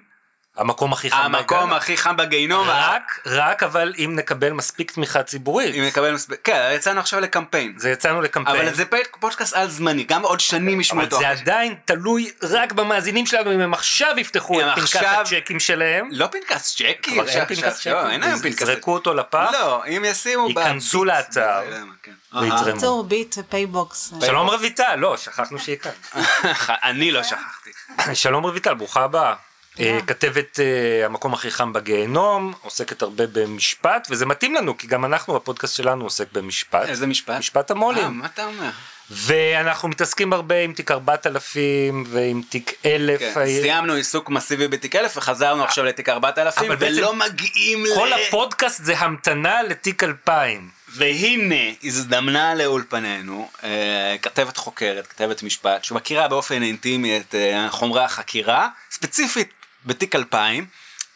המקום 0.56 0.92
הכי 0.92 1.10
חם 1.10 1.16
המקום 1.16 1.42
בגיהנום. 1.58 1.72
הכי 1.72 1.96
חם 1.96 2.16
בגיהינום. 2.16 2.66
רק, 2.70 3.20
רק 3.26 3.62
אבל 3.62 3.92
אם 3.98 4.12
נקבל 4.16 4.52
מספיק 4.52 4.90
תמיכה 4.90 5.22
ציבורית. 5.22 5.74
אם 5.74 5.82
נקבל 5.84 6.12
מספיק, 6.14 6.38
כן, 6.44 6.70
יצאנו 6.74 7.00
עכשיו 7.00 7.20
לקמפיין. 7.20 7.74
זה 7.76 7.90
יצאנו 7.90 8.22
לקמפיין. 8.22 8.56
אבל 8.66 8.74
זה 8.74 8.84
פוד- 8.84 9.00
פודקאסט 9.20 9.54
על 9.54 9.68
זמני, 9.70 10.04
גם 10.04 10.22
עוד 10.22 10.40
שנים 10.40 10.80
ישמעו 10.80 11.00
אבל 11.00 11.06
אותו. 11.06 11.18
זה 11.18 11.28
עדיין 11.28 11.74
תלוי 11.84 12.30
רק 12.42 12.72
במאזינים 12.72 13.26
שלנו 13.26 13.52
אם 13.54 13.60
הם 13.60 13.74
עכשיו 13.74 14.14
יפתחו 14.18 14.60
את 14.60 14.66
פנקס 14.74 14.96
עכשיו- 14.96 15.20
הצ'קים 15.20 15.60
שלהם. 15.60 16.08
לא 16.12 16.26
פנקס 16.26 16.74
צ'קים. 16.74 16.94
כבר 17.02 17.28
אין 17.28 17.44
פנקס 17.46 17.62
עכשיו- 17.64 17.94
לא, 17.94 18.00
צ'קים. 18.00 18.10
אין 18.12 18.22
היום 18.22 18.38
פנקס 18.38 18.60
יזרקו 18.60 18.92
אותו 18.94 19.14
לפח. 19.14 19.48
לא, 19.52 19.82
אם 19.86 20.04
ישימו... 20.06 20.48
ייכנסו 20.48 21.04
לאתר. 21.04 21.60
לא 21.70 21.76
כן. 22.02 22.12
ויתרמו. 22.40 22.80
צור 22.80 23.04
ביט 23.04 23.36
פייבוקס. 23.48 24.12
שלום 24.26 24.46
רויטל, 24.46 24.94
לא, 24.96 25.16
שכחנו 25.16 25.58
שהיא 25.58 25.76
כאן. 25.76 25.92
אני 26.88 27.10
לא 27.10 27.22
שכחתי. 27.22 27.70
שלום 28.14 28.42
רויטל, 28.42 28.74
ברוכה 28.74 29.04
הבאה. 29.04 29.34
אה, 29.80 29.98
כתבת 30.06 30.60
אה, 30.60 31.06
המקום 31.06 31.34
הכי 31.34 31.50
חם 31.50 31.72
בגיהנום, 31.72 32.52
עוסקת 32.62 33.02
הרבה 33.02 33.24
במשפט, 33.26 34.06
וזה 34.10 34.26
מתאים 34.26 34.54
לנו, 34.54 34.78
כי 34.78 34.86
גם 34.86 35.04
אנחנו, 35.04 35.36
הפודקאסט 35.36 35.76
שלנו 35.76 36.04
עוסק 36.04 36.32
במשפט. 36.32 36.88
איזה 36.88 37.06
משפט? 37.06 37.38
משפט 37.38 37.70
אה, 37.70 37.76
המו"לים. 37.76 38.18
מה 38.18 38.26
אתה 38.26 38.44
אומר? 38.44 38.70
ואנחנו 39.10 39.88
מתעסקים 39.88 40.32
הרבה 40.32 40.60
עם 40.60 40.72
תיק 40.72 40.90
4000 40.90 42.04
ועם 42.08 42.42
תיק 42.48 42.72
1000. 42.84 43.18
כן, 43.20 43.32
ה- 43.40 43.46
סיימנו 43.46 43.92
עיסוק 43.92 44.30
מסיבי 44.30 44.68
בתיק 44.68 44.96
1000 44.96 45.16
וחזרנו 45.16 45.64
עכשיו 45.64 45.84
לתיק 45.84 46.08
4000 46.08 46.66
אבל 46.66 46.76
בעצם 46.76 46.96
ולא 46.98 47.14
מגיעים 47.14 47.84
ל... 47.86 47.88
כל 47.94 48.08
הפודקאסט 48.12 48.84
זה 48.84 48.98
המתנה 48.98 49.62
לתיק 49.62 50.02
2000. 50.04 50.68
והנה 50.96 51.54
הזדמנה 51.84 52.54
לאולפננו 52.54 53.48
אה, 53.64 54.16
כתבת 54.22 54.56
חוקרת, 54.56 55.06
כתבת 55.06 55.42
משפט, 55.42 55.84
שמכירה 55.84 56.28
באופן 56.28 56.62
אינטימי 56.62 57.16
את 57.16 57.34
אה, 57.34 57.66
חומרי 57.70 58.04
החקירה, 58.04 58.68
ספציפית 58.90 59.52
בתיק 59.86 60.14
2000, 60.14 60.66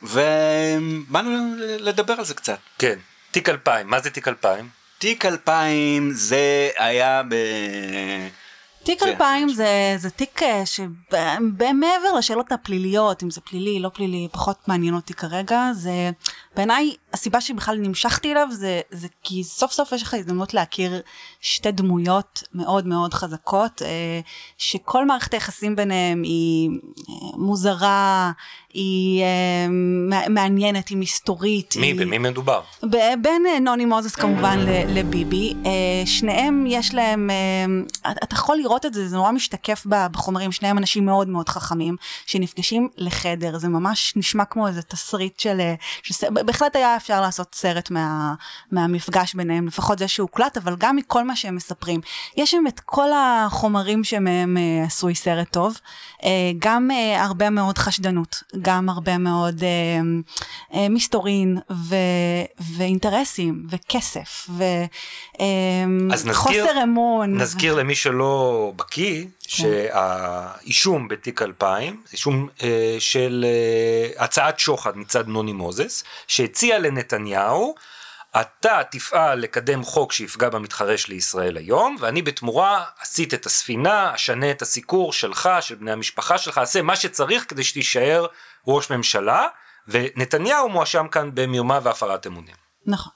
ובאנו 0.03 1.55
לדבר 1.59 2.15
על 2.19 2.25
זה 2.25 2.35
קצת. 2.35 2.59
כן, 2.79 2.99
תיק 3.31 3.49
2000, 3.49 3.87
מה 3.87 4.01
זה 4.01 4.11
תיק 4.11 4.29
2000? 4.29 4.69
תיק 4.99 5.25
2000 5.25 6.11
זה 6.15 6.71
היה 6.79 7.23
ב... 7.29 7.35
תיק 8.83 9.01
כן. 9.01 9.09
2000 9.09 9.49
זה, 9.49 9.95
זה 9.97 10.11
תיק 10.11 10.43
אה, 10.43 10.63
שמעבר 10.67 12.13
לשאלות 12.19 12.53
הפליליות, 12.53 13.23
אם 13.23 13.31
זה 13.31 13.41
פלילי, 13.41 13.81
לא 13.81 13.91
פלילי, 13.95 14.29
פחות 14.33 14.69
מעניין 14.69 14.95
אותי 14.95 15.15
כרגע, 15.15 15.71
זה 15.73 16.11
בעיניי 16.59 16.95
הסיבה 17.13 17.41
שבכלל 17.41 17.77
נמשכתי 17.79 18.33
אליו 18.33 18.49
זה, 18.51 18.81
זה 18.91 19.09
כי 19.23 19.45
סוף 19.45 19.73
סוף 19.73 19.93
יש 19.93 20.03
לך 20.03 20.15
הזדמנות 20.15 20.55
להכיר 20.55 21.01
שתי 21.41 21.71
דמויות 21.73 22.43
מאוד 22.55 22.87
מאוד 22.87 23.15
חזקות, 23.15 23.83
אה, 23.83 24.21
שכל 24.59 25.07
מערכת 25.07 25.35
היחסים 25.35 25.77
ביניהם 25.77 26.23
היא 26.23 26.71
אה, 26.71 27.15
מוזרה, 27.37 28.31
היא 28.75 29.23
אה, 29.23 29.67
מע- 30.09 30.29
מעניינת, 30.29 30.89
היא 30.89 30.99
מסתורית. 30.99 31.75
מי, 31.77 31.87
היא... 31.87 32.01
במי 32.01 32.19
מדובר? 32.19 32.61
בין 33.23 33.43
נוני 33.61 33.85
מוזס 33.85 34.15
כמובן 34.15 34.59
לביבי, 34.89 35.55
שניהם 36.05 36.65
יש 36.69 36.95
להם, 36.95 37.31
אתה 38.23 38.35
יכול 38.35 38.57
לראות 38.57 38.87
את 38.87 38.95
זה, 38.95 39.09
זה 39.09 39.17
נורא 39.17 39.33
משתקף 39.33 39.87
בחומרים, 39.87 40.53
שניהם 40.53 40.79
אנשים 40.79 41.05
מאוד 41.07 41.29
מאוד 41.29 41.49
חכמים, 41.49 41.97
שנפגשים 42.27 42.89
לחדר, 42.97 43.59
זה 43.59 43.69
ממש 43.69 44.13
נשמע 44.17 44.45
כמו 44.45 44.69
איזה 44.69 44.83
תסריט 44.83 45.41
של, 45.41 45.61
שס- 46.03 46.25
בהחלט 46.49 46.77
היה 46.77 46.97
אפשר 46.97 47.21
לעשות 47.21 47.55
סרט 47.55 47.91
מה, 47.91 48.35
מהמפגש 48.73 49.35
ביניהם, 49.35 49.67
לפחות 49.67 49.99
זה 49.99 50.09
שהוקלט, 50.09 50.57
אבל 50.57 50.77
גם 50.79 50.97
מכל 50.97 51.25
מה 51.25 51.37
שהם 51.37 51.57
מספרים. 51.57 52.01
יש 52.37 52.51
שם 52.51 52.65
את 52.69 52.81
כל 52.81 53.09
החומרים 53.17 54.05
שמהם 54.05 54.57
אה, 54.57 54.85
עשוי 54.87 55.15
סרט 55.15 55.49
טוב, 55.51 55.79
אה, 56.25 56.29
גם 56.59 56.91
אה, 56.91 57.25
הרבה 57.25 57.51
מאוד 57.51 57.79
חשדנות, 57.79 58.43
גם 58.63 58.89
הרבה 58.89 59.19
מאוד 59.19 59.63
אה, 59.63 59.69
אה, 60.81 60.89
מסתורין 60.89 61.59
ו, 61.73 61.95
ואינטרסים 62.77 63.67
וכסף 63.71 64.49
אז 66.13 66.27
נזכיר- 66.27 66.33
וחוסר 66.65 66.83
אמון. 66.83 67.37
נזכיר 67.41 67.75
למי 67.75 67.95
שלא 67.95 68.73
בקיא, 68.77 69.25
שהאישום 69.49 71.09
בתיק 71.09 71.43
2000, 71.43 72.03
אישום 72.13 72.49
אה, 72.63 72.97
של 72.99 73.45
אה, 73.49 74.25
הצעת 74.25 74.59
שוחד 74.59 74.97
מצד 74.97 75.29
נוני 75.29 75.53
מוזס, 75.53 76.05
שהציע 76.27 76.79
לנתניהו, 76.79 77.75
אתה 78.41 78.81
תפעל 78.91 79.39
לקדם 79.39 79.85
חוק 79.85 80.13
שיפגע 80.13 80.49
במתחרש 80.49 81.09
לישראל 81.09 81.57
היום, 81.57 81.97
ואני 82.01 82.23
בתמורה 82.23 82.85
אסיט 83.03 83.35
את 83.35 83.47
הספינה, 83.47 84.15
אשנה 84.15 84.51
את 84.51 84.63
הסיקור 84.63 85.13
שלך, 85.13 85.49
של 85.61 85.75
בני 85.75 85.93
המשפחה 85.93 86.39
שלך, 86.39 86.59
אעשה 86.59 86.83
מה 86.83 86.97
שצריך 86.97 87.45
כדי 87.49 87.65
שתישאר 87.65 88.27
ראש 88.67 88.91
ממשלה, 88.91 89.47
ונתניהו 89.89 90.69
מואשם 90.69 91.09
כאן 91.09 91.31
במרמה 91.35 91.79
והפרת 91.83 92.27
אמונים. 92.27 92.55
נכון. 92.87 93.13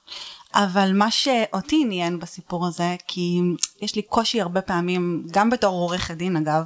אבל 0.53 0.91
מה 0.93 1.11
שאותי 1.11 1.79
עניין 1.81 2.19
בסיפור 2.19 2.67
הזה, 2.67 2.95
כי 3.07 3.41
יש 3.81 3.95
לי 3.95 4.01
קושי 4.01 4.41
הרבה 4.41 4.61
פעמים, 4.61 5.23
גם 5.31 5.49
בתור 5.49 5.73
עורכת 5.73 6.13
דין 6.17 6.37
אגב, 6.37 6.63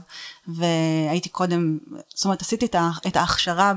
והייתי 0.47 1.29
קודם, 1.29 1.77
זאת 2.09 2.25
אומרת 2.25 2.41
עשיתי 2.41 2.65
את 3.07 3.15
ההכשרה 3.15 3.73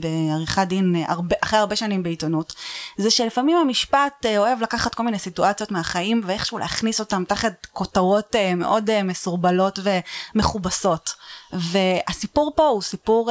בעריכת 0.00 0.66
דין 0.68 1.04
הרבה, 1.06 1.36
אחרי 1.40 1.58
הרבה 1.58 1.76
שנים 1.76 2.02
בעיתונות, 2.02 2.54
זה 2.96 3.10
שלפעמים 3.10 3.56
המשפט 3.56 4.26
אה, 4.26 4.38
אוהב 4.38 4.62
לקחת 4.62 4.94
כל 4.94 5.02
מיני 5.02 5.18
סיטואציות 5.18 5.70
מהחיים 5.70 6.22
ואיכשהו 6.26 6.58
להכניס 6.58 7.00
אותם 7.00 7.24
תחת 7.28 7.66
כותרות 7.72 8.36
אה, 8.36 8.54
מאוד 8.54 8.90
אה, 8.90 9.02
מסורבלות 9.02 9.78
ומכובסות. 10.34 11.14
והסיפור 11.52 12.52
פה 12.56 12.68
הוא 12.68 12.82
סיפור 12.82 13.30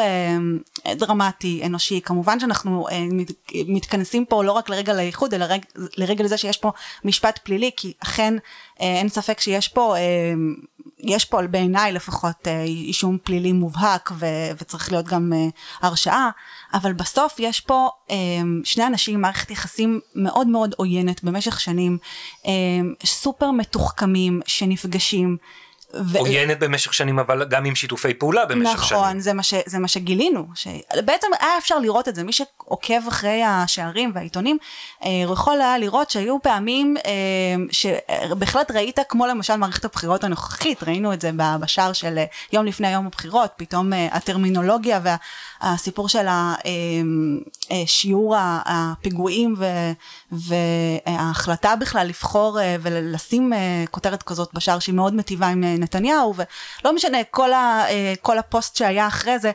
דרמטי, 0.96 1.62
אנושי, 1.66 2.02
כמובן 2.02 2.40
שאנחנו 2.40 2.88
מת, 3.12 3.32
מתכנסים 3.68 4.26
פה 4.26 4.44
לא 4.44 4.52
רק 4.52 4.70
לרגע 4.70 4.94
לאיחוד, 4.94 5.34
אלא 5.34 5.46
רג, 5.46 5.60
לרגע 5.98 6.24
לזה 6.24 6.38
שיש 6.38 6.58
פה 6.58 6.72
משפט 7.06 7.40
פלילי, 7.44 7.72
כי 7.78 7.94
אכן 8.00 8.34
אין 8.80 9.10
ספק 9.10 9.40
שיש 9.40 9.68
פה, 9.68 9.96
יש 11.00 11.26
פה 11.26 11.48
בעיניי 11.48 11.92
לפחות 11.92 12.48
אה, 12.48 12.64
אישום 12.64 13.18
פלילי 13.24 13.52
מובהק 13.52 14.12
ו, 14.20 14.26
וצריך 14.62 14.92
להיות 14.92 15.06
גם 15.06 15.34
אה, 15.34 15.48
הרשעה, 15.82 16.30
אבל 16.74 16.94
בסוף 16.94 17.36
יש 17.40 17.60
פה 17.60 17.90
אה, 18.12 18.16
שני 18.64 18.88
אנשים, 18.88 19.22
מערכת 19.22 19.52
יחסים 19.52 20.00
מאוד 20.16 20.48
מאוד 20.48 20.76
עוינת 20.78 21.24
במשך 21.24 21.60
שנים, 21.60 21.98
סופר 23.06 23.52
מתוחכמים 23.52 24.42
שנפגשים. 24.46 25.38
עוינת 26.18 26.60
במשך 26.60 26.94
שנים, 26.94 27.20
אבל 27.20 27.46
גם 27.46 27.66
עם 27.66 27.76
שיתופי 27.76 28.14
פעולה 28.14 28.46
במשך 28.46 28.74
נכון, 28.74 28.88
שנים. 28.88 29.02
נכון, 29.02 29.20
זה, 29.20 29.34
מה 29.34 29.44
ש, 29.44 29.54
זה 29.66 29.80
מה 29.80 29.88
שגילינו. 29.88 30.46
ש... 30.56 30.68
בעצם 31.06 31.28
היה 31.40 31.58
אפשר 31.58 31.80
לראות 31.80 32.08
את 32.08 32.16
זה, 32.16 32.24
מי 32.24 32.32
שעוקב 32.32 33.08
אחרי 33.08 33.44
השערים 33.44 34.12
והעיתונים, 34.16 34.58
אה, 35.04 35.10
יכול 35.24 35.62
היה 35.62 35.78
לראות 35.78 36.10
שהיו 36.10 36.42
פעמים 36.42 36.96
אה, 37.06 37.12
שבהחלט 37.72 38.72
ראית, 38.72 39.00
כמו 39.10 39.28
למשל 39.28 39.56
מערכת 39.56 39.86
הבחירות 39.86 40.24
הנוכחית, 40.24 40.84
ראינו 40.84 41.14
את 41.14 41.22
זה 41.22 41.32
בשער 41.60 41.94
של 41.94 42.18
אה, 42.18 42.26
יום 42.54 42.66
לפני 42.66 42.92
יום 42.92 43.08
הבחירות, 43.08 43.52
פתאום 43.56 43.94
אה, 43.94 44.08
הטרמינולוגיה 44.12 45.00
והסיפור 45.62 46.10
של 46.10 46.28
אה, 46.28 46.56
אה, 47.72 47.84
שיעור 47.86 48.36
הפיגועים 48.66 49.56
ו- 49.58 49.92
וההחלטה 50.32 51.76
בכלל 51.76 52.08
לבחור 52.08 52.60
ולשים 52.82 53.54
כותרת 53.92 54.24
כזאת 54.24 54.50
בשער 54.54 54.80
שהיא 54.80 54.96
מאוד 54.96 55.16
מטיבה 55.16 55.48
עם 55.48 55.64
נתניהו 55.86 56.34
ולא 56.36 56.94
משנה 56.94 57.18
כל, 57.24 57.54
ה, 57.54 57.86
אה, 57.90 58.14
כל 58.22 58.38
הפוסט 58.38 58.76
שהיה 58.76 59.08
אחרי 59.08 59.40
זה 59.40 59.52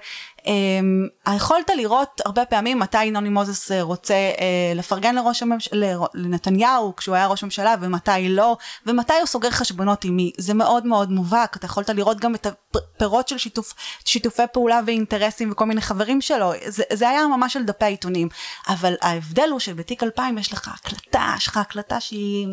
יכולת 1.36 1.70
לראות 1.76 2.20
הרבה 2.24 2.44
פעמים 2.44 2.78
מתי 2.78 3.10
נוני 3.10 3.28
מוזס 3.28 3.72
אה, 3.72 3.82
רוצה 3.82 4.14
אה, 4.14 4.72
לפרגן 4.74 5.14
לראש 5.14 5.42
הממשלה, 5.42 5.96
לנתניהו 6.14 6.96
כשהוא 6.96 7.14
היה 7.14 7.26
ראש 7.26 7.44
ממשלה 7.44 7.74
ומתי 7.80 8.28
לא 8.28 8.56
ומתי 8.86 9.12
הוא 9.12 9.26
סוגר 9.26 9.50
חשבונות 9.50 10.04
עם 10.04 10.16
מי. 10.16 10.32
זה 10.38 10.54
מאוד 10.54 10.86
מאוד 10.86 11.10
מובהק. 11.10 11.56
אתה 11.56 11.66
יכולת 11.66 11.90
לראות 11.90 12.20
גם 12.20 12.34
את 12.34 12.46
הפירות 12.46 13.28
של 13.28 13.38
שיתוף, 13.38 13.74
שיתופי 14.04 14.42
פעולה 14.52 14.80
ואינטרסים 14.86 15.52
וכל 15.52 15.64
מיני 15.64 15.80
חברים 15.80 16.20
שלו. 16.20 16.52
זה, 16.66 16.82
זה 16.92 17.08
היה 17.08 17.26
ממש 17.26 17.56
על 17.56 17.62
דפי 17.62 17.84
העיתונים. 17.84 18.28
אבל 18.68 18.94
ההבדל 19.02 19.48
הוא 19.50 19.60
שבתיק 19.60 20.02
2000 20.02 20.38
יש 20.38 20.52
לך 20.52 20.68
הקלטה 20.68 21.34
יש 21.36 21.46
לך 21.46 21.56
הקלטה 21.56 22.00
שהיא 22.00 22.46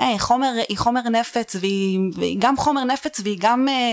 אה, 0.00 0.18
חומר, 0.18 0.52
היא 0.68 0.78
חומר 0.78 1.00
נפץ 1.00 1.56
והיא, 1.60 2.00
והיא 2.14 2.36
גם 2.40 2.56
חומר 2.56 2.84
נפץ 2.84 3.20
והיא 3.24 3.38
גם 3.40 3.68
אה, 3.68 3.92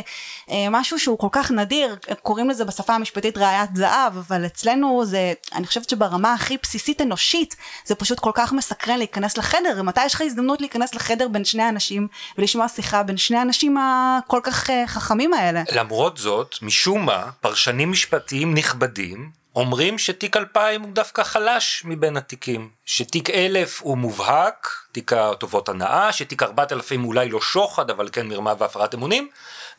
אה, 0.52 0.68
משהו 0.72 1.00
שהוא 1.00 1.18
כל 1.18 1.28
כך 1.32 1.52
נדיר. 1.52 1.98
קוראים 2.22 2.50
לזה 2.50 2.66
בשפה 2.66 2.96
המשפטית 2.96 3.29
ראיית 3.38 3.76
זהב 3.76 4.18
אבל 4.18 4.46
אצלנו 4.46 5.06
זה 5.06 5.34
אני 5.56 5.68
חושבת 5.68 5.90
שברמה 5.90 6.34
הכי 6.34 6.58
בסיסית 6.64 7.02
אנושית 7.02 7.56
זה 7.86 7.96
פשוט 7.96 8.20
כל 8.20 8.32
כך 8.34 8.54
מסקרן 8.54 8.98
להיכנס 8.98 9.38
לחדר 9.38 9.82
מתי 9.84 10.06
יש 10.06 10.14
לך 10.14 10.22
הזדמנות 10.22 10.62
להיכנס 10.62 10.96
לחדר 10.96 11.28
בין 11.28 11.46
שני 11.46 11.70
אנשים 11.70 12.08
ולשמוע 12.38 12.68
שיחה 12.68 13.04
בין 13.04 13.18
שני 13.18 13.38
האנשים 13.38 13.78
הכל 13.78 14.40
כך 14.44 14.70
אה, 14.70 14.84
חכמים 14.88 15.34
האלה 15.34 15.64
למרות 15.72 16.18
זאת, 16.18 16.56
משום 16.62 17.06
מה, 17.06 17.30
פרשנים 17.42 17.92
משפטיים 17.92 18.54
נכבדים 18.54 19.40
אומרים 19.56 19.98
שתיק 19.98 20.38
2000 20.38 20.82
הוא 20.82 20.92
דווקא 20.94 21.24
חלש 21.24 21.82
מבין 21.86 22.18
התיקים. 22.18 22.70
שתיק 22.86 23.30
1000 23.30 23.82
הוא 23.82 23.98
מובהק, 23.98 24.68
תיק 24.92 25.14
הטובות 25.14 25.70
הנאה, 25.70 26.14
שתיק 26.14 26.44
4000 26.44 27.06
אולי 27.06 27.30
לא 27.30 27.42
שוחד, 27.42 27.90
אבל 27.90 28.10
כן 28.12 28.28
מרמה 28.28 28.54
והפרת 28.58 28.96
אמונים. 28.96 29.30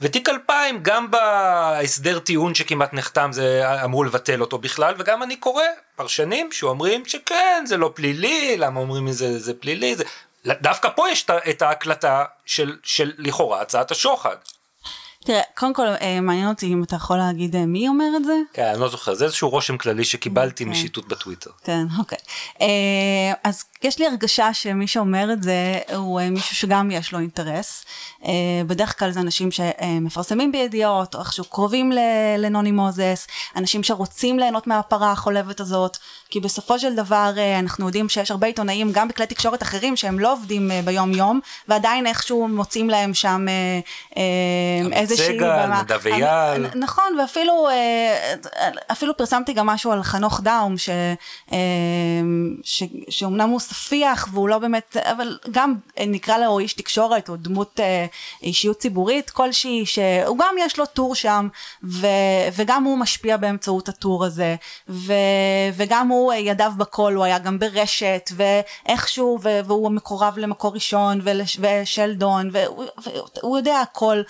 ותיק 0.01 0.29
2000 0.29 0.83
גם 0.83 1.11
בהסדר 1.11 2.19
טיעון 2.19 2.55
שכמעט 2.55 2.95
נחתם 2.95 3.31
זה 3.33 3.63
אמרו 3.85 4.05
לבטל 4.05 4.41
אותו 4.41 4.59
בכלל 4.59 4.95
וגם 4.99 5.23
אני 5.23 5.37
קורא 5.37 5.63
פרשנים 5.97 6.53
שאומרים 6.53 7.07
שכן 7.07 7.65
זה 7.67 7.77
לא 7.77 7.93
פלילי 7.95 8.57
למה 8.57 8.81
אומרים 8.81 9.05
מזה 9.05 9.39
זה 9.39 9.55
פלילי 9.55 9.97
זה 9.97 10.05
דווקא 10.47 10.89
פה 10.97 11.11
יש 11.11 11.27
את 11.51 11.63
ההקלטה 11.63 12.25
של, 12.47 12.77
של 12.83 13.13
לכאורה 13.19 13.61
הצעת 13.61 13.91
השוחד. 13.91 14.37
תראה, 15.25 15.43
קודם 15.55 15.75
כל 15.75 15.87
אה, 15.87 16.21
מעניין 16.21 16.49
אותי 16.49 16.67
אם 16.67 16.83
אתה 16.83 16.97
יכול 16.97 17.17
להגיד 17.17 17.57
אה, 17.57 17.67
מי 17.67 17.89
אומר 17.89 18.05
את 18.17 18.25
זה? 18.25 18.33
כן, 18.53 18.67
אני 18.67 18.81
לא 18.81 18.89
זוכר, 18.89 19.15
זה 19.15 19.25
איזשהו 19.25 19.49
רושם 19.49 19.79
כללי 19.79 20.05
שקיבלתי 20.05 20.65
אוקיי. 20.65 20.79
משיטוט 20.79 21.09
בטוויטר. 21.09 21.51
כן, 21.65 21.87
אוקיי. 21.99 22.19
אה, 22.61 22.67
אז 23.45 23.65
יש 23.83 23.99
לי 23.99 24.07
הרגשה 24.07 24.55
שמי 24.55 24.87
שאומר 24.87 25.33
את 25.33 25.43
זה 25.43 25.79
הוא 25.97 26.21
אה, 26.21 26.31
מישהו 26.31 26.57
שגם 26.57 26.91
יש 26.91 27.13
לו 27.13 27.19
אינטרס. 27.19 27.85
אה, 28.25 28.31
בדרך 28.67 28.99
כלל 28.99 29.11
זה 29.11 29.21
אנשים 29.21 29.51
שמפרסמים 29.51 30.53
בידיעות, 30.53 31.15
או 31.15 31.21
איכשהו 31.21 31.45
קרובים 31.45 31.93
לנוני 32.39 32.71
מוזס, 32.73 33.27
אנשים 33.57 33.83
שרוצים 33.83 34.39
ליהנות 34.39 34.67
מהפרה 34.67 35.13
החולבת 35.13 35.61
הזאת, 35.61 35.99
כי 36.31 36.41
בסופו 36.41 36.79
של 36.79 36.95
דבר 36.95 37.33
אה, 37.37 37.59
אנחנו 37.59 37.87
יודעים 37.87 38.09
שיש 38.09 38.31
הרבה 38.31 38.47
עיתונאים, 38.47 38.93
גם 38.93 39.09
בכלי 39.09 39.27
תקשורת 39.27 39.63
אחרים, 39.63 39.97
שהם 39.97 40.19
לא 40.19 40.33
עובדים 40.33 40.71
אה, 40.71 40.81
ביום 40.85 41.13
יום, 41.13 41.41
ועדיין 41.69 42.07
איכשהו 42.07 42.49
מוצאים 42.49 42.91
להם 42.91 43.15
שם 43.15 43.47
אה, 44.17 44.23
איזושהי... 44.93 45.39
במה. 45.39 45.83
נדב 45.83 46.07
אייל. 46.07 46.67
נכון, 46.75 47.19
ואפילו 47.21 47.69
אפילו 48.93 49.17
פרסמתי 49.17 49.53
גם 49.53 49.67
משהו 49.67 49.93
על 49.93 50.03
חנוך 50.03 50.41
דאום, 50.41 50.79
ש, 50.79 50.91
ש, 52.63 52.83
שאומנם 53.09 53.49
הוא 53.49 53.61
ספיח 53.61 54.29
והוא 54.33 54.49
לא 54.49 54.59
באמת, 54.59 54.97
אבל 54.97 55.39
גם 55.51 55.75
נקרא 56.01 56.39
לו 56.39 56.59
איש 56.59 56.73
תקשורת 56.73 57.29
או 57.29 57.37
דמות 57.37 57.81
אישיות 58.43 58.79
ציבורית 58.79 59.31
כלשהי, 59.31 59.87
שהוא 59.87 60.39
גם 60.39 60.55
יש 60.59 60.79
לו 60.79 60.87
טור 60.87 61.15
שם, 61.15 61.49
ו, 61.85 62.07
וגם 62.57 62.85
הוא 62.85 62.99
משפיע 62.99 63.37
באמצעות 63.37 63.89
הטור 63.89 64.25
הזה, 64.25 64.57
ו, 64.89 65.13
וגם 65.77 66.09
הוא 66.09 66.20
אה, 66.33 66.37
ידיו 66.37 66.73
בכל, 66.77 67.15
הוא 67.15 67.25
היה 67.25 67.39
גם 67.39 67.59
ברשת, 67.59 68.31
ואיכשהו, 68.37 69.39
והוא 69.43 69.91
מקורב 69.91 70.39
למקור 70.39 70.75
ראשון 70.75 71.21
ולש- 71.25 71.59
ושלדון, 71.61 72.51
והוא, 72.53 72.85
והוא 73.43 73.59
יודע 73.59 73.81
הכל. 73.81 74.23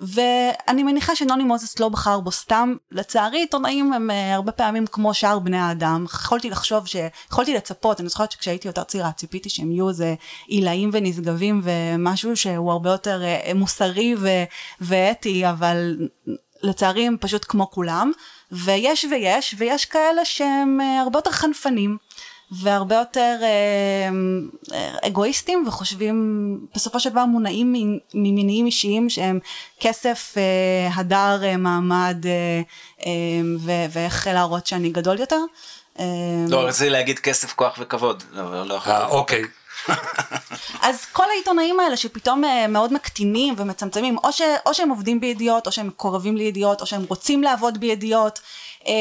ואני 0.00 0.82
מניחה 0.82 1.16
שנוני 1.16 1.44
מוזס 1.44 1.78
לא 1.78 1.88
בחר 1.88 2.20
בו 2.20 2.32
סתם, 2.32 2.74
לצערי 2.92 3.38
עיתונאים 3.38 3.92
הם 3.92 4.10
אה, 4.10 4.34
הרבה 4.34 4.52
פעמים 4.52 4.86
כמו 4.86 5.14
שאר 5.14 5.38
בני 5.38 5.58
האדם, 5.58 6.04
יכולתי 6.04 6.50
לחשוב 6.50 6.86
ש... 6.86 6.96
יכולתי 7.30 7.54
לצפות, 7.54 8.00
אני 8.00 8.08
זוכרת 8.08 8.32
שכשהייתי 8.32 8.68
יותר 8.68 8.84
צעירה 8.84 9.12
ציפיתי 9.12 9.48
שהם 9.48 9.70
יהיו 9.72 9.88
איזה 9.88 10.14
עילאים 10.46 10.90
ונשגבים 10.92 11.60
ומשהו 11.64 12.36
שהוא 12.36 12.72
הרבה 12.72 12.90
יותר 12.90 13.22
אה, 13.24 13.52
מוסרי 13.54 14.14
ו... 14.18 14.28
ואתי, 14.80 15.50
אבל 15.50 15.96
לצערי 16.62 17.06
הם 17.06 17.16
פשוט 17.20 17.44
כמו 17.48 17.70
כולם, 17.70 18.12
ויש 18.52 19.04
ויש, 19.10 19.54
ויש 19.58 19.84
כאלה 19.84 20.24
שהם 20.24 20.80
אה, 20.80 21.00
הרבה 21.00 21.18
יותר 21.18 21.30
חנפנים. 21.30 21.96
והרבה 22.50 22.96
יותר 22.96 23.38
אה, 23.42 24.08
אה, 24.72 24.94
אגואיסטים 25.06 25.64
וחושבים 25.66 26.58
בסופו 26.74 27.00
של 27.00 27.10
דבר 27.10 27.24
מונעים 27.24 27.98
ממניעים 28.14 28.66
אישיים 28.66 29.10
שהם 29.10 29.38
כסף, 29.80 30.34
אה, 30.36 30.94
הדר, 30.94 31.44
אה, 31.44 31.56
מעמד 31.56 32.26
אה, 32.26 32.60
אה, 33.06 33.12
ו- 33.58 33.86
ואיך 33.90 34.26
להראות 34.26 34.66
שאני 34.66 34.88
גדול 34.88 35.20
יותר. 35.20 35.40
לא, 36.48 36.66
רציתי 36.66 36.90
להגיד 36.90 37.18
כסף, 37.18 37.52
כוח 37.52 37.76
וכבוד. 37.80 38.22
לא, 38.32 38.78
אוקיי. 39.08 39.42
אז 40.82 41.04
כל 41.04 41.24
העיתונאים 41.30 41.80
האלה 41.80 41.96
שפתאום 41.96 42.44
אה, 42.44 42.66
מאוד 42.66 42.92
מקטינים 42.92 43.54
ומצמצמים, 43.56 44.18
או, 44.24 44.32
ש, 44.32 44.42
או 44.66 44.74
שהם 44.74 44.90
עובדים 44.90 45.20
בידיעות, 45.20 45.66
או 45.66 45.72
שהם 45.72 45.86
מקורבים 45.86 46.36
לידיעות, 46.36 46.80
או 46.80 46.86
שהם 46.86 47.04
רוצים 47.08 47.42
לעבוד 47.42 47.78
בידיעות, 47.78 48.40
אה, 48.86 48.92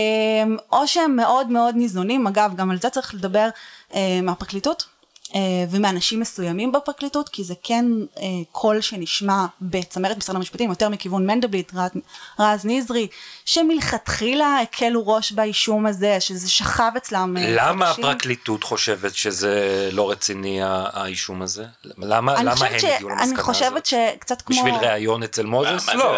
או 0.72 0.88
שהם 0.88 1.16
מאוד 1.16 1.50
מאוד 1.50 1.76
ניזונים, 1.76 2.28
אגב, 2.28 2.56
גם 2.56 2.72
על 2.72 2.78
זה 2.82 2.90
צריך 2.90 3.14
לדבר 3.14 3.50
אה, 3.96 4.20
מהפרקליטות. 4.24 4.86
אה, 5.36 5.40
ומאנשים 5.72 6.20
מסוימים 6.20 6.72
בפרקליטות, 6.72 7.30
כי 7.30 7.44
זה 7.44 7.54
כן 7.64 7.86
אה, 8.18 8.24
קול 8.52 8.82
שנשמע 8.82 9.46
בצמרת 9.62 10.18
משרד 10.18 10.36
המשפטים, 10.36 10.70
יותר 10.70 10.90
מכיוון 10.90 11.28
מנדלבליט, 11.28 11.72
רז, 12.40 12.66
נזרי, 12.66 13.08
שמלכתחילה 13.46 14.60
הקלו 14.62 15.08
ראש 15.08 15.32
באישום 15.32 15.86
הזה, 15.86 16.18
שזה 16.20 16.50
שכב 16.50 16.92
אצלם 16.98 17.38
אה, 17.38 17.44
למה 17.48 17.86
חודשים. 17.86 18.06
הפרקליטות 18.06 18.64
חושבת 18.64 19.16
שזה 19.16 19.90
לא 19.92 20.12
רציני 20.12 20.60
האישום 20.64 21.42
הזה? 21.42 21.66
למה 21.98 22.36
אני 22.36 22.46
למה 22.46 22.66
הם 22.66 22.80
ש... 22.80 22.84
הגיעו 22.84 23.10
למסקנה 23.10 23.24
אני 23.24 23.34
הזאת? 23.34 23.46
חושבת 23.46 23.86
שקצת 23.86 24.42
כמו... 24.42 24.56
בשביל 24.56 24.76
ראיון 24.76 25.24
אצל 25.24 25.46
מוזס? 25.46 25.90
לא. 25.90 26.18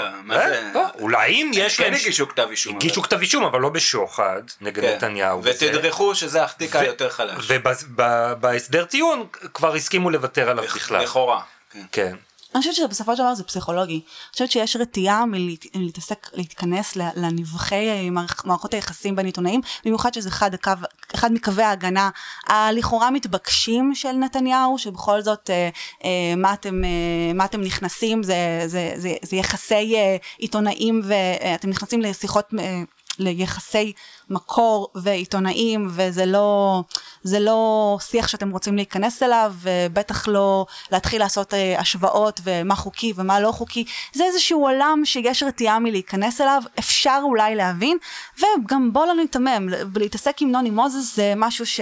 לא. 0.73 0.81
אולי 0.99 1.27
אם 1.31 1.51
יש 1.53 1.77
כן 1.77 1.83
להם... 1.83 1.93
הגישו 1.93 2.27
כתב 2.27 2.47
אישום. 2.51 2.75
הגישו. 2.75 3.01
כתב 3.01 3.19
אישום, 3.19 3.43
אבל 3.43 3.59
לא 3.59 3.69
בשוחד 3.69 4.41
נגד 4.61 4.83
כן. 4.83 4.95
נתניהו. 4.95 5.41
ותדרכו 5.43 6.15
שזה 6.15 6.43
התיק 6.43 6.75
ו- 6.75 6.79
היותר 6.79 7.09
חלש. 7.09 7.47
ובהסדר 7.49 8.85
טיעון 8.97 9.25
כבר 9.53 9.75
הסכימו 9.75 10.09
לוותר 10.09 10.49
עליו 10.49 10.63
בכלל. 10.63 11.03
לכאורה. 11.03 11.41
כן. 11.71 11.81
כן. 11.91 12.15
אני 12.55 12.61
חושבת 12.61 12.75
שבסופו 12.75 13.15
של 13.15 13.23
דבר 13.23 13.35
זה 13.35 13.43
פסיכולוגי. 13.43 13.93
אני 13.93 14.01
חושבת 14.33 14.51
שיש 14.51 14.75
רתיעה 14.75 15.25
מלהת- 15.25 15.75
מלהתעסק, 15.75 16.27
להתכנס 16.33 16.95
לנבחי 16.95 18.09
מערכ- 18.11 18.45
מערכות 18.45 18.73
היחסים 18.73 19.15
בין 19.15 19.25
עיתונאים, 19.25 19.61
במיוחד 19.85 20.13
שזה 20.13 20.29
אחד, 20.29 20.53
הקו, 20.53 20.71
אחד 21.15 21.31
מקווי 21.31 21.63
ההגנה 21.63 22.09
הלכאורה 22.47 23.11
מתבקשים 23.11 23.91
של 23.95 24.11
נתניהו, 24.11 24.77
שבכל 24.77 25.21
זאת 25.21 25.49
אה, 25.49 25.69
אה, 26.03 26.35
מה, 26.37 26.53
אתם, 26.53 26.83
אה, 26.83 26.89
מה 27.33 27.45
אתם 27.45 27.61
נכנסים, 27.61 28.23
זה, 28.23 28.35
זה, 28.65 28.91
זה, 28.95 29.13
זה 29.21 29.35
יחסי 29.35 29.95
אה, 29.95 30.17
עיתונאים 30.37 31.01
ואתם 31.03 31.69
נכנסים 31.69 32.01
לשיחות... 32.01 32.45
אה, 32.59 32.81
ליחסי 33.19 33.93
מקור 34.29 34.91
ועיתונאים 34.95 35.87
וזה 35.91 36.25
לא, 36.25 36.81
זה 37.23 37.39
לא 37.39 37.97
שיח 38.01 38.27
שאתם 38.27 38.49
רוצים 38.49 38.75
להיכנס 38.75 39.23
אליו 39.23 39.53
ובטח 39.61 40.27
לא 40.27 40.65
להתחיל 40.91 41.19
לעשות 41.21 41.53
אה, 41.53 41.79
השוואות 41.79 42.41
ומה 42.43 42.75
חוקי 42.75 43.13
ומה 43.15 43.39
לא 43.39 43.51
חוקי 43.51 43.85
זה 44.13 44.23
איזשהו 44.23 44.65
עולם 44.65 45.01
שיש 45.05 45.43
רתיעה 45.43 45.79
מלהיכנס 45.79 46.41
אליו 46.41 46.61
אפשר 46.79 47.19
אולי 47.23 47.55
להבין 47.55 47.97
וגם 48.39 48.93
בוא 48.93 49.05
לא 49.05 49.13
ניתמם 49.13 49.69
להתעסק 49.95 50.41
עם 50.41 50.51
נוני 50.51 50.69
מוזס 50.69 51.15
זה 51.15 51.33
משהו 51.35 51.65
ש... 51.65 51.79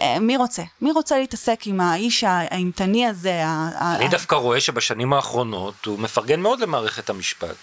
אה, 0.00 0.18
מי 0.20 0.36
רוצה? 0.36 0.62
מי 0.82 0.92
רוצה 0.92 1.18
להתעסק 1.18 1.60
עם 1.66 1.80
האיש 1.80 2.24
האימתני 2.24 3.06
הזה? 3.06 3.44
ה- 3.44 3.70
ה- 3.74 3.96
אני 3.96 4.08
דווקא 4.08 4.34
רואה 4.34 4.60
שבשנים 4.60 5.12
האחרונות 5.12 5.84
הוא 5.86 5.98
מפרגן 5.98 6.40
מאוד 6.40 6.60
למערכת 6.60 7.10
המשפט. 7.10 7.56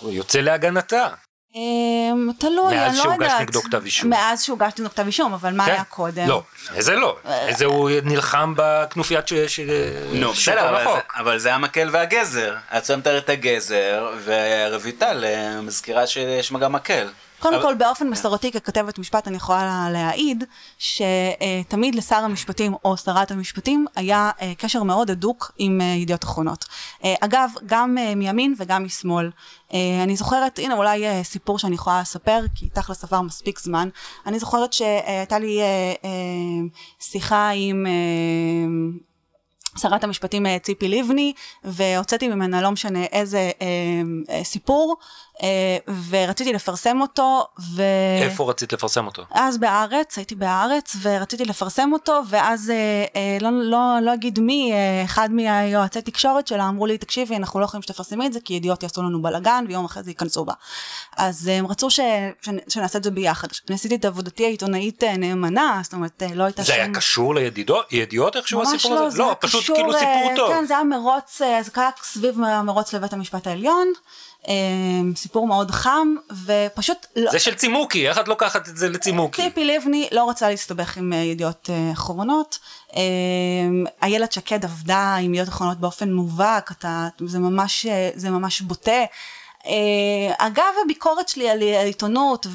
הוא 0.00 0.12
יוצא 0.12 0.40
להגנתה. 0.40 1.08
אמ, 1.54 2.30
תלוי, 2.38 2.74
מאז 2.74 2.88
אני 2.88 2.96
לא 2.98 3.02
שהוגש 3.02 3.22
יודעת. 3.26 3.40
נגדו 3.40 3.62
כתב 3.62 3.84
אישום. 3.84 4.10
מאז 4.10 4.42
שהוגש 4.42 4.72
נגדו 4.78 4.90
כתב 4.90 5.06
אישום, 5.06 5.32
אבל 5.34 5.52
מה 5.52 5.66
כן? 5.66 5.72
היה 5.72 5.84
קודם? 5.84 6.28
לא, 6.28 6.42
איזה 6.74 6.94
לא. 6.96 7.16
איזה 7.30 7.64
הוא 7.64 7.90
נלחם 8.04 8.54
בכנופיית 8.56 9.28
ש... 9.28 9.60
נו, 10.12 10.32
בסדר, 10.32 10.82
אבל 11.16 11.38
זה- 11.38 11.54
המקל 11.54 11.88
והגזר. 11.92 12.56
את 12.76 12.84
שמת 12.84 13.06
את 13.06 13.28
הגזר, 13.28 14.10
ורויטל 14.24 15.24
אה, 15.24 15.60
מזכירה 15.60 16.06
שיש 16.06 16.52
גם 16.52 16.72
מקל. 16.72 17.08
קודם 17.40 17.54
אבל- 17.54 17.62
כל 17.62 17.74
באופן 17.74 18.08
מסורתי 18.08 18.52
ככתבת 18.52 18.98
משפט 18.98 19.28
אני 19.28 19.36
יכולה 19.36 19.88
להעיד 19.92 20.44
שתמיד 20.78 21.94
לשר 21.94 22.16
המשפטים 22.16 22.74
או 22.84 22.96
שרת 22.96 23.30
המשפטים 23.30 23.86
היה 23.96 24.30
אה, 24.42 24.52
קשר 24.58 24.82
מאוד 24.82 25.10
הדוק 25.10 25.52
עם 25.58 25.80
אה, 25.80 25.86
ידיעות 25.86 26.24
אחרונות. 26.24 26.64
אה, 27.04 27.14
אגב 27.20 27.50
גם 27.66 27.96
מימין 28.16 28.54
וגם 28.58 28.84
משמאל. 28.84 29.30
אני 30.02 30.16
זוכרת 30.16 30.58
הנה 30.58 30.74
אולי 30.74 31.04
סיפור 31.22 31.58
שאני 31.58 31.74
יכולה 31.74 32.00
לספר 32.00 32.40
כי 32.54 32.68
תכלס 32.68 33.04
עבר 33.04 33.20
מספיק 33.20 33.58
זמן. 33.58 33.88
אני 34.26 34.38
זוכרת 34.38 34.72
שהייתה 34.72 35.38
לי 35.38 35.60
שיחה 37.00 37.50
עם 37.54 37.86
שרת 39.78 40.04
המשפטים 40.04 40.46
אה, 40.46 40.58
ציפי 40.58 40.88
לבני 40.88 41.32
והוצאתי 41.64 42.28
ממנה 42.28 42.62
לא 42.62 42.70
משנה 42.70 43.04
איזה 43.04 43.50
אה, 43.62 43.66
אה, 44.30 44.44
סיפור 44.44 44.96
אה, 45.42 45.94
ורציתי 46.08 46.52
לפרסם 46.52 47.00
אותו 47.00 47.46
ו... 47.74 47.82
איפה 48.22 48.50
רצית 48.50 48.72
לפרסם 48.72 49.06
אותו? 49.06 49.22
אז 49.30 49.58
בהארץ, 49.58 50.18
הייתי 50.18 50.34
בהארץ 50.34 50.96
ורציתי 51.02 51.44
לפרסם 51.44 51.90
אותו 51.92 52.20
ואז 52.28 52.70
אה, 52.70 53.04
אה, 53.16 53.38
לא, 53.40 53.50
לא, 53.52 53.98
לא 54.02 54.14
אגיד 54.14 54.40
מי, 54.40 54.72
אה, 54.72 55.04
אחד 55.04 55.32
מהיועצי 55.32 56.02
תקשורת 56.02 56.46
שלה 56.46 56.68
אמרו 56.68 56.86
לי 56.86 56.98
תקשיבי 56.98 57.36
אנחנו 57.36 57.60
לא 57.60 57.64
יכולים 57.64 57.82
שתפרסמי 57.82 58.26
את 58.26 58.32
זה 58.32 58.40
כי 58.44 58.54
ידיעות 58.54 58.82
יעשו 58.82 59.02
לנו 59.02 59.22
בלאגן 59.22 59.64
ויום 59.68 59.84
אחרי 59.84 60.02
זה 60.02 60.10
ייכנסו 60.10 60.44
בה. 60.44 60.52
אז 61.16 61.48
אה, 61.48 61.58
הם 61.58 61.66
רצו 61.66 61.90
ש, 61.90 62.00
ש, 62.42 62.48
שנעשה 62.68 62.98
את 62.98 63.04
זה 63.04 63.10
ביחד. 63.10 63.48
אני 63.68 63.74
עשיתי 63.74 63.94
את 63.94 64.04
עבודתי 64.04 64.44
העיתונאית 64.44 65.04
אה, 65.04 65.16
נאמנה, 65.16 65.80
זאת 65.84 65.92
אומרת 65.92 66.22
לא 66.34 66.44
הייתה 66.44 66.62
זה 66.62 66.74
היה 66.74 66.94
קשור 66.94 67.34
לידיעות 67.34 67.92
ידיעות 67.92 68.36
איכשהו 68.36 68.62
הסיפור 68.62 68.94
לא, 68.94 69.06
הזה? 69.06 69.16
זה 69.16 69.24
היה 69.24 69.34
פשוט 69.60 69.76
קשור, 69.76 69.76
כאילו 69.76 69.94
אה, 69.94 69.98
סיפור 69.98 70.36
טוב. 70.36 70.52
כן, 70.52 70.64
זה 70.64 70.74
היה 70.74 70.84
מרוץ, 70.84 71.42
אה, 71.42 71.62
זה 71.62 71.70
היה 71.76 71.90
סביב 72.02 72.42
המרוץ 72.44 72.92
לבית 72.92 73.12
המשפט 73.12 73.46
העליון, 73.46 73.92
אה, 74.48 74.54
סיפור 75.16 75.46
מאוד 75.46 75.70
חם, 75.70 76.14
ופשוט 76.46 77.06
לא, 77.16 77.30
זה 77.30 77.38
של 77.38 77.54
צימוקי, 77.54 78.08
איך 78.08 78.18
את 78.18 78.28
לוקחת 78.28 78.68
את 78.68 78.76
זה 78.76 78.88
לצימוקי? 78.88 79.42
ציפי 79.42 79.64
לבני 79.64 80.08
לא 80.12 80.24
רוצה 80.24 80.50
להסתבך 80.50 80.96
עם 80.96 81.12
אה, 81.12 81.18
ידיעות 81.18 81.70
אה, 81.72 81.92
אחרונות. 81.92 82.58
אה, 82.96 83.00
איילת 84.02 84.32
שקד 84.32 84.64
עבדה 84.64 85.14
עם 85.14 85.34
ידיעות 85.34 85.48
אחרונות 85.48 85.80
באופן 85.80 86.12
מובהק, 86.12 86.72
אתה, 86.72 87.08
זה, 87.26 87.38
ממש, 87.38 87.86
אה, 87.86 88.10
זה 88.14 88.30
ממש 88.30 88.60
בוטה. 88.60 89.04
אה, 89.66 90.46
אגב 90.46 90.74
הביקורת 90.84 91.28
שלי 91.28 91.50
על 91.50 91.62
העיתונות 91.62 92.46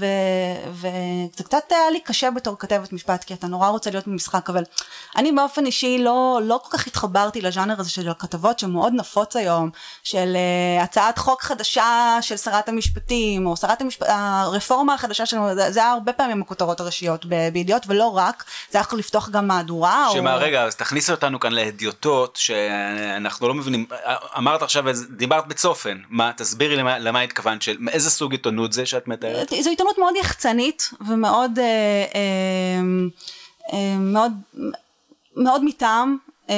וזה 0.72 1.44
קצת 1.44 1.64
היה 1.70 1.90
לי 1.92 2.00
קשה 2.00 2.32
בתור 2.32 2.56
כתבת 2.60 2.94
משפט 2.94 3.24
כי 3.24 3.34
אתה 3.34 3.48
נורא 3.48 3.70
רוצה 3.70 3.92
להיות 3.92 4.08
במשחק 4.08 4.50
אבל 4.50 4.64
אני 5.18 5.32
באופן 5.32 5.66
אישי 5.66 5.98
לא, 5.98 6.40
לא 6.44 6.60
כל 6.64 6.78
כך 6.78 6.88
התחברתי 6.88 7.42
לז'אנר 7.42 7.80
הזה 7.80 7.90
של 7.90 8.10
הכתבות 8.10 8.60
שמאוד 8.60 8.94
נפוץ 8.94 9.36
היום 9.36 9.70
של 10.04 10.38
uh, 10.80 10.84
הצעת 10.84 11.18
חוק 11.18 11.42
חדשה 11.42 12.18
של 12.22 12.38
שרת 12.38 12.70
המשפטים 12.70 13.48
או 13.48 13.58
שרת 13.58 13.82
המשפט... 13.82 14.08
הרפורמה 14.10 14.94
החדשה 14.94 15.26
שלנו 15.26 15.56
זה, 15.56 15.72
זה 15.72 15.80
היה 15.80 15.92
הרבה 15.92 16.14
פעמים 16.14 16.42
הכותרות 16.42 16.80
הראשיות 16.80 17.26
ב- 17.26 17.50
בידיעות 17.54 17.84
ולא 17.88 18.18
רק 18.18 18.44
זה 18.72 18.78
היה 18.78 18.82
יכול 18.82 19.00
לפתוח 19.00 19.30
גם 19.30 19.48
מהדורה 19.48 20.08
שמה 20.14 20.36
או... 20.36 20.40
רגע 20.40 20.64
אז 20.64 20.76
תכניסי 20.76 21.12
אותנו 21.12 21.40
כאן 21.40 21.52
להדיוטות 21.52 22.36
שאנחנו 22.36 23.48
לא 23.48 23.54
מבינים 23.54 23.86
אמרת 24.38 24.62
עכשיו 24.62 24.86
דיברת 25.10 25.48
בצופן 25.48 25.98
מה 26.10 26.32
תסבירי 26.38 26.76
למה, 26.76 26.95
למה 27.00 27.22
התכוונת? 27.22 27.62
של 27.62 27.78
איזה 27.92 28.10
סוג 28.10 28.32
עיתונות 28.32 28.74
זה 28.74 28.86
שאת 28.86 29.08
מתארת? 29.08 29.54
זו 29.62 29.70
עיתונות 29.70 29.98
מאוד 29.98 30.14
יחצנית 30.20 30.90
ומאוד 31.08 31.60
אה, 31.60 31.66
אה, 32.16 32.82
אה, 33.74 33.98
מאוד 33.98 34.32
מאוד 35.36 35.64
מטעם 35.64 36.18
אה, 36.50 36.56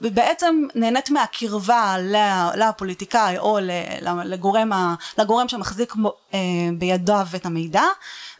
ובעצם 0.00 0.66
נהנית 0.74 1.10
מהקרבה 1.10 1.96
לפוליטיקאי 2.54 3.38
או 3.38 3.58
לגורם, 4.24 4.70
לגורם 5.18 5.48
שמחזיק 5.48 5.94
אה, 6.34 6.38
בידיו 6.78 7.26
את 7.36 7.46
המידע 7.46 7.82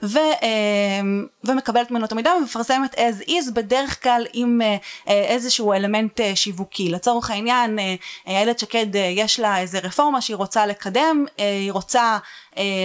ו, 0.03 0.19
אה, 0.19 1.01
ומקבלת 1.45 1.91
ממנו 1.91 2.05
את 2.05 2.13
המידע 2.13 2.31
ומפרסמת 2.41 2.95
as 2.95 3.29
is 3.29 3.53
בדרך 3.55 4.03
כלל 4.03 4.27
עם 4.33 4.61
אה, 4.63 4.77
אה, 5.09 5.25
איזשהו 5.25 5.73
אלמנט 5.73 6.21
אה, 6.21 6.37
שיווקי. 6.37 6.89
לצורך 6.89 7.31
העניין 7.31 7.79
איילת 8.27 8.59
שקד 8.59 8.87
יש 8.95 9.41
לה 9.41 9.59
איזה 9.59 9.79
רפורמה 9.79 10.21
שהיא 10.21 10.37
רוצה 10.37 10.67
לקדם 10.67 11.25
היא 11.39 11.73
רוצה 11.73 12.19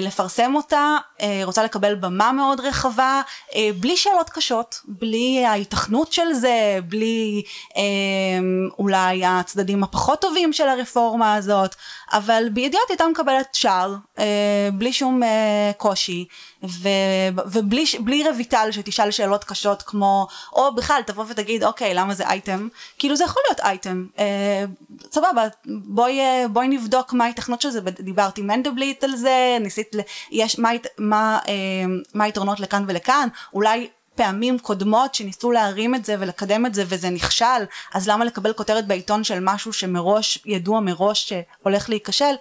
לפרסם 0.01 0.55
אותה, 0.55 0.97
אה, 1.21 1.41
רוצה 1.43 1.63
לקבל 1.63 1.95
במה 1.95 2.31
מאוד 2.31 2.59
רחבה, 2.59 3.21
אה, 3.55 3.69
בלי 3.79 3.97
שאלות 3.97 4.29
קשות, 4.29 4.79
בלי 4.85 5.45
ההיתכנות 5.45 6.13
של 6.13 6.33
זה, 6.33 6.79
בלי 6.89 7.43
אה, 7.77 7.81
אולי 8.79 9.25
הצדדים 9.25 9.83
הפחות 9.83 10.21
טובים 10.21 10.53
של 10.53 10.67
הרפורמה 10.67 11.35
הזאת, 11.35 11.75
אבל 12.13 12.43
בידיעות 12.53 12.89
הייתה 12.89 13.07
מקבלת 13.07 13.55
שער, 13.55 13.95
אה, 14.19 14.69
בלי 14.73 14.93
שום 14.93 15.23
אה, 15.23 15.71
קושי, 15.77 16.25
ו, 16.63 16.89
ובלי 17.45 18.29
רויטל 18.29 18.67
שתשאל 18.71 19.11
שאלות 19.11 19.43
קשות 19.43 19.81
כמו, 19.81 20.27
או 20.53 20.75
בכלל 20.75 21.01
תבוא 21.05 21.25
ותגיד 21.27 21.63
אוקיי 21.63 21.93
למה 21.93 22.13
זה 22.13 22.27
אייטם, 22.27 22.67
כאילו 22.99 23.15
זה 23.15 23.23
יכול 23.23 23.43
להיות 23.47 23.59
אייטם, 23.59 24.05
אה, 24.19 24.65
סבבה 25.11 25.47
בואי, 25.65 26.19
אה, 26.19 26.45
בואי 26.47 26.67
נבדוק 26.67 27.13
מה 27.13 27.23
ההיתכנות 27.23 27.61
של 27.61 27.69
זה, 27.69 27.81
דיברתי 27.81 28.41
עם 28.41 28.47
מנדלבליט 28.47 29.03
על 29.03 29.15
זה, 29.15 29.57
ניסית. 29.63 29.95
יש, 30.31 30.59
מה, 30.59 30.69
מה, 30.97 31.39
אה, 31.47 31.53
מה 32.13 32.23
היתרונות 32.23 32.59
לכאן 32.59 32.85
ולכאן, 32.87 33.27
אולי 33.53 33.89
פעמים 34.15 34.59
קודמות 34.59 35.15
שניסו 35.15 35.51
להרים 35.51 35.95
את 35.95 36.05
זה 36.05 36.15
ולקדם 36.19 36.65
את 36.65 36.73
זה 36.73 36.83
וזה 36.87 37.09
נכשל, 37.09 37.65
אז 37.93 38.07
למה 38.07 38.25
לקבל 38.25 38.53
כותרת 38.53 38.87
בעיתון 38.87 39.23
של 39.23 39.39
משהו 39.41 39.73
שמראש, 39.73 40.39
ידוע 40.45 40.79
מראש 40.79 41.33
שהולך 41.33 41.89
להיכשל? 41.89 42.35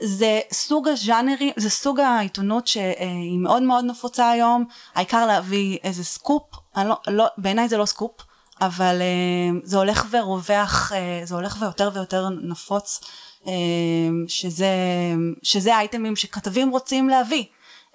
זה 0.00 0.40
סוג 0.52 0.88
הז'אנרים, 0.88 1.52
זה 1.56 1.70
סוג 1.70 2.00
העיתונות 2.00 2.66
שהיא 2.66 3.38
מאוד 3.38 3.62
מאוד 3.62 3.84
נפוצה 3.84 4.30
היום, 4.30 4.64
העיקר 4.94 5.26
להביא 5.26 5.78
איזה 5.84 6.04
סקופ, 6.04 6.42
לא, 6.76 6.96
לא, 7.08 7.26
בעיניי 7.38 7.68
זה 7.68 7.76
לא 7.76 7.86
סקופ, 7.86 8.12
אבל 8.60 8.98
אה, 9.00 9.60
זה 9.64 9.78
הולך 9.78 10.06
ורווח, 10.10 10.92
זה 11.24 11.34
הולך 11.34 11.56
ויותר 11.60 11.90
ויותר 11.94 12.28
נפוץ, 12.28 13.00
שזה, 14.28 14.66
שזה 15.42 15.76
אייטמים 15.76 16.16
שכתבים 16.16 16.70
רוצים 16.70 17.08
להביא. 17.08 17.44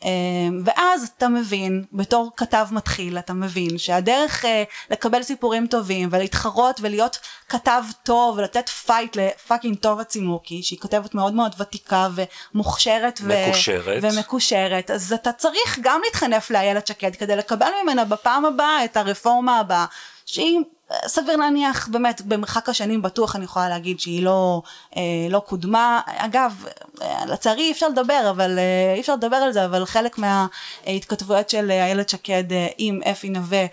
אמ, 0.03 0.61
ואז 0.65 1.09
אתה 1.17 1.27
מבין, 1.27 1.83
בתור 1.93 2.31
כתב 2.37 2.67
מתחיל, 2.71 3.17
אתה 3.17 3.33
מבין 3.33 3.77
שהדרך 3.77 4.45
אה, 4.45 4.47
לקבל 4.91 5.23
סיפורים 5.23 5.67
טובים 5.67 6.09
ולהתחרות 6.11 6.79
ולהיות 6.81 7.19
כתב 7.49 7.83
טוב 8.03 8.37
ולתת 8.37 8.69
פייט 8.69 9.15
לפאקינג 9.15 9.77
טוב 9.77 9.99
הצימוקי, 9.99 10.63
שהיא 10.63 10.79
כתבת 10.79 11.15
מאוד 11.15 11.33
מאוד 11.33 11.55
ותיקה 11.59 12.07
ומוכשרת 12.53 13.21
מקושרת. 13.21 14.03
ו- 14.03 14.07
ומקושרת, 14.11 14.91
אז 14.91 15.13
אתה 15.13 15.31
צריך 15.31 15.79
גם 15.81 16.01
להתחנף 16.05 16.51
לאיילת 16.51 16.87
שקד 16.87 17.15
כדי 17.15 17.35
לקבל 17.35 17.69
ממנה 17.83 18.05
בפעם 18.05 18.45
הבאה 18.45 18.85
את 18.85 18.97
הרפורמה 18.97 19.59
הבאה, 19.59 19.85
שהיא 20.25 20.59
סביר 21.07 21.35
להניח 21.35 21.87
באמת 21.87 22.21
במרחק 22.21 22.69
השנים 22.69 23.01
בטוח 23.01 23.35
אני 23.35 23.45
יכולה 23.45 23.69
להגיד 23.69 23.99
שהיא 23.99 24.23
לא, 24.23 24.61
אה, 24.97 25.01
לא 25.29 25.39
קודמה 25.39 26.01
אגב 26.05 26.65
אה, 27.01 27.25
לצערי 27.25 27.61
אי 27.61 27.71
אפשר 27.71 27.87
לדבר 27.87 28.27
אבל 28.29 28.59
אה, 28.59 28.93
אי 28.95 28.99
אפשר 28.99 29.13
לדבר 29.15 29.35
על 29.35 29.51
זה 29.51 29.65
אבל 29.65 29.85
חלק 29.85 30.17
מההתכתבויות 30.17 31.49
של 31.49 31.71
איילת 31.71 32.09
שקד 32.09 32.43
עם 32.77 32.99
אפי 33.11 33.29
נווה 33.29 33.65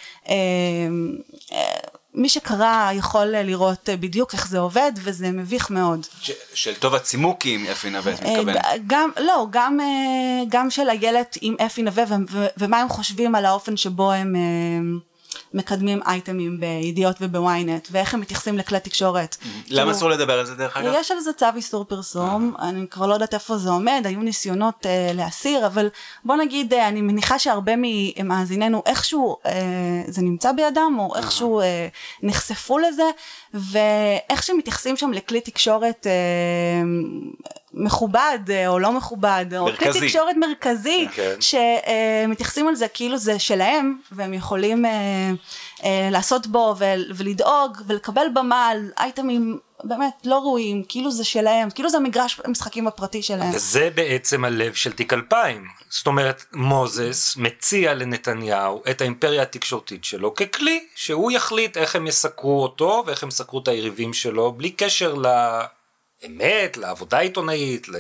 מי 2.14 2.28
שקרא 2.28 2.92
יכול 2.92 3.24
לראות 3.26 3.88
בדיוק 4.00 4.34
איך 4.34 4.48
זה 4.48 4.58
עובד 4.58 4.92
וזה 4.96 5.30
מביך 5.30 5.70
מאוד. 5.70 6.06
ש- 6.20 6.30
של 6.54 6.74
טוב 6.74 6.94
הצימוקים, 6.94 7.66
אפי 7.66 7.90
נווה, 7.90 8.12
את 8.12 8.22
מתכוונת. 8.22 8.64
גם, 8.86 9.10
לא, 9.20 9.46
גם, 9.50 9.78
גם 10.48 10.70
של 10.70 10.88
איילת 10.88 11.38
עם 11.40 11.56
אפי 11.66 11.82
נווה 11.82 12.04
ומה 12.56 12.80
הם 12.80 12.88
חושבים 12.88 13.34
על 13.34 13.44
האופן 13.44 13.76
שבו 13.76 14.12
הם 14.12 14.34
מקדמים 15.55 16.00
אייטמים 16.07 16.61
בידיעות 16.61 17.16
ובוויינט 17.20 17.88
ואיך 17.90 18.14
הם 18.14 18.20
מתייחסים 18.20 18.59
לכלי 18.59 18.80
תקשורת. 18.80 19.36
למה 19.42 19.57
כאילו, 19.66 19.90
אסור 19.90 20.11
לדבר 20.11 20.38
על 20.38 20.46
זה 20.46 20.55
דרך 20.55 20.76
אגב? 20.76 20.92
יש 20.96 21.11
על 21.11 21.20
זה 21.20 21.32
צו 21.32 21.46
איסור 21.57 21.84
פרסום, 21.84 22.55
אני 22.59 22.86
כבר 22.90 23.07
לא 23.07 23.14
יודעת 23.14 23.34
איפה 23.34 23.59
זה 23.59 23.70
עומד, 23.70 24.02
היו 24.05 24.20
ניסיונות 24.20 24.86
אה, 24.86 25.11
להסיר, 25.14 25.66
אבל 25.66 25.88
בוא 26.24 26.36
נגיד, 26.36 26.74
אה, 26.74 26.88
אני 26.88 27.00
מניחה 27.00 27.38
שהרבה 27.38 27.72
ממאזיננו 27.76 28.82
איכשהו 28.86 29.36
אה, 29.46 29.52
זה 30.07 30.22
נמצא 30.22 30.52
בידם, 30.52 30.96
או 30.98 31.16
איכשהו 31.16 31.61
אה, 31.61 31.88
נחשפו 32.22 32.78
לזה, 32.78 33.05
ואיך 33.55 34.42
שמתייחסים 34.42 34.96
שם 34.96 35.12
לכלי 35.12 35.40
תקשורת 35.40 36.07
אה, 36.07 36.82
מכובד 37.74 38.38
אה, 38.50 38.68
או 38.68 38.78
לא 38.78 38.92
מכובד, 38.92 39.46
או 39.57 39.64
מרכזי. 39.64 39.98
כלי 39.98 40.09
תקשורת 40.09 40.36
מרכזי, 40.36 41.07
כן. 41.14 41.34
שמתייחסים 41.40 42.68
על 42.68 42.74
זה 42.74 42.88
כאילו 42.88 43.16
זה 43.16 43.38
שלהם, 43.38 43.98
והם 44.12 44.34
יכולים 44.34 44.84
אה, 44.84 44.90
אה, 44.90 45.32
לעשות 46.11 46.47
בו 46.47 46.75
ול- 46.79 47.12
ולדאוג 47.14 47.79
ולקבל 47.87 48.27
במה 48.35 48.66
על 48.68 48.91
אייטמים 48.99 49.59
באמת 49.85 50.14
לא 50.25 50.39
ראויים, 50.39 50.83
כאילו 50.89 51.11
זה 51.11 51.25
שלהם, 51.25 51.70
כאילו 51.70 51.91
זה 51.91 51.97
המגרש 51.97 52.41
המשחקים 52.45 52.87
הפרטי 52.87 53.22
שלהם. 53.22 53.55
וזה 53.55 53.91
בעצם 53.95 54.45
הלב 54.45 54.75
של 54.75 54.93
תיק 54.93 55.12
2000. 55.12 55.66
זאת 55.91 56.07
אומרת, 56.07 56.45
מוזס 56.53 57.37
מציע 57.37 57.95
לנתניהו 57.95 58.83
את 58.91 59.01
האימפריה 59.01 59.43
התקשורתית 59.43 60.05
שלו 60.05 60.35
ככלי 60.35 60.87
שהוא 60.95 61.31
יחליט 61.33 61.77
איך 61.77 61.97
הם 61.97 62.07
יסקרו 62.07 62.62
אותו 62.62 63.03
ואיך 63.07 63.22
הם 63.22 63.29
יסקרו 63.29 63.59
את 63.59 63.68
היריבים 63.68 64.12
שלו, 64.12 64.53
בלי 64.53 64.70
קשר 64.70 65.14
לאמת, 65.14 66.77
לעבודה 66.77 67.18
העיתונאית, 67.18 67.89
ל- 67.89 67.97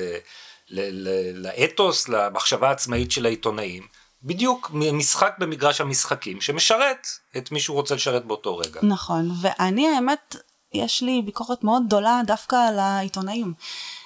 ל- 0.70 1.08
ל- 1.08 1.46
לאתוס, 1.46 2.08
למחשבה 2.08 2.68
העצמאית 2.68 3.10
של 3.12 3.26
העיתונאים. 3.26 3.82
בדיוק 4.24 4.70
משחק 4.72 5.34
במגרש 5.38 5.80
המשחקים 5.80 6.40
שמשרת 6.40 7.06
את 7.36 7.52
מי 7.52 7.60
שהוא 7.60 7.74
רוצה 7.74 7.94
לשרת 7.94 8.24
באותו 8.24 8.56
רגע. 8.56 8.80
נכון, 8.82 9.30
ואני 9.40 9.88
האמת, 9.88 10.36
יש 10.74 11.02
לי 11.02 11.22
ביקורת 11.22 11.64
מאוד 11.64 11.82
גדולה 11.86 12.20
דווקא 12.26 12.56
על 12.68 12.78
העיתונאים. 12.78 13.54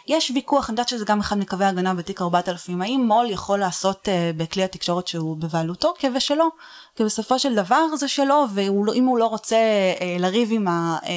יש 0.07 0.33
ויכוח, 0.35 0.71
אני 0.71 0.73
יודעת 0.73 0.89
שזה 0.89 1.05
גם 1.05 1.21
אחד 1.21 1.39
מקווי 1.39 1.65
ההגנה 1.65 1.95
בתיק 1.95 2.23
4000, 2.23 2.83
האם 2.83 3.05
מו"ל 3.07 3.31
יכול 3.31 3.59
לעשות 3.59 4.09
uh, 4.09 4.37
בכלי 4.37 4.65
התקשורת 4.65 5.07
שהוא 5.07 5.37
בבעלותו 5.37 5.95
כבשלו, 5.99 6.49
כי 6.97 7.05
בסופו 7.05 7.39
של 7.39 7.55
דבר 7.55 7.97
זה 7.97 8.09
שלו, 8.09 8.45
ואם 8.55 9.05
הוא 9.05 9.19
לא 9.19 9.27
רוצה 9.27 9.57
uh, 9.99 10.03
לריב 10.21 10.49
עם 10.53 10.69
ה... 10.69 10.99
Uh, 11.03 11.09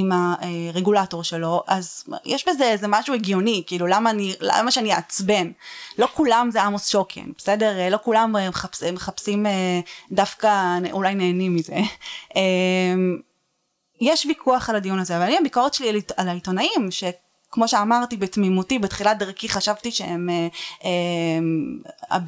עם 0.00 0.10
הרגולטור 0.72 1.24
שלו, 1.24 1.62
אז 1.66 2.04
יש 2.24 2.48
בזה 2.48 2.64
איזה 2.64 2.86
משהו 2.88 3.14
הגיוני, 3.14 3.62
כאילו 3.66 3.86
למה, 3.86 4.10
אני, 4.10 4.34
למה 4.40 4.70
שאני 4.70 4.94
אעצבן? 4.94 5.50
לא 5.98 6.08
כולם 6.14 6.48
זה 6.52 6.62
עמוס 6.62 6.88
שוקן, 6.88 7.26
בסדר? 7.38 7.88
לא 7.90 7.98
כולם 8.04 8.36
אה, 8.36 8.48
מחפש, 8.48 8.82
מחפשים 8.82 9.46
אה, 9.46 9.80
דווקא, 10.12 10.78
אולי 10.92 11.14
נהנים 11.14 11.54
מזה. 11.54 11.76
אה, 12.36 12.94
יש 14.00 14.26
ויכוח 14.26 14.70
על 14.70 14.76
הדיון 14.76 14.98
הזה, 14.98 15.16
אבל 15.16 15.24
אני 15.24 15.38
הביקורת 15.38 15.74
שלי 15.74 15.88
על 15.88 15.94
עית- 15.94 16.12
על 16.16 16.28
שכמו 17.54 17.68
שאמרתי 17.68 18.16
בתמימותי 18.16 18.78
בתחילת 18.78 19.18
דרכי 19.18 19.48
חשבתי 19.48 19.90
שהם 19.90 20.30
אה, 20.30 20.48
אה, 22.10 22.18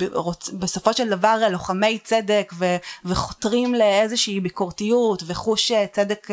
בסופו 0.52 0.92
של 0.92 1.08
דבר 1.08 1.42
לוחמי 1.50 1.98
צדק 1.98 2.52
ו- 2.58 2.76
וחותרים 3.04 3.74
לאיזושהי 3.74 4.40
ביקורתיות 4.40 5.22
וחוש 5.26 5.72
אה, 5.72 5.86
צדק 5.92 6.28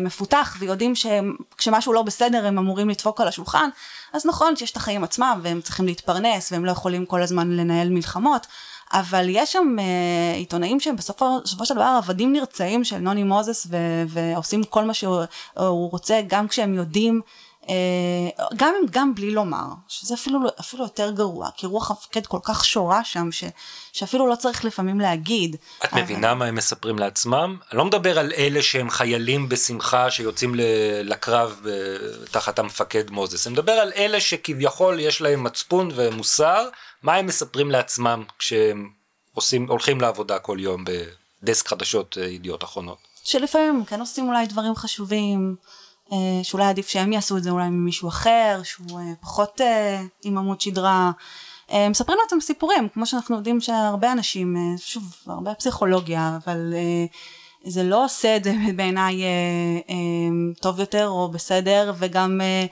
מפותח 0.00 0.56
ויודעים 0.58 0.92
שכשמשהו 0.94 1.92
לא 1.92 2.02
בסדר 2.02 2.46
הם 2.46 2.58
אמורים 2.58 2.88
לדפוק 2.88 3.20
על 3.20 3.28
השולחן 3.28 3.68
אז 4.12 4.26
נכון 4.26 4.56
שיש 4.56 4.70
את 4.70 4.76
החיים 4.76 5.04
עצמם 5.04 5.40
והם 5.42 5.60
צריכים 5.60 5.86
להתפרנס 5.86 6.52
והם 6.52 6.64
לא 6.64 6.70
יכולים 6.70 7.06
כל 7.06 7.22
הזמן 7.22 7.50
לנהל 7.50 7.88
מלחמות 7.88 8.46
אבל 8.92 9.26
יש 9.28 9.52
שם 9.52 9.76
uh, 9.78 10.36
עיתונאים 10.36 10.80
שהם 10.80 10.96
בסופו, 10.96 11.40
של 11.64 11.74
דבר 11.74 11.94
עבדים 11.98 12.32
נרצעים 12.32 12.84
של 12.84 12.98
נוני 12.98 13.22
מוזס 13.22 13.66
ו- 13.70 14.04
ועושים 14.08 14.64
כל 14.64 14.84
מה 14.84 14.94
שהוא 14.94 15.20
הוא 15.56 15.90
רוצה 15.90 16.20
גם 16.26 16.48
כשהם 16.48 16.74
יודעים 16.74 17.20
גם, 18.56 18.74
גם 18.90 19.14
בלי 19.14 19.30
לומר 19.30 19.64
שזה 19.88 20.14
אפילו, 20.14 20.38
אפילו 20.60 20.82
יותר 20.84 21.10
גרוע 21.10 21.48
כי 21.56 21.66
רוח 21.66 21.90
המפקד 21.90 22.26
כל 22.26 22.38
כך 22.42 22.64
שורה 22.64 23.04
שם 23.04 23.32
ש, 23.32 23.44
שאפילו 23.92 24.26
לא 24.26 24.34
צריך 24.36 24.64
לפעמים 24.64 25.00
להגיד. 25.00 25.56
את 25.84 25.92
אבל- 25.92 26.02
מבינה 26.02 26.34
מה 26.34 26.44
הם 26.44 26.54
מספרים 26.54 26.98
לעצמם? 26.98 27.56
אני 27.70 27.78
לא 27.78 27.84
מדבר 27.84 28.18
על 28.18 28.32
אלה 28.36 28.62
שהם 28.62 28.90
חיילים 28.90 29.48
בשמחה 29.48 30.10
שיוצאים 30.10 30.52
לקרב 31.04 31.66
אה, 31.68 31.72
תחת 32.30 32.58
המפקד 32.58 33.10
מוזס, 33.10 33.46
אני 33.46 33.52
מדבר 33.52 33.72
על 33.72 33.92
אלה 33.96 34.20
שכביכול 34.20 35.00
יש 35.00 35.20
להם 35.20 35.42
מצפון 35.44 35.90
ומוסר, 35.94 36.68
מה 37.02 37.14
הם 37.14 37.26
מספרים 37.26 37.70
לעצמם 37.70 38.24
כשהם 38.38 38.90
עושים, 39.34 39.68
הולכים 39.70 40.00
לעבודה 40.00 40.38
כל 40.38 40.56
יום 40.60 40.84
בדסק 41.42 41.68
חדשות 41.68 42.18
אה, 42.20 42.26
ידיעות 42.26 42.64
אחרונות. 42.64 42.98
שלפעמים 43.24 43.84
כן 43.84 44.00
עושים 44.00 44.28
אולי 44.28 44.46
דברים 44.46 44.76
חשובים, 44.76 45.56
שאולי 46.42 46.64
עדיף 46.64 46.88
שהם 46.88 47.12
יעשו 47.12 47.36
את 47.36 47.42
זה 47.42 47.50
אולי 47.50 47.68
ממישהו 47.68 48.08
אחר, 48.08 48.60
שהוא 48.64 49.00
אה, 49.00 49.12
פחות 49.20 49.60
אה, 49.60 50.02
עם 50.24 50.38
עמוד 50.38 50.60
שדרה. 50.60 51.10
אה, 51.72 51.88
מספרים 51.88 52.18
לעצמם 52.22 52.40
סיפורים, 52.40 52.88
כמו 52.88 53.06
שאנחנו 53.06 53.36
יודעים 53.36 53.60
שהרבה 53.60 54.12
אנשים, 54.12 54.56
אה, 54.56 54.78
שוב, 54.78 55.02
הרבה 55.26 55.54
פסיכולוגיה, 55.54 56.38
אבל 56.44 56.74
אה, 56.74 57.06
זה 57.66 57.82
לא 57.82 58.04
עושה 58.04 58.36
את 58.36 58.44
זה 58.44 58.54
בעיניי 58.76 59.22
אה, 59.22 59.28
אה, 59.90 59.94
טוב 60.60 60.80
יותר 60.80 61.08
או 61.08 61.28
בסדר, 61.28 61.92
וגם 61.98 62.40
אה, 62.40 62.66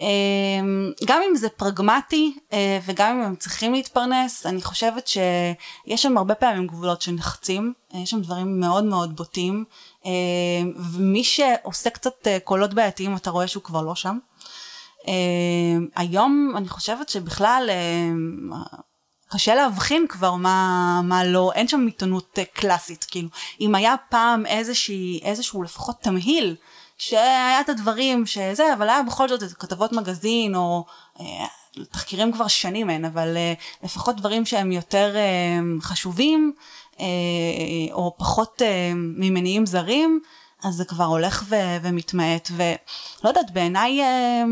אה, 0.00 0.60
גם 1.06 1.22
אם 1.30 1.36
זה 1.36 1.48
פרגמטי 1.48 2.38
אה, 2.52 2.78
וגם 2.86 3.16
אם 3.16 3.22
הם 3.26 3.36
צריכים 3.36 3.72
להתפרנס, 3.72 4.46
אני 4.46 4.62
חושבת 4.62 5.06
שיש 5.06 6.02
שם 6.02 6.18
הרבה 6.18 6.34
פעמים 6.34 6.66
גבולות 6.66 7.02
שנחצים, 7.02 7.72
אה, 7.94 8.00
יש 8.00 8.10
שם 8.10 8.20
דברים 8.20 8.60
מאוד 8.60 8.84
מאוד 8.84 9.16
בוטים, 9.16 9.64
אה, 9.64 9.64
ומי 10.92 11.24
שעושה 11.24 11.90
קצת 11.90 12.26
אה, 12.26 12.38
קולות 12.44 12.74
בעייתיים 12.74 13.16
אתה 13.16 13.30
רואה 13.30 13.48
שהוא 13.48 13.62
כבר 13.62 13.82
לא 13.82 13.94
שם. 13.94 14.18
אה, 15.08 15.12
היום 15.96 16.52
אני 16.56 16.68
חושבת 16.68 17.08
שבכלל 17.08 17.66
אה, 17.70 18.58
קשה 19.32 19.54
להבחין 19.54 20.06
כבר 20.08 20.34
מה, 20.34 21.00
מה 21.04 21.24
לא, 21.24 21.52
אין 21.54 21.68
שם 21.68 21.86
עיתונות 21.86 22.38
אה, 22.38 22.44
קלאסית, 22.44 23.06
כאילו, 23.10 23.28
אם 23.60 23.74
היה 23.74 23.94
פעם 24.08 24.46
איזושהי, 24.46 25.20
איזשהו 25.22 25.62
לפחות 25.62 25.96
תמהיל, 26.00 26.56
שהיה 26.98 27.60
את 27.60 27.68
הדברים 27.68 28.26
שזה, 28.26 28.72
אבל 28.72 28.88
היה 28.88 29.02
בכל 29.02 29.28
זאת 29.28 29.52
כתבות 29.52 29.92
מגזין, 29.92 30.54
או 30.54 30.84
אה, 31.20 31.46
תחקירים 31.90 32.32
כבר 32.32 32.48
שנים 32.48 32.90
אין, 32.90 33.04
אבל 33.04 33.36
אה, 33.36 33.52
לפחות 33.82 34.16
דברים 34.16 34.46
שהם 34.46 34.72
יותר 34.72 35.16
אה, 35.16 35.58
חשובים, 35.80 36.52
אה, 36.56 36.62
או 37.92 38.14
פחות 38.18 38.62
אה, 38.62 38.92
ממניעים 38.94 39.66
זרים, 39.66 40.20
אז 40.64 40.74
זה 40.74 40.84
כבר 40.84 41.04
הולך 41.04 41.44
ו- 41.48 41.76
ומתמעט, 41.82 42.50
ולא 42.56 43.28
יודעת, 43.28 43.50
בעיניי 43.50 44.02
אה, 44.02 44.44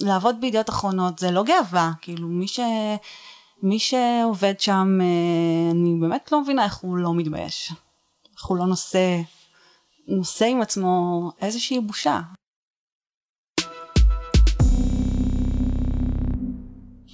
לעבוד 0.00 0.40
בידיעות 0.40 0.70
אחרונות 0.70 1.18
זה 1.18 1.30
לא 1.30 1.42
גאווה, 1.42 1.90
כאילו 2.00 2.28
מי 2.28 2.48
ש... 2.48 2.60
מי 3.62 3.78
שעובד 3.78 4.60
שם, 4.60 4.98
אה, 5.00 5.70
אני 5.70 5.98
באמת 6.00 6.32
לא 6.32 6.40
מבינה 6.40 6.64
איך 6.64 6.76
הוא 6.76 6.96
לא 6.96 7.14
מתבייש. 7.14 7.72
איך 8.36 8.44
הוא 8.46 8.58
לא 8.58 8.66
נושא, 8.66 9.20
נושא 10.08 10.44
עם 10.44 10.62
עצמו 10.62 11.30
איזושהי 11.40 11.80
בושה. 11.80 12.20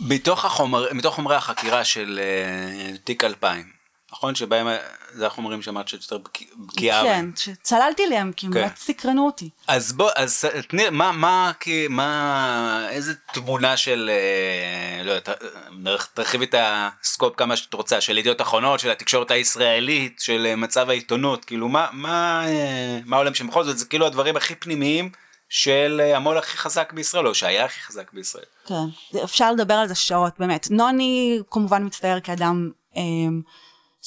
מתוך, 0.01 0.45
החומר, 0.45 0.87
מתוך 0.95 1.14
חומרי 1.14 1.37
החקירה 1.37 1.84
של 1.84 2.20
uh, 2.22 2.99
תיק 3.05 3.24
2000, 3.24 3.75
נכון? 4.16 4.34
שבהם 4.34 4.68
אה, 4.68 4.76
זה 5.12 5.26
החומרים 5.26 5.62
שאמרת 5.62 5.88
שאת 5.88 6.02
יותר 6.02 6.18
בקי- 6.18 6.46
בקיאה. 6.56 7.02
כן, 7.02 7.26
שצללתי 7.36 8.06
להם, 8.06 8.32
כי 8.32 8.46
הם 8.46 8.52
כן. 8.52 8.60
באמת 8.60 8.76
סקרנו 8.76 9.26
אותי. 9.26 9.50
אז 9.68 9.92
בוא, 9.92 10.10
אז 10.16 10.44
תני, 10.68 10.90
מה, 10.90 11.12
מה, 11.12 11.52
מה, 11.88 12.86
איזה 12.90 13.14
תמונה 13.32 13.76
של, 13.76 14.10
אה, 14.12 15.04
לא 15.04 15.10
יודעת, 15.10 15.28
אה, 15.28 15.96
תרחיבי 16.14 16.44
את 16.44 16.54
הסקופ 16.58 17.36
כמה 17.36 17.56
שאת 17.56 17.74
רוצה, 17.74 18.00
של 18.00 18.18
ידיעות 18.18 18.40
אחרונות, 18.40 18.80
של 18.80 18.90
התקשורת 18.90 19.30
הישראלית, 19.30 20.20
של 20.20 20.46
אה, 20.46 20.56
מצב 20.56 20.90
העיתונות, 20.90 21.44
כאילו 21.44 21.68
מה, 21.68 21.86
מה, 21.92 22.44
אה, 22.46 22.98
מה 23.04 23.16
העולם 23.16 23.34
שבכל 23.34 23.64
זאת, 23.64 23.78
זה 23.78 23.86
כאילו 23.86 24.06
הדברים 24.06 24.36
הכי 24.36 24.54
פנימיים 24.54 25.10
של 25.48 26.00
אה, 26.04 26.16
המו"ל 26.16 26.38
הכי 26.38 26.56
חזק 26.56 26.92
בישראל, 26.92 27.26
או 27.26 27.34
שהיה 27.34 27.64
הכי 27.64 27.80
חזק 27.80 28.12
בישראל. 28.12 28.44
כן, 28.66 29.18
אפשר 29.24 29.52
לדבר 29.52 29.74
על 29.74 29.88
זה 29.88 29.94
שעות, 29.94 30.32
באמת. 30.38 30.66
נוני 30.70 31.40
כמובן 31.50 31.84
מצטייר 31.84 32.20
כאדם 32.20 32.70
אה, 32.96 33.02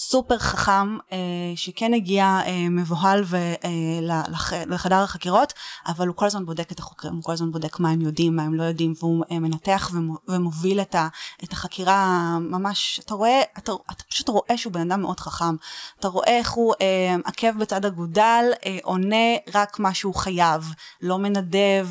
סופר 0.02 0.38
חכם, 0.38 0.98
אה, 1.12 1.18
שכן 1.56 1.94
הגיע 1.94 2.40
אה, 2.46 2.70
מבוהל 2.70 3.24
ו, 3.26 3.36
אה, 3.38 3.70
לח, 4.02 4.54
לחדר 4.54 4.96
החקירות, 4.96 5.54
אבל 5.88 6.08
הוא 6.08 6.16
כל 6.16 6.26
הזמן 6.26 6.46
בודק 6.46 6.72
את 6.72 6.80
החוקרים, 6.80 7.14
הוא 7.14 7.24
כל 7.24 7.32
הזמן 7.32 7.52
בודק 7.52 7.80
מה 7.80 7.90
הם 7.90 8.02
יודעים, 8.02 8.36
מה 8.36 8.44
הם 8.44 8.54
לא 8.54 8.64
יודעים, 8.64 8.94
והוא 9.00 9.24
אה, 9.32 9.40
מנתח 9.40 9.92
ומו, 9.94 10.16
ומוביל 10.28 10.82
את, 10.82 10.96
ה, 10.96 11.08
את 11.44 11.52
החקירה 11.54 12.38
ממש, 12.42 13.00
אתה 13.06 13.14
רואה, 13.14 13.42
אתה, 13.58 13.72
אתה 13.92 14.04
פשוט 14.10 14.30
רואה 14.30 14.58
שהוא 14.58 14.74
בן 14.74 14.92
אדם 14.92 15.02
מאוד 15.02 15.20
חכם. 15.20 15.56
אתה 16.00 16.08
רואה 16.08 16.38
איך 16.38 16.52
הוא 16.52 16.74
אה, 16.82 17.16
עקב 17.26 17.58
בצד 17.60 17.86
אגודל, 17.86 18.46
אה, 18.66 18.78
עונה 18.84 19.36
רק 19.54 19.80
מה 19.80 19.94
שהוא 19.94 20.16
חייב, 20.16 20.74
לא 21.02 21.18
מנדב, 21.18 21.88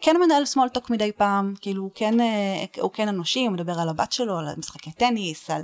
כן 0.00 0.16
מנהל 0.24 0.44
סמולטוק 0.44 0.90
מדי 0.90 1.12
פעם, 1.12 1.54
כאילו 1.60 1.82
הוא 1.82 1.90
כן, 1.94 2.20
אה, 2.20 2.64
הוא 2.80 2.90
כן 2.90 3.08
אנושי, 3.08 3.44
הוא 3.44 3.52
מדבר 3.52 3.80
על 3.80 3.88
הבת 3.88 4.12
שלו, 4.12 4.38
על 4.38 4.46
משחקי 4.58 4.92
טניס, 4.92 5.50
על, 5.50 5.62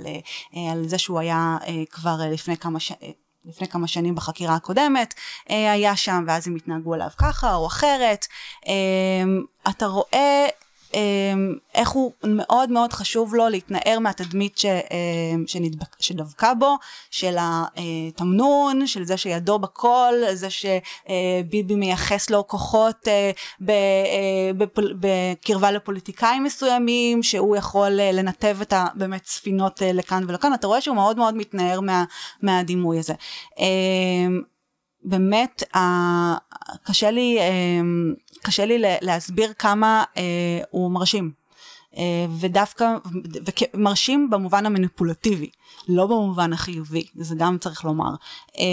אה, 0.55 0.71
על 0.71 0.87
זה 0.87 0.97
שהוא 0.97 1.19
היה 1.19 1.57
אה, 1.67 1.83
כבר 1.91 2.17
לפני 2.31 2.57
כמה 2.57 2.79
ש... 2.79 2.91
אה, 2.91 3.09
לפני 3.45 3.67
כמה 3.67 3.87
שנים 3.87 4.15
בחקירה 4.15 4.55
הקודמת 4.55 5.13
היה 5.47 5.95
שם 5.95 6.23
ואז 6.27 6.47
הם 6.47 6.55
התנהגו 6.55 6.95
אליו 6.95 7.07
ככה 7.17 7.55
או 7.55 7.67
אחרת. 7.67 8.25
אה, 8.67 8.73
אתה 9.69 9.85
רואה 9.85 10.07
אה, 10.13 10.47
איך 11.75 11.89
הוא 11.89 12.11
מאוד 12.23 12.69
מאוד 12.71 12.93
חשוב 12.93 13.35
לו 13.35 13.49
להתנער 13.49 13.99
מהתדמית 13.99 14.57
ש, 14.57 14.65
אה, 14.65 14.79
שנדבק, 15.47 15.95
שדבקה 15.99 16.53
בו, 16.53 16.75
של 17.11 17.35
התמנון, 17.39 18.87
של 18.87 19.03
זה 19.03 19.17
שידו 19.17 19.59
בכל, 19.59 20.13
זה 20.33 20.47
שביבי 20.49 21.75
מייחס 21.75 22.29
לו 22.29 22.47
כוחות 22.47 23.07
אה, 23.07 23.31
אה, 23.69 24.51
בקרבה 24.99 25.71
לפוליטיקאים 25.71 26.43
מסוימים, 26.43 27.23
שהוא 27.23 27.55
יכול 27.55 27.99
אה, 27.99 28.11
לנתב 28.11 28.57
את 28.61 28.73
ה- 28.73 28.87
באמת 28.95 29.25
ספינות 29.25 29.81
אה, 29.83 29.91
לכאן 29.93 30.23
ולכאן, 30.27 30.53
אתה 30.53 30.67
רואה 30.67 30.81
שהוא 30.81 30.95
מאוד 30.95 31.17
מאוד 31.17 31.35
מתנער 31.35 31.79
מה, 31.81 32.03
מהדימוי 32.41 32.99
הזה. 32.99 33.13
באמת, 35.05 35.63
קשה 36.83 37.11
לי, 37.11 37.39
אה, 37.39 37.81
קשה 38.43 38.65
לי 38.65 38.75
להסביר 39.01 39.53
כמה 39.53 40.03
אה, 40.17 40.23
הוא 40.69 40.91
מרשים. 40.91 41.42
אה, 41.97 42.25
ודווקא, 42.39 42.85
מרשים 43.73 44.29
במובן 44.29 44.65
המניפולטיבי, 44.65 45.49
לא 45.87 46.05
במובן 46.05 46.53
החיובי, 46.53 47.05
זה 47.15 47.35
גם 47.37 47.57
צריך 47.57 47.85
לומר. 47.85 48.11
אה, 48.57 48.63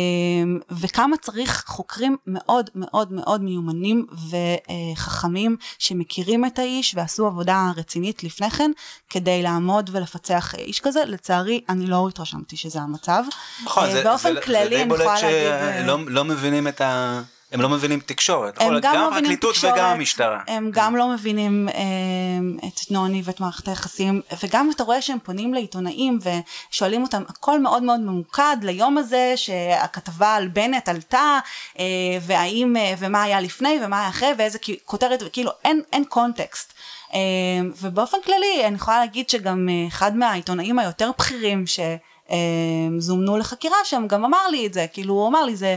וכמה 0.71 1.17
צריך 1.17 1.65
חוקרים 1.67 2.17
מאוד 2.27 2.71
מאוד 2.75 3.13
מאוד 3.13 3.43
מיומנים 3.43 4.07
וחכמים 4.31 5.57
שמכירים 5.79 6.45
את 6.45 6.59
האיש 6.59 6.95
ועשו 6.95 7.27
עבודה 7.27 7.71
רצינית 7.77 8.25
לפני 8.25 8.51
כן, 8.51 8.71
כדי 9.11 9.43
לעמוד 9.43 9.91
ולפצח 9.93 10.55
איש 10.55 10.81
כזה. 10.81 11.01
לצערי, 11.07 11.61
אני 11.69 11.87
לא 11.87 12.09
התרשמתי 12.09 12.57
שזה 12.57 12.81
המצב. 12.81 13.25
נכון, 13.65 13.85
אה, 13.85 13.93
זה, 13.93 14.05
באופן 14.05 14.35
זה, 14.35 14.41
כללי, 14.41 14.77
זה 14.77 14.83
די 14.83 14.85
בולט 14.85 15.01
יכולה 15.01 15.23
להגיד... 15.23 15.85
שלא 15.85 15.99
לא 16.07 16.25
מבינים 16.25 16.69
את 16.69 16.81
ה... 16.81 17.21
הם 17.53 17.61
לא 17.61 17.69
מבינים 17.69 18.01
תקשורת, 18.01 18.61
הם 18.61 18.67
נכון? 18.67 18.81
גם 18.81 18.95
לא 18.95 19.01
מבינים 19.01 19.17
הפרקליטות 19.17 19.55
תקשורת, 19.55 19.75
וגם 19.75 19.87
המשטרה. 19.87 20.41
הם 20.49 20.71
גם 20.73 20.97
לא 20.97 21.09
מבינים 21.09 21.69
אה, 21.69 22.69
את 22.69 22.91
נוני 22.91 23.23
ואת 23.25 23.41
מערכת 23.41 23.69
היחסים, 23.69 24.21
וגם 24.43 24.71
אתה 24.71 24.83
רואה 24.83 25.03
שהם 25.03 25.19
פונים 25.23 25.55
לעיתונאים 25.55 26.19
ושואלים 26.71 27.03
אותם, 27.03 27.23
הכל 27.29 27.61
מאוד 27.61 27.83
מאוד 27.83 28.01
ממוקד 28.01 28.57
ליום 28.63 28.99
הזה 28.99 29.33
שהכתבה 29.37 30.35
על 30.35 30.49
בנט 30.49 30.89
עלתה, 30.89 31.39
אה, 31.79 31.85
והאם, 32.21 32.77
אה, 32.77 32.95
ומה 32.99 33.23
היה 33.23 33.41
לפני 33.41 33.79
ומה 33.85 34.01
היה 34.01 34.09
אחרי, 34.09 34.29
ואיזה 34.39 34.59
כותרת, 34.85 35.23
וכאילו 35.27 35.51
אין, 35.65 35.83
אין 35.93 36.05
קונטקסט. 36.05 36.73
אה, 37.15 37.19
ובאופן 37.81 38.19
כללי 38.25 38.67
אני 38.67 38.75
יכולה 38.75 38.99
להגיד 38.99 39.31
שגם 39.31 39.69
אחד 39.89 40.17
מהעיתונאים 40.17 40.79
היותר 40.79 41.11
בכירים 41.19 41.65
שזומנו 41.67 43.37
לחקירה 43.37 43.77
שם 43.85 44.07
גם 44.07 44.25
אמר 44.25 44.49
לי 44.49 44.67
את 44.67 44.75
זה, 44.75 44.87
כאילו 44.93 45.15
הוא 45.15 45.29
אמר 45.29 45.45
לי 45.45 45.57
זה, 45.57 45.77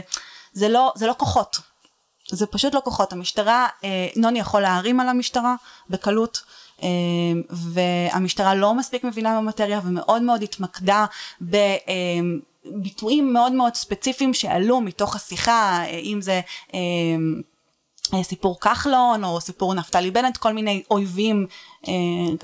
זה, 0.54 0.68
לא, 0.68 0.92
זה 0.96 1.06
לא 1.06 1.14
כוחות, 1.18 1.56
זה 2.30 2.46
פשוט 2.46 2.74
לא 2.74 2.80
כוחות, 2.84 3.12
המשטרה, 3.12 3.66
אה, 3.84 4.08
נוני 4.16 4.38
יכול 4.38 4.62
להערים 4.62 5.00
על 5.00 5.08
המשטרה 5.08 5.54
בקלות. 5.90 6.42
אה, 6.82 6.88
והמשטרה 7.50 8.54
לא 8.54 8.74
מספיק 8.74 9.04
מבינה 9.04 9.36
במטריה 9.38 9.80
ומאוד 9.84 10.22
מאוד 10.22 10.42
התמקדה 10.42 11.06
בביטויים 11.40 13.32
מאוד 13.32 13.52
מאוד 13.52 13.74
ספציפיים 13.74 14.34
שעלו 14.34 14.80
מתוך 14.80 15.16
השיחה, 15.16 15.84
אה, 15.84 15.98
אם 15.98 16.20
זה 16.22 16.32
אה, 16.32 16.40
אה, 16.74 16.80
סיפור 18.22 18.60
כחלון 18.60 19.24
או 19.24 19.40
סיפור 19.40 19.74
נפתלי 19.74 20.10
בנט, 20.10 20.36
כל 20.36 20.52
מיני 20.52 20.82
אויבים, 20.90 21.46
אה, 21.88 21.92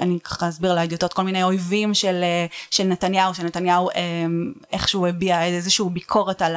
אני 0.01 0.21
ככה 0.21 0.49
אסביר 0.49 0.75
לידיעות, 0.75 1.13
כל 1.13 1.23
מיני 1.23 1.43
אויבים 1.43 1.95
של, 1.95 2.21
אה, 2.23 2.47
של 2.71 2.85
נתניהו, 2.85 3.35
שנתניהו 3.35 3.91
אה, 3.91 3.95
איכשהו 4.73 5.07
הביע 5.07 5.45
איזושהי 5.45 5.85
ביקורת 5.93 6.43
על 6.43 6.57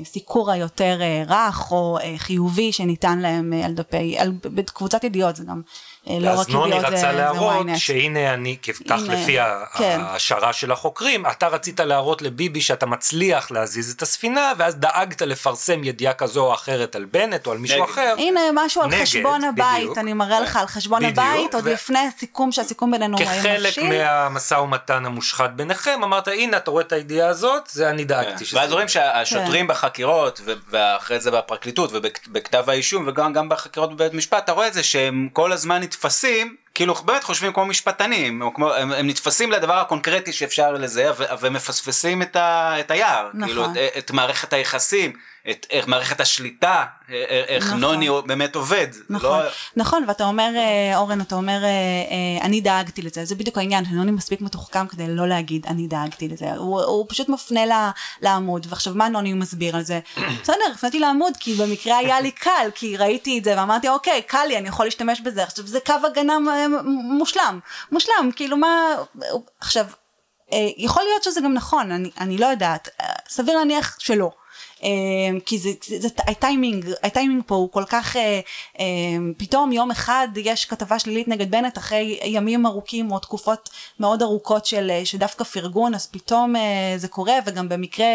הסיקור 0.00 0.50
היותר 0.50 0.98
אה, 1.00 1.24
רך 1.28 1.72
או 1.72 1.98
אה, 2.02 2.14
חיובי 2.18 2.72
שניתן 2.72 3.18
להם 3.18 3.52
אה, 3.52 3.64
על 3.64 3.72
דפי, 3.74 4.18
על, 4.18 4.32
בקבוצת 4.42 5.04
ידיעות, 5.04 5.36
זה 5.36 5.44
גם 5.44 5.60
אה, 5.66 5.72
לא 6.06 6.28
ואז 6.28 6.40
רק 6.40 6.48
נוני 6.48 6.66
ידיעות, 6.66 6.80
זה, 6.80 6.86
רצה 6.96 6.96
זה 7.00 7.12
להראות. 7.12 7.66
שהנה 7.76 8.34
אני, 8.34 8.56
כך 8.88 8.98
הנה, 8.98 9.14
לפי 9.14 9.36
כן. 9.78 10.00
ההשערה 10.02 10.52
של 10.52 10.72
החוקרים, 10.72 11.26
אתה 11.26 11.48
רצית 11.48 11.80
להראות 11.80 12.22
לביבי 12.22 12.60
שאתה 12.60 12.86
מצליח 12.86 13.50
להזיז 13.50 13.92
את 13.92 14.02
הספינה, 14.02 14.52
ואז 14.58 14.76
דאגת 14.76 15.22
לפרסם 15.22 15.84
ידיעה 15.84 16.14
כזו 16.14 16.46
או 16.46 16.54
אחרת 16.54 16.96
על 16.96 17.04
בנט 17.04 17.46
או 17.46 17.52
על 17.52 17.58
מישהו 17.58 17.82
נגד. 17.82 17.90
אחר. 17.92 18.14
הנה 18.18 18.40
משהו 18.54 18.82
על 18.82 18.88
נגד, 18.88 19.02
חשבון 19.02 19.44
הבית, 19.44 19.76
בדיוק. 19.78 19.98
אני 19.98 20.12
מראה 20.12 20.40
לך 20.40 20.56
על 20.56 20.66
חשבון 20.66 20.98
בדיוק, 21.02 21.18
הבית, 21.18 21.54
עוד 21.54 21.66
ו- 21.66 21.72
לפני 21.72 21.98
הסיכום 22.16 22.52
שהסיכום 22.52 22.90
בינינו 22.90 23.18
היה 23.18 23.40
כחלק 23.40 23.78
מבשיל. 23.78 23.88
מהמשא 23.88 24.54
ומתן 24.54 25.06
המושחת 25.06 25.50
ביניכם, 25.50 26.00
אמרת 26.04 26.28
הנה 26.28 26.56
אתה 26.56 26.70
רואה 26.70 26.84
את 26.84 26.92
הידיעה 26.92 27.28
הזאת, 27.28 27.68
זה 27.72 27.90
אני 27.90 28.04
דאגתי 28.04 28.44
כן. 28.44 28.56
ואז 28.56 28.72
רואים 28.72 28.86
יהיה." 28.94 29.24
שהשוטרים 29.24 29.66
בחקירות 29.66 30.40
ו- 30.44 30.52
ואחרי 30.70 31.20
זה 31.20 31.30
בפרקליטות 31.30 31.90
ובכתב 31.92 32.64
האישום 32.66 33.04
וגם 33.08 33.32
גם 33.32 33.48
בחקירות 33.48 33.92
בבית 33.96 34.14
משפט 34.14 34.44
אתה 34.44 34.52
רואה 34.52 34.66
את 34.66 34.74
זה 34.74 34.82
שהם 34.82 35.28
כל 35.32 35.52
הזמן 35.52 35.82
נתפסים 35.92 36.56
כאילו 36.74 36.94
באמת 36.94 37.24
חושבים 37.24 37.52
כמו 37.52 37.64
משפטנים 37.66 38.42
או 38.42 38.54
כמו, 38.54 38.72
הם, 38.72 38.92
הם 38.92 39.06
נתפסים 39.06 39.52
לדבר 39.52 39.74
הקונקרטי 39.74 40.32
שאפשר 40.32 40.72
לזה 40.72 41.10
ו- 41.18 41.24
ומפספסים 41.40 42.22
את, 42.22 42.36
ה, 42.36 42.80
את 42.80 42.90
היער 42.90 43.28
נכון. 43.34 43.48
כאילו 43.48 43.64
את, 43.64 43.70
את 43.98 44.10
מערכת 44.10 44.52
היחסים 44.52 45.12
את, 45.50 45.66
את 45.78 45.86
מערכת 45.86 46.20
השליטה 46.20 46.84
א- 47.08 47.12
א- 47.12 47.14
איך 47.48 47.66
נכון. 47.66 47.80
נוני 47.80 48.08
באמת 48.26 48.54
עובד. 48.54 48.86
זה 48.92 49.00
נכון, 49.10 49.38
לא, 49.38 49.48
נכון, 49.76 50.04
ואתה 50.08 50.24
אומר, 50.24 50.50
אה, 50.56 50.96
אורן, 50.98 51.20
אתה 51.20 51.34
אומר, 51.34 51.64
אה, 51.64 51.68
אה, 51.68 52.44
אני 52.46 52.60
דאגתי 52.60 53.02
לזה, 53.02 53.24
זה 53.24 53.34
בדיוק 53.34 53.58
העניין, 53.58 53.84
שנוני 53.84 54.10
מספיק 54.10 54.40
מתוחכם 54.40 54.86
כדי 54.86 55.08
לא 55.08 55.28
להגיד, 55.28 55.66
אני 55.66 55.86
דאגתי 55.86 56.28
לזה, 56.28 56.52
הוא, 56.54 56.82
הוא 56.82 57.06
פשוט 57.08 57.28
מפנה 57.28 57.66
ל- 57.66 57.90
לעמוד, 58.20 58.66
ועכשיו 58.70 58.94
מה 58.94 59.08
נוני 59.08 59.32
מסביר 59.32 59.76
על 59.76 59.82
זה? 59.82 60.00
בסדר, 60.42 60.56
הפניתי 60.74 60.98
לעמוד, 60.98 61.32
כי 61.40 61.54
במקרה 61.54 61.98
היה 61.98 62.20
לי 62.20 62.30
קל, 62.30 62.68
כי 62.74 62.96
ראיתי 62.96 63.38
את 63.38 63.44
זה, 63.44 63.54
ואמרתי, 63.56 63.88
אוקיי, 63.88 64.22
קל 64.22 64.44
לי, 64.48 64.58
אני 64.58 64.68
יכול 64.68 64.84
להשתמש 64.86 65.20
בזה, 65.20 65.42
עכשיו 65.42 65.66
זה 65.66 65.78
קו 65.86 65.94
הגנה 66.06 66.32
אה, 66.48 66.66
מושלם, 67.18 67.60
מושלם, 67.92 68.30
כאילו 68.36 68.56
מה, 68.56 68.76
עכשיו, 69.60 69.86
אה, 70.52 70.68
יכול 70.76 71.02
להיות 71.02 71.22
שזה 71.22 71.40
גם 71.40 71.54
נכון, 71.54 71.92
אני, 71.92 72.10
אני 72.20 72.38
לא 72.38 72.46
יודעת, 72.46 72.88
אה, 73.00 73.06
סביר 73.28 73.56
להניח 73.58 73.96
שלא. 73.98 74.30
אה, 74.84 74.88
כי 75.46 75.58
זה, 75.58 75.70
זה, 75.84 76.00
זה 76.00 76.08
הטיימינג, 76.18 76.90
הטיימינג 77.02 77.42
פה 77.46 77.54
הוא 77.54 77.70
כל 77.72 77.84
כך, 77.88 78.16
אה, 78.16 78.40
אה, 78.80 78.84
פתאום 79.36 79.72
יום 79.72 79.90
אחד 79.90 80.28
יש 80.36 80.64
כתבה 80.64 80.98
שלילית 80.98 81.28
נגד 81.28 81.50
בנט 81.50 81.78
אחרי 81.78 82.18
ימים 82.24 82.66
ארוכים 82.66 83.12
או 83.12 83.18
תקופות 83.18 83.70
מאוד 84.00 84.22
ארוכות 84.22 84.66
של, 84.66 84.90
אה, 84.90 85.06
שדווקא 85.06 85.44
פרגון, 85.44 85.94
אז 85.94 86.06
פתאום 86.06 86.56
אה, 86.56 86.94
זה 86.96 87.08
קורה, 87.08 87.34
וגם 87.46 87.68
במקרה 87.68 88.06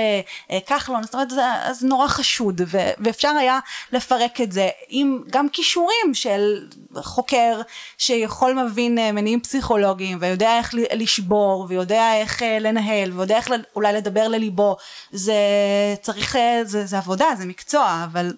כחלון, 0.66 1.04
זאת 1.04 1.14
אומרת, 1.14 1.30
זה, 1.30 1.42
זה 1.72 1.88
נורא 1.88 2.08
חשוד, 2.08 2.62
ו, 2.68 2.78
ואפשר 2.98 3.30
היה 3.40 3.60
לפרק 3.92 4.42
את 4.42 4.52
זה 4.52 4.70
עם 4.90 5.24
גם 5.30 5.50
כישורים 5.50 6.14
של 6.14 6.68
חוקר 6.96 7.62
שיכול 7.98 8.60
אה, 8.60 9.12
מניעים 9.12 9.40
פסיכולוגיים, 9.42 10.18
ויודע 10.22 10.58
איך 10.58 10.74
לשבור, 10.94 11.66
ויודע 11.70 12.14
איך 12.14 12.42
לנהל, 12.62 13.12
ויודע 13.12 13.38
איך 13.38 13.52
אולי 13.76 13.94
לדבר 13.94 14.28
לליבו, 14.28 14.76
זה 15.12 15.34
צריך, 16.02 16.36
זה, 16.64 16.86
זה 16.86 16.98
עבודה, 16.98 17.26
זה 17.38 17.46
מקצוע, 17.46 18.06
אבל 18.12 18.34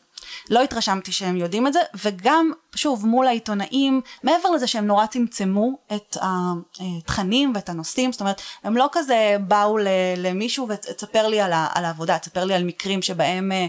לא 0.49 0.63
התרשמתי 0.63 1.11
שהם 1.11 1.37
יודעים 1.37 1.67
את 1.67 1.73
זה, 1.73 1.79
וגם, 2.03 2.51
שוב, 2.75 3.05
מול 3.05 3.27
העיתונאים, 3.27 4.01
מעבר 4.23 4.49
לזה 4.49 4.67
שהם 4.67 4.87
נורא 4.87 5.05
צמצמו 5.05 5.77
את 5.95 6.17
התכנים 6.21 7.51
ואת 7.55 7.69
הנושאים, 7.69 8.11
זאת 8.11 8.21
אומרת, 8.21 8.41
הם 8.63 8.77
לא 8.77 8.89
כזה 8.91 9.37
באו 9.47 9.77
למישהו 10.17 10.67
ותספר 10.69 11.27
לי 11.27 11.41
על, 11.41 11.51
על 11.53 11.85
העבודה, 11.85 12.19
תספר 12.19 12.45
לי 12.45 12.53
על 12.53 12.63
מקרים 12.63 13.01
שבהם 13.01 13.51
אה, 13.51 13.67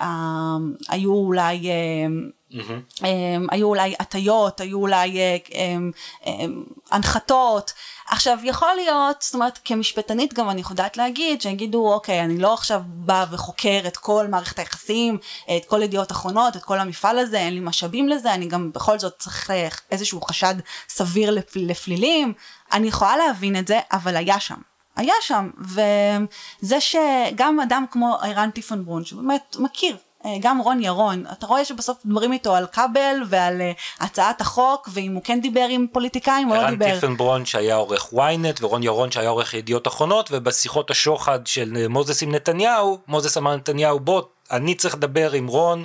אה, 0.00 0.56
היו 0.88 1.12
אולי... 1.12 1.70
אה, 1.70 2.30
Um, 2.52 3.02
היו 3.50 3.68
אולי 3.68 3.94
הטיות, 4.00 4.60
היו 4.60 4.78
אולי 4.78 5.18
uh, 5.18 5.48
um, 5.48 5.54
um, 6.24 6.28
הנחתות. 6.90 7.72
עכשיו 8.08 8.38
יכול 8.42 8.74
להיות, 8.76 9.22
זאת 9.22 9.34
אומרת 9.34 9.58
כמשפטנית 9.64 10.34
גם 10.34 10.50
אני 10.50 10.62
יודעת 10.70 10.96
להגיד, 10.96 11.42
שיגידו 11.42 11.92
אוקיי 11.92 12.24
אני 12.24 12.38
לא 12.38 12.54
עכשיו 12.54 12.82
באה 12.86 13.24
וחוקר 13.30 13.80
את 13.86 13.96
כל 13.96 14.26
מערכת 14.26 14.58
היחסים, 14.58 15.18
את 15.56 15.64
כל 15.64 15.82
ידיעות 15.82 16.12
אחרונות, 16.12 16.56
את 16.56 16.62
כל 16.62 16.78
המפעל 16.78 17.18
הזה, 17.18 17.38
אין 17.38 17.54
לי 17.54 17.60
משאבים 17.60 18.08
לזה, 18.08 18.34
אני 18.34 18.46
גם 18.46 18.72
בכל 18.72 18.98
זאת 18.98 19.14
צריך 19.18 19.50
uh, 19.50 19.80
איזשהו 19.90 20.20
חשד 20.20 20.54
סביר 20.88 21.30
לפ, 21.30 21.56
לפלילים, 21.56 22.32
אני 22.72 22.88
יכולה 22.88 23.16
להבין 23.16 23.56
את 23.56 23.68
זה, 23.68 23.80
אבל 23.92 24.16
היה 24.16 24.40
שם. 24.40 24.60
היה 24.96 25.14
שם, 25.20 25.50
וזה 25.58 26.80
שגם 26.80 27.60
אדם 27.60 27.84
כמו 27.90 28.16
ערן 28.22 28.50
טיפנברון, 28.50 29.04
שבאמת 29.04 29.56
מכיר 29.58 29.96
אה, 29.96 30.09
גם 30.40 30.58
רון 30.58 30.82
ירון, 30.82 31.24
אתה 31.32 31.46
רואה 31.46 31.64
שבסוף 31.64 32.04
מדברים 32.04 32.32
איתו 32.32 32.54
על 32.54 32.66
כבל 32.66 33.16
ועל 33.26 33.60
uh, 33.60 34.04
הצעת 34.04 34.40
החוק, 34.40 34.88
ואם 34.92 35.14
הוא 35.14 35.22
כן 35.24 35.40
דיבר 35.40 35.66
עם 35.70 35.86
פוליטיקאים 35.92 36.50
או 36.50 36.54
לא 36.54 36.60
ערן 36.60 36.70
דיבר. 36.70 36.94
טיפנברון 36.94 37.46
שהיה 37.46 37.74
עורך 37.74 38.12
ynet 38.12 38.58
ורון 38.60 38.82
ירון 38.82 39.10
שהיה 39.10 39.28
עורך 39.28 39.54
ידיעות 39.54 39.88
אחרונות 39.88 40.28
ובשיחות 40.32 40.90
השוחד 40.90 41.46
של 41.46 41.76
אה, 41.76 41.88
מוזס 41.88 42.22
עם 42.22 42.34
נתניהו, 42.34 42.98
מוזס 43.08 43.36
אמר 43.36 43.56
נתניהו 43.56 44.00
בוא 44.00 44.22
אני 44.50 44.74
צריך 44.74 44.94
לדבר 44.94 45.32
עם 45.32 45.46
רון 45.46 45.84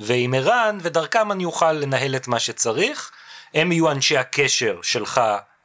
ועם 0.00 0.34
ערן 0.34 0.78
ודרכם 0.82 1.32
אני 1.32 1.44
אוכל 1.44 1.72
לנהל 1.72 2.16
את 2.16 2.28
מה 2.28 2.38
שצריך, 2.38 3.10
הם 3.54 3.72
יהיו 3.72 3.90
אנשי 3.90 4.16
הקשר 4.16 4.78
שלך 4.82 5.20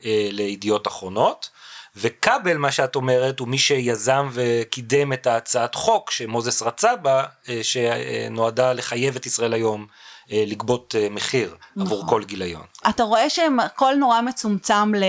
אה, 0.06 0.28
לידיעות 0.32 0.88
אחרונות. 0.88 1.50
וכבל 1.96 2.58
מה 2.58 2.72
שאת 2.72 2.96
אומרת 2.96 3.39
הוא 3.39 3.48
מי 3.48 3.58
שיזם 3.58 4.30
וקידם 4.34 5.14
את 5.14 5.28
ההצעת 5.28 5.76
חוק 5.76 6.12
שמוזס 6.12 6.62
רצה 6.62 6.96
בה 6.96 7.24
אה, 7.50 7.60
שנועדה 7.64 8.74
לחייב 8.74 9.16
את 9.16 9.26
ישראל 9.26 9.54
היום 9.54 9.88
לגבות 10.32 10.96
אה, 10.98 11.08
מחיר 11.10 11.56
נכון. 11.76 11.88
עבור 11.88 12.08
כל 12.10 12.24
גיליון. 12.24 12.62
אתה 12.90 13.04
רואה 13.04 13.30
שהכל 13.30 13.96
נורא 13.96 14.22
מצומצם 14.22 14.96
ל... 14.96 15.04
אה, 15.04 15.08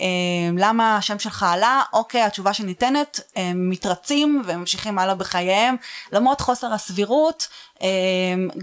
אה, 0.00 0.50
למה 0.58 0.96
השם 0.96 1.18
שלך 1.18 1.42
עלה, 1.42 1.82
אוקיי, 1.92 2.22
התשובה 2.22 2.54
שניתנת, 2.54 3.20
הם 3.36 3.70
מתרצים 3.70 4.42
וממשיכים 4.44 4.98
הלאה 4.98 5.14
בחייהם, 5.14 5.76
למרות 6.12 6.40
חוסר 6.40 6.72
הסבירות, 6.72 7.48
אה, 7.82 7.88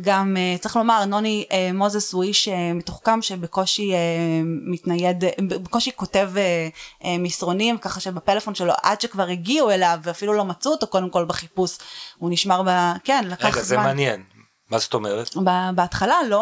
גם 0.02 0.38
אה, 0.38 0.56
צריך 0.60 0.76
לומר, 0.76 1.06
נוני 1.06 1.46
אה, 1.52 1.70
מוזס 1.74 2.14
הוא 2.14 2.24
איש 2.24 2.48
אה, 2.48 2.74
מתוחכם 2.74 3.22
שבקושי 3.22 3.94
אה, 3.94 3.98
מתנייד, 4.44 5.24
אה, 5.24 5.32
בקושי 5.40 5.92
כותב 5.96 6.30
אה, 6.38 6.68
אה, 7.06 7.18
מסרונים, 7.20 7.78
ככה 7.78 8.00
שבפלאפון 8.00 8.56
שלו 8.56 8.74
עד 8.84 9.02
שכבר 9.02 9.28
הגיעו 9.28 9.72
אליו 9.72 10.00
ואפילו 10.04 10.34
לא 10.34 10.46
מצאו 10.46 10.72
אותו 10.72 10.88
קודם 10.88 11.10
כל 11.10 11.26
בחיפוש, 11.26 11.78
הוא 12.18 12.30
נשמר 12.30 12.62
ב... 12.68 12.70
כן, 13.04 13.24
לקח 13.28 13.46
רגע, 13.46 13.62
זה 13.62 13.76
זמן. 13.76 13.84
מעניין. 13.84 14.39
מה 14.70 14.80
זאת 14.80 14.94
אומרת? 14.94 15.36
בהתחלה 15.76 16.16
לא... 16.28 16.38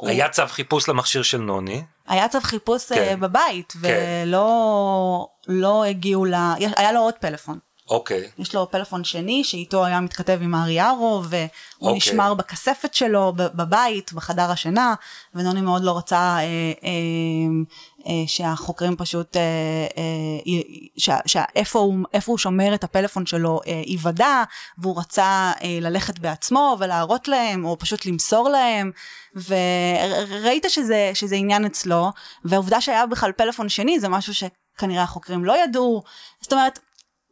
הוא- 0.00 0.08
היה 0.08 0.28
צו 0.28 0.42
חיפוש 0.46 0.88
למכשיר 0.88 1.22
של 1.22 1.38
נוני, 1.38 1.82
היה 2.08 2.28
צו 2.28 2.40
חיפוש 2.40 2.88
כן. 2.88 2.94
כן. 2.94 3.20
בבית, 3.20 3.72
ולא 3.80 5.28
לא 5.48 5.84
הגיעו 5.84 6.24
ל... 6.24 6.34
היה 6.76 6.92
לו 6.92 7.00
עוד 7.00 7.14
פלאפון. 7.14 7.58
אוקיי. 7.90 8.30
יש 8.38 8.54
לו 8.54 8.70
פלאפון 8.70 9.04
שני 9.04 9.44
שאיתו 9.44 9.84
היה 9.84 10.00
מתכתב 10.00 10.38
עם 10.42 10.54
ארי 10.54 10.80
ארו 10.80 11.22
והוא 11.24 11.48
אוקיי. 11.80 11.96
נשמר 11.96 12.34
בכספת 12.34 12.94
שלו 12.94 13.32
בבית 13.36 14.12
בחדר 14.12 14.50
השינה 14.50 14.94
ונוני 15.34 15.60
מאוד 15.60 15.82
לא 15.84 15.98
רצה 15.98 16.16
אה, 16.16 16.42
אה, 16.42 16.42
אה, 16.84 17.95
שהחוקרים 18.26 18.96
פשוט 18.96 19.36
אה, 19.36 19.42
אה, 19.98 21.12
שאיפה 21.26 21.78
הוא, 22.26 22.38
שומר 22.38 22.74
את 22.74 22.84
הפלאפון 22.84 23.26
שלו 23.26 23.60
אה, 23.66 23.82
ייוודע 23.86 24.42
והוא 24.78 24.98
רצה 24.98 25.52
אה, 25.62 25.78
ללכת 25.80 26.18
בעצמו 26.18 26.76
ולהראות 26.80 27.28
להם 27.28 27.64
או 27.64 27.78
פשוט 27.78 28.06
למסור 28.06 28.48
להם 28.48 28.90
וראית 29.34 30.66
שזה, 30.68 31.10
שזה 31.14 31.36
עניין 31.36 31.64
אצלו 31.64 32.10
והעובדה 32.44 32.80
שהיה 32.80 33.06
בכלל 33.06 33.32
פלאפון 33.32 33.68
שני 33.68 34.00
זה 34.00 34.08
משהו 34.08 34.34
שכנראה 34.34 35.02
החוקרים 35.02 35.44
לא 35.44 35.64
ידעו 35.64 36.02
זאת 36.40 36.52
אומרת 36.52 36.78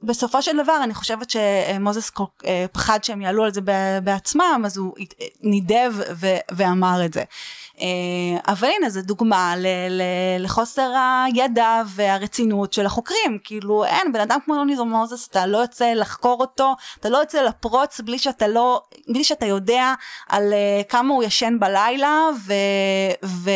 בסופו 0.02 0.42
של 0.42 0.62
דבר 0.62 0.80
אני 0.84 0.94
חושבת 0.94 1.30
שמוזס 1.30 2.10
אה, 2.44 2.66
פחד 2.72 3.04
שהם 3.04 3.20
יעלו 3.22 3.44
על 3.44 3.52
זה 3.52 3.60
בעצמם 4.04 4.62
אז 4.66 4.76
הוא 4.76 4.94
נידב 5.40 5.92
ואמר 6.52 7.04
את 7.04 7.12
זה. 7.12 7.24
אה, 7.80 8.52
אבל 8.52 8.68
הנה 8.78 8.90
זו 8.90 9.02
דוגמה 9.02 9.54
לחוסר 10.38 10.92
הידע 11.26 11.82
והרצינות 11.86 12.72
של 12.72 12.86
החוקרים. 12.86 13.38
כאילו 13.44 13.84
אין 13.84 14.12
בן 14.12 14.20
אדם 14.20 14.38
כמו 14.44 14.54
יוני 14.54 14.74
מוזס 14.74 15.28
אתה 15.28 15.46
לא 15.46 15.58
יוצא 15.58 15.92
לחקור 15.92 16.40
אותו 16.40 16.74
אתה 17.00 17.08
לא 17.08 17.18
יוצא 17.18 17.42
לפרוץ 17.42 18.00
בלי 18.00 18.18
שאתה 18.18 18.48
לא 18.48 18.82
בלי 19.08 19.24
שאתה 19.24 19.46
יודע 19.46 19.94
על 20.28 20.52
אה, 20.52 20.82
כמה 20.88 21.14
הוא 21.14 21.24
ישן 21.24 21.56
בלילה 21.60 22.20
ו, 22.46 22.52
ו, 23.24 23.50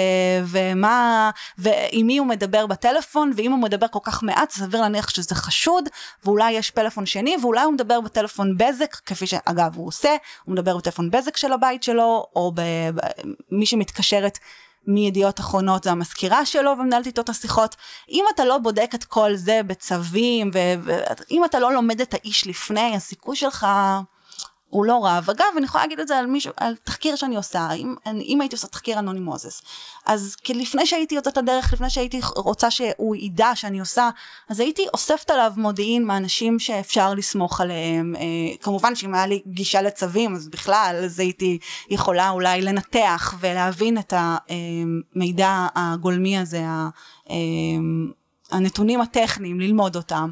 ומה 0.45 1.31
ועם 1.59 2.07
מי 2.07 2.19
הוא 2.19 2.27
מדבר 2.27 2.67
בטלפון 2.67 3.33
ואם 3.37 3.51
הוא 3.51 3.59
מדבר 3.59 3.89
כל 3.89 3.99
כך 4.03 4.23
מעט 4.23 4.51
סביר 4.51 4.81
להניח 4.81 5.09
שזה 5.09 5.35
חשוד 5.35 5.89
ואולי 6.25 6.53
יש 6.53 6.71
פלאפון 6.71 7.07
שני 7.07 7.37
ואולי 7.43 7.63
הוא 7.63 7.73
מדבר 7.73 8.01
בטלפון 8.01 8.57
בזק 8.59 8.95
כפי 8.95 9.27
שאגב 9.27 9.77
הוא 9.77 9.87
עושה 9.87 10.17
הוא 10.45 10.53
מדבר 10.53 10.77
בטלפון 10.77 11.11
בזק 11.11 11.37
של 11.37 11.53
הבית 11.53 11.83
שלו 11.83 12.27
או 12.37 12.53
במי 12.55 13.67
שמתקשרת 14.09 14.39
מידיעות 14.87 15.41
אחרונות 15.41 15.85
זה 15.85 15.91
המזכירה 15.91 16.47
שלו 16.47 16.71
ומנהלת 16.71 17.07
איתו 17.07 17.23
את 17.23 17.29
השיחות. 17.29 17.77
אם 18.11 18.25
אתה 18.35 18.45
לא 18.45 18.59
בודק 18.59 18.91
את 18.95 19.05
כל 19.05 19.35
זה 19.35 19.61
בצווים 19.67 20.51
ואם 20.53 21.45
אתה 21.45 21.59
לא 21.59 21.73
לומד 21.73 22.01
את 22.01 22.15
האיש 22.15 22.47
לפני 22.47 22.95
הסיכוי 22.97 23.37
שלך 23.37 23.67
הוא 24.71 24.85
לא 24.85 25.07
רב. 25.07 25.31
אגב, 25.31 25.47
אני 25.57 25.65
יכולה 25.65 25.85
להגיד 25.85 26.01
את 26.01 26.09
זה 26.09 26.19
על 26.19 26.27
מישהו, 26.27 26.53
על 26.57 26.75
תחקיר 26.85 27.17
שאני 27.17 27.37
עושה, 27.37 27.73
אם, 27.73 27.95
אם 28.07 28.41
הייתי 28.41 28.57
עושה 28.57 28.67
תחקיר 28.67 28.99
אנוני 28.99 29.21
מוזס, 29.21 29.63
אז 30.07 30.37
לפני 30.49 30.87
שהייתי 30.87 31.15
יוצאת 31.15 31.37
לדרך, 31.37 31.73
לפני 31.73 31.91
שהייתי 31.91 32.21
רוצה 32.37 32.71
שהוא 32.71 33.17
ידע 33.17 33.51
שאני 33.55 33.81
עושה, 33.81 34.11
אז 34.49 34.61
הייתי 34.61 34.87
אוספת 34.95 35.31
עליו 35.31 35.53
מודיעין 35.57 36.05
מאנשים 36.05 36.59
שאפשר 36.59 37.15
לסמוך 37.15 37.61
עליהם. 37.61 38.15
אה, 38.17 38.57
כמובן 38.61 38.95
שאם 38.95 39.15
היה 39.15 39.27
לי 39.27 39.43
גישה 39.47 39.83
לצווים, 39.83 40.35
אז 40.35 40.49
בכלל, 40.49 41.01
אז 41.05 41.21
הייתי 41.21 41.59
יכולה 41.91 42.31
אולי 42.31 42.63
לנתח 42.63 43.35
ולהבין 43.41 43.99
את 43.99 44.15
המידע 44.17 45.67
הגולמי 45.75 46.39
הזה, 46.39 46.63
אה, 47.31 47.37
הנתונים 48.51 49.01
הטכניים, 49.01 49.61
ללמוד 49.61 49.97
אותם. 49.97 50.31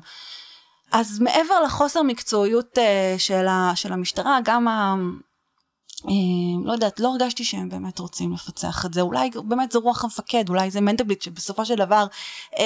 אז 0.93 1.21
מעבר 1.21 1.61
לחוסר 1.65 2.03
מקצועיות 2.03 2.79
uh, 2.79 3.19
של, 3.19 3.47
ה, 3.47 3.73
של 3.75 3.93
המשטרה, 3.93 4.39
גם 4.45 4.69
ה... 4.69 4.95
Uh, 5.97 6.09
לא 6.65 6.73
יודעת, 6.73 7.01
לא 7.01 7.09
הרגשתי 7.09 7.45
שהם 7.45 7.69
באמת 7.69 7.99
רוצים 7.99 8.33
לפצח 8.33 8.87
את 8.87 8.95
זה, 8.95 9.01
אולי 9.01 9.31
באמת 9.45 9.73
זה 9.73 9.79
רוח 9.79 10.05
המפקד, 10.05 10.49
אולי 10.49 10.71
זה 10.71 10.81
מנדלבליט 10.81 11.23
שבסופו 11.23 11.65
של 11.65 11.75
דבר 11.75 12.07
uh, 12.55 12.59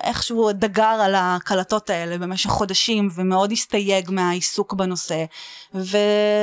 איכשהו 0.00 0.52
דגר 0.52 0.82
על 0.84 1.14
הקלטות 1.14 1.90
האלה 1.90 2.18
במשך 2.18 2.50
חודשים 2.50 3.08
ומאוד 3.14 3.52
הסתייג 3.52 4.10
מהעיסוק 4.10 4.72
בנושא, 4.72 5.24
ו, 5.74 5.98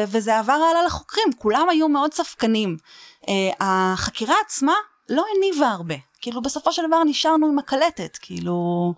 וזה 0.07 0.39
עבר 0.39 0.53
הלאה 0.53 0.83
לחוקרים, 0.85 1.27
כולם 1.37 1.69
היו 1.69 1.89
מאוד 1.89 2.13
ספקנים. 2.13 2.77
Uh, 3.21 3.27
החקירה 3.59 4.35
עצמה 4.45 4.73
לא 5.09 5.23
הניבה 5.35 5.69
הרבה, 5.69 5.95
כאילו 6.21 6.41
בסופו 6.41 6.73
של 6.73 6.87
דבר 6.87 7.03
נשארנו 7.03 7.47
עם 7.47 7.59
הקלטת, 7.59 8.17
כאילו... 8.21 8.93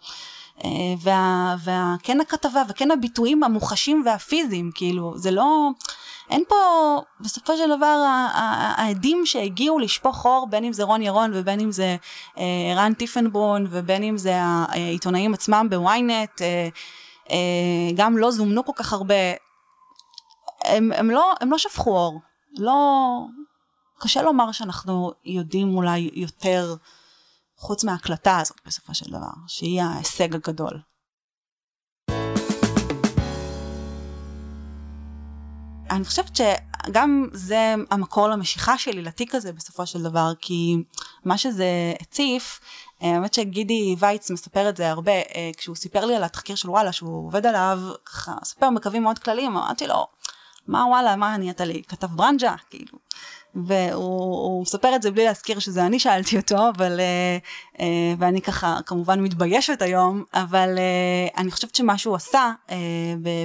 וה, 1.02 1.56
וה, 1.64 1.96
כן 2.04 2.22
הכתבה 2.22 2.64
וכן 2.70 2.92
הביטויים 2.92 3.44
המוחשים 3.44 4.04
והפיזיים, 4.06 4.72
כאילו, 4.76 5.14
זה 5.18 5.32
לא, 5.32 5.70
אין 6.30 6.44
פה, 6.48 6.56
בסופו 7.20 7.58
של 7.58 7.78
דבר, 7.78 8.06
העדים 8.78 9.26
שהגיעו 9.26 9.80
לשפוך 9.80 10.26
אור, 10.26 10.48
בין 10.50 10.64
אם 10.64 10.74
זה 10.74 10.84
רון 10.84 11.02
ירון 11.02 11.32
ובין 11.34 11.60
אם 11.60 11.72
זה 11.72 11.96
אה, 12.38 12.74
רן 12.76 12.94
טיפנברון 12.94 13.68
ובין 13.70 14.04
אם 14.04 14.18
זה 14.18 14.36
העיתונאים 14.42 15.34
עצמם 15.34 15.68
בוויינט, 15.70 16.42
אה, 16.42 16.68
אה, 17.30 17.92
גם 17.96 18.18
לא 18.18 18.32
זומנו 18.32 18.66
כל 18.66 18.72
כך 18.76 18.94
הרבה. 18.94 19.16
הם, 20.64 20.92
הם, 20.96 21.12
לא, 21.12 21.34
הם 21.42 21.52
לא 21.52 21.58
שפכו 21.58 21.98
אור, 21.98 22.22
לא, 22.58 22.74
קשה 24.00 24.22
לומר 24.22 24.52
שאנחנו 24.52 25.12
יודעים 25.26 25.76
אולי 25.76 26.10
יותר 26.14 26.76
חוץ 27.64 27.84
מההקלטה 27.84 28.40
הזאת 28.40 28.58
בסופו 28.66 28.94
של 28.94 29.12
דבר, 29.12 29.32
שהיא 29.48 29.82
ההישג 29.82 30.36
הגדול. 30.36 30.80
אני 35.90 36.06
חושבת 36.06 36.36
שגם 36.36 37.28
זה 37.34 37.76
המקור 37.92 38.28
למשיכה 38.28 38.78
שלי 38.78 39.02
לתיק 39.02 39.36
הזה 39.36 39.54
בסופו 39.54 39.86
של 39.86 40.04
דבר, 40.04 40.32
כי 40.42 40.76
מה 41.26 41.38
שזה 41.38 41.94
הציף, 42.02 42.60
האמת 43.02 43.34
שגידי 43.34 43.96
וייץ 44.00 44.32
מספר 44.32 44.70
את 44.70 44.78
זה 44.78 44.90
הרבה, 44.90 45.12
אה, 45.12 45.52
כשהוא 45.58 45.76
סיפר 45.76 46.06
לי 46.06 46.16
על 46.16 46.24
התחקיר 46.24 46.56
של 46.56 46.70
וואלה 46.70 46.92
שהוא 46.92 47.28
עובד 47.28 47.46
עליו, 47.46 47.80
ככה 48.06 48.34
סיפר 48.44 48.70
בקווים 48.76 49.04
מאוד 49.04 49.20
כלליים, 49.20 49.58
אמרתי 49.58 49.88
לו, 49.88 50.08
מה 50.68 50.86
וואלה, 50.86 51.16
מה 51.16 51.38
נהיית 51.38 51.62
לי, 51.62 51.84
כתב 51.88 52.08
ברנז'ה, 52.08 52.56
כאילו. 52.70 52.98
והוא 53.56 54.62
מספר 54.62 54.96
את 54.96 55.02
זה 55.02 55.12
בלי 55.12 55.26
להזכיר 55.26 55.60
שזה 55.60 55.86
אני 55.86 56.00
שאלתי 56.00 56.38
אותו, 56.38 56.70
אבל, 56.70 57.00
uh, 57.00 57.78
uh, 57.78 57.82
ואני 58.18 58.42
ככה 58.42 58.78
כמובן 58.86 59.20
מתביישת 59.20 59.82
היום, 59.82 60.24
אבל 60.34 60.76
uh, 60.76 61.38
אני 61.38 61.52
חושבת 61.52 61.76
שמה 61.76 61.98
שהוא 61.98 62.16
עשה 62.16 62.52
uh, 62.68 62.72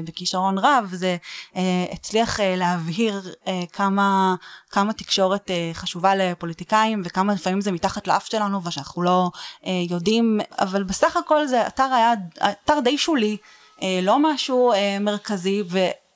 בכישרון 0.04 0.58
רב 0.58 0.88
זה 0.92 1.16
uh, 1.52 1.58
הצליח 1.92 2.40
uh, 2.40 2.42
להבהיר 2.56 3.22
uh, 3.44 3.48
כמה, 3.72 4.34
כמה 4.70 4.92
תקשורת 4.92 5.50
uh, 5.50 5.76
חשובה 5.76 6.14
לפוליטיקאים 6.14 7.02
וכמה 7.04 7.34
לפעמים 7.34 7.60
זה 7.60 7.72
מתחת 7.72 8.06
לאף 8.06 8.26
שלנו 8.26 8.64
ושאנחנו 8.64 9.02
לא 9.02 9.30
uh, 9.62 9.66
יודעים, 9.90 10.40
אבל 10.58 10.82
בסך 10.82 11.16
הכל 11.16 11.46
זה 11.46 11.66
אתר 11.66 11.88
היה 11.94 12.12
אתר 12.50 12.80
די 12.80 12.98
שולי, 12.98 13.36
uh, 13.76 13.82
לא 14.02 14.18
משהו 14.18 14.72
uh, 14.72 14.76
מרכזי 15.00 15.62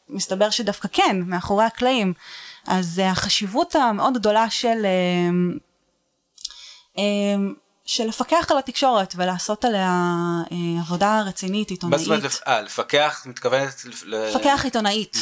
ומסתבר 0.09 0.51
שדווקא 0.51 0.89
כן, 0.93 1.17
מאחורי 1.27 1.65
הקלעים. 1.65 2.15
אז 2.67 2.99
אה, 2.99 3.11
החשיבות 3.11 3.75
המאוד 3.75 4.15
גדולה 4.15 4.51
של, 4.51 4.85
אה, 4.85 5.31
אה, 6.99 7.03
של 7.85 8.05
לפקח 8.05 8.47
על 8.51 8.59
התקשורת 8.59 9.15
ולעשות 9.17 9.65
עליה 9.65 9.91
עבודה 10.81 11.23
רצינית, 11.27 11.71
עיתונאית. 11.71 12.01
מה 12.01 12.05
זאת 12.05 12.25
אומרת, 12.47 12.65
לפקח, 12.65 13.23
מתכוונת? 13.27 13.83
לפקח 14.07 14.61
עיתונאית, 14.65 15.17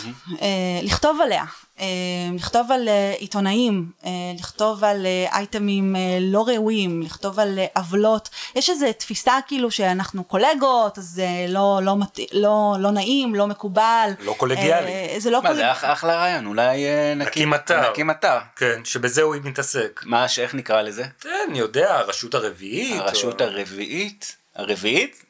לכתוב 0.83 1.21
עליה. 1.21 1.45
אה, 1.81 1.87
לכתוב 2.35 2.73
על 2.73 2.89
אה, 2.89 3.15
עיתונאים, 3.19 3.91
אה, 4.05 4.11
לכתוב 4.39 4.85
על 4.85 5.07
אייטמים 5.33 5.97
לא 6.21 6.45
ראויים, 6.49 7.03
לכתוב 7.03 7.41
על 7.41 7.59
עוולות, 7.77 8.29
יש 8.55 8.71
איזו 8.71 8.87
תפיסה 8.99 9.39
כאילו 9.47 9.71
שאנחנו 9.71 10.25
קולגות, 10.25 10.99
אז 10.99 11.05
זה 11.05 11.27
לא, 11.49 11.81
לא, 11.83 11.97
לא, 12.33 12.75
לא 12.79 12.91
נעים, 12.91 13.35
לא 13.35 13.47
מקובל. 13.47 14.11
לא 14.21 14.35
קולגיאלי. 14.39 15.21
זה 15.21 15.31
לא 15.31 15.41
קולגיאלי. 15.41 15.69
מה, 15.69 15.75
זה 15.81 15.93
אחלה 15.93 16.17
רעיון, 16.17 16.47
אולי 16.47 16.85
נקים 17.17 17.55
אתר. 17.55 17.91
נקים 17.91 18.11
אתר. 18.11 18.39
כן, 18.57 18.85
שבזה 18.85 19.23
הוא 19.23 19.37
מתעסק. 19.45 20.01
מה, 20.05 20.29
שאיך 20.29 20.55
נקרא 20.55 20.83
לזה? 20.83 21.05
כן, 21.21 21.47
אני 21.49 21.59
יודע, 21.59 21.99
הרשות 21.99 22.35
הרביעית. 22.35 23.01
הרשות 23.01 23.41
הרביעית? 23.41 24.37
הרביעית? 24.57 25.25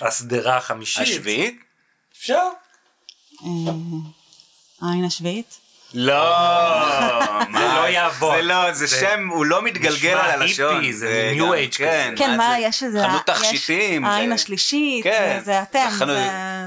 השדרה 0.00 0.56
החמישית. 0.56 1.02
השביעית? 1.02 1.60
אפשר. 2.12 2.48
העין 4.82 5.04
השביעית? 5.04 5.58
לא, 5.94 7.24
זה 7.52 7.68
לא 7.74 7.88
יעבוד. 7.88 8.34
זה 8.36 8.42
לא, 8.42 8.72
זה 8.72 8.88
שם, 8.88 9.28
הוא 9.28 9.46
לא 9.46 9.62
מתגלגל 9.62 10.18
על 10.18 10.30
הלשון. 10.30 10.92
זה 10.92 11.30
ניו 11.34 11.54
אייג' 11.54 11.74
כן, 11.74 12.14
כן, 12.16 12.36
מה, 12.36 12.56
יש 12.60 12.82
איזה... 12.82 13.02
חנות 13.02 13.22
תכשיטים. 13.26 14.04
העין 14.04 14.32
השלישית, 14.32 15.04
כן. 15.04 15.40
זה 15.44 15.62
אתם, 15.62 15.88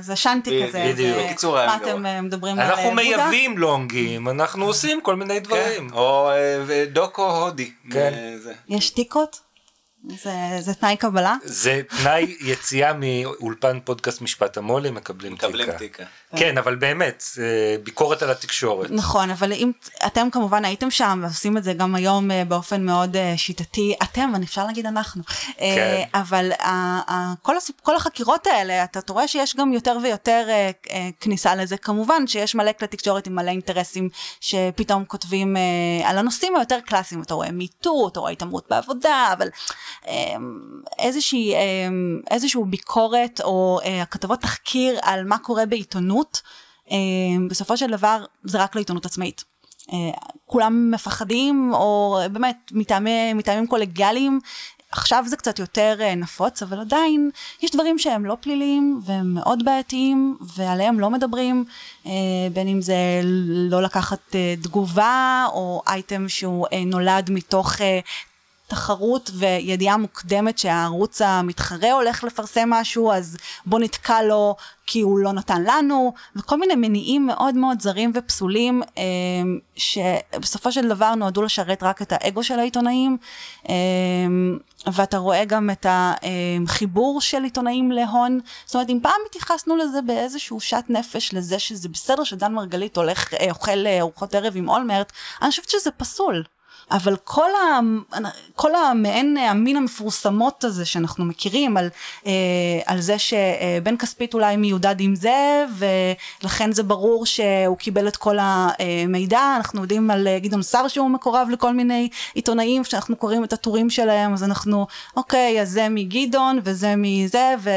זה 0.01 0.15
שנטי 0.15 0.63
כזה. 0.67 0.91
בדיוק. 0.93 1.17
בקיצור, 1.17 1.65
מה 1.65 1.75
אתם 1.75 2.05
אה, 2.05 2.21
מדברים 2.21 2.59
על 2.59 2.65
בודה? 2.65 2.77
אנחנו 2.77 2.91
מייבאים 2.91 3.57
לונגים, 3.57 4.29
אנחנו 4.29 4.65
עושים 4.65 5.01
כל 5.01 5.15
מיני 5.15 5.39
דברים. 5.39 5.89
או 5.93 6.29
אה, 6.31 6.85
דוקו 6.91 7.31
הודי. 7.31 7.71
יש 8.69 8.89
טיקות? 8.89 9.48
זה, 10.07 10.33
זה 10.59 10.73
תנאי 10.73 10.97
קבלה? 10.97 11.35
זה 11.43 11.81
תנאי 11.89 12.35
יציאה 12.41 12.91
מאולפן 12.93 13.79
פודקאסט 13.79 14.21
משפט 14.21 14.57
המו"לים, 14.57 14.95
מקבלים, 14.95 15.33
מקבלים 15.33 15.65
תיקה. 15.65 15.77
תיקה. 15.77 16.03
כן, 16.37 16.57
אבל 16.57 16.75
באמת, 16.75 17.23
ביקורת 17.83 18.21
על 18.21 18.31
התקשורת. 18.31 18.91
נכון, 18.91 19.29
אבל 19.29 19.53
אם 19.53 19.71
אתם 20.05 20.27
כמובן 20.31 20.65
הייתם 20.65 20.91
שם 20.91 21.19
ועושים 21.23 21.57
את 21.57 21.63
זה 21.63 21.73
גם 21.73 21.95
היום 21.95 22.31
אה, 22.31 22.45
באופן 22.45 22.85
מאוד 22.85 23.15
אה, 23.15 23.33
שיטתי, 23.37 23.95
אתם, 24.03 24.31
אני 24.35 24.45
אפשר 24.45 24.65
להגיד 24.65 24.85
אנחנו. 24.85 25.23
אה, 25.61 25.75
כן. 25.75 26.19
אבל 26.19 26.51
כל, 27.41 27.57
הסיפ, 27.57 27.75
כל 27.81 27.95
החקירות 27.95 28.47
האלה, 28.47 28.83
אתה 28.83 29.13
רואה 29.13 29.27
שיש 29.27 29.55
גם 29.55 29.73
יותר 29.73 29.97
ויותר 30.03 30.47
כניסה 31.19 31.55
לזה. 31.55 31.77
כמובן 31.77 32.27
שיש 32.27 32.55
מלא 32.55 32.71
כלי 32.71 32.87
תקשורת 32.87 33.27
עם 33.27 33.35
מלא 33.35 33.49
אינטרסים 33.49 34.09
שפתאום 34.41 35.05
כותבים 35.05 35.57
על 36.03 36.17
הנושאים 36.17 36.55
היותר 36.55 36.79
קלאסיים, 36.85 37.21
אתה 37.21 37.33
רואה 37.33 37.51
מיטו, 37.51 38.07
אתה 38.11 38.19
רואה 38.19 38.31
התעמרות 38.31 38.65
בעבודה, 38.69 39.29
אבל 39.37 39.49
איזושהי, 40.99 41.53
איזושהי 42.31 42.61
ביקורת 42.65 43.41
או 43.43 43.79
כתבות 44.11 44.39
תחקיר 44.39 44.99
על 45.01 45.23
מה 45.23 45.37
קורה 45.37 45.65
בעיתונות. 45.65 46.41
אה, 46.91 46.97
בסופו 47.49 47.77
של 47.77 47.91
דבר 47.91 48.25
זה 48.43 48.63
רק 48.63 48.75
לעיתונות 48.75 49.05
עצמאית. 49.05 49.43
אה, 49.93 49.97
כולם 50.45 50.91
מפחדים, 50.91 51.71
או 51.73 52.19
באמת 52.31 52.71
מטעמי, 52.71 53.33
מטעמים 53.33 53.67
קולגיאליים, 53.67 54.39
עכשיו 54.91 55.23
זה 55.27 55.37
קצת 55.37 55.59
יותר 55.59 55.97
אה, 56.01 56.15
נפוץ, 56.15 56.63
אבל 56.63 56.79
עדיין 56.79 57.29
יש 57.61 57.71
דברים 57.71 57.99
שהם 57.99 58.25
לא 58.25 58.37
פליליים 58.41 59.01
והם 59.05 59.33
מאוד 59.33 59.65
בעייתיים 59.65 60.37
ועליהם 60.55 60.99
לא 60.99 61.09
מדברים, 61.09 61.65
בין 62.53 62.67
אם 62.67 62.81
זה 62.81 62.95
לא 63.69 63.81
לקחת 63.81 64.35
תגובה 64.61 65.45
או 65.53 65.81
אייטם 65.87 66.29
שהוא 66.29 66.67
נולד 66.85 67.31
מתוך 67.31 67.75
תחרות 68.69 69.31
וידיעה 69.33 69.97
מוקדמת 69.97 70.57
שהערוץ 70.57 71.21
המתחרה 71.21 71.91
הולך 71.91 72.23
לפרסם 72.23 72.69
משהו 72.69 73.11
אז 73.11 73.37
בוא 73.65 73.79
נתקע 73.79 74.21
לו 74.23 74.55
כי 74.85 75.01
הוא 75.01 75.19
לא 75.19 75.31
נתן 75.31 75.63
לנו 75.65 76.13
וכל 76.35 76.59
מיני 76.59 76.75
מניעים 76.75 77.27
מאוד 77.27 77.55
מאוד 77.55 77.81
זרים 77.81 78.11
ופסולים 78.15 78.81
אה, 78.97 79.03
שבסופו 79.75 80.71
של 80.71 80.87
דבר 80.87 81.15
נועדו 81.15 81.41
לשרת 81.41 81.83
רק 81.83 82.01
את 82.01 82.11
האגו 82.11 82.43
של 82.43 82.59
העיתונאים 82.59 83.17
אה, 83.69 83.75
ואתה 84.93 85.17
רואה 85.17 85.45
גם 85.45 85.69
את 85.69 85.85
החיבור 85.89 87.21
של 87.21 87.43
עיתונאים 87.43 87.91
להון. 87.91 88.39
זאת 88.65 88.75
אומרת 88.75 88.89
אם 88.89 88.99
פעם 89.03 89.21
התייחסנו 89.29 89.75
לזה 89.75 90.01
באיזשהו 90.01 90.59
שאט 90.59 90.89
נפש 90.89 91.33
לזה 91.33 91.59
שזה 91.59 91.89
בסדר 91.89 92.23
שדן 92.23 92.53
מרגלית 92.53 92.97
הולך 92.97 93.33
אה, 93.33 93.49
אוכל 93.49 93.87
ארוחות 93.99 94.35
ערב 94.35 94.53
עם 94.55 94.69
אולמרט 94.69 95.11
אני 95.41 95.49
חושבת 95.49 95.69
שזה 95.69 95.91
פסול 95.91 96.43
אבל 96.91 97.15
כל, 97.23 97.49
ה, 97.49 97.79
כל 98.55 98.75
המעין 98.75 99.37
המין 99.37 99.75
המפורסמות 99.75 100.63
הזה 100.63 100.85
שאנחנו 100.85 101.25
מכירים 101.25 101.77
על, 101.77 101.89
אה, 102.25 102.31
על 102.85 103.01
זה 103.01 103.19
שבן 103.19 103.97
כספית 103.97 104.33
אולי 104.33 104.57
מיודד 104.57 104.95
עם 104.99 105.15
זה 105.15 105.65
ולכן 105.77 106.71
זה 106.71 106.83
ברור 106.83 107.25
שהוא 107.25 107.77
קיבל 107.77 108.07
את 108.07 108.17
כל 108.17 108.37
המידע 108.39 109.53
אנחנו 109.57 109.81
יודעים 109.81 110.11
על 110.11 110.27
גדעון 110.41 110.61
סער 110.61 110.87
שהוא 110.87 111.09
מקורב 111.09 111.47
לכל 111.51 111.73
מיני 111.73 112.09
עיתונאים 112.33 112.83
שאנחנו 112.83 113.15
קוראים 113.15 113.43
את 113.43 113.53
הטורים 113.53 113.89
שלהם 113.89 114.33
אז 114.33 114.43
אנחנו 114.43 114.87
אוקיי 115.17 115.61
אז 115.61 115.69
זה 115.69 115.87
מגדעון 115.89 116.59
וזה 116.63 116.93
מזה 116.97 117.55
ו, 117.59 117.69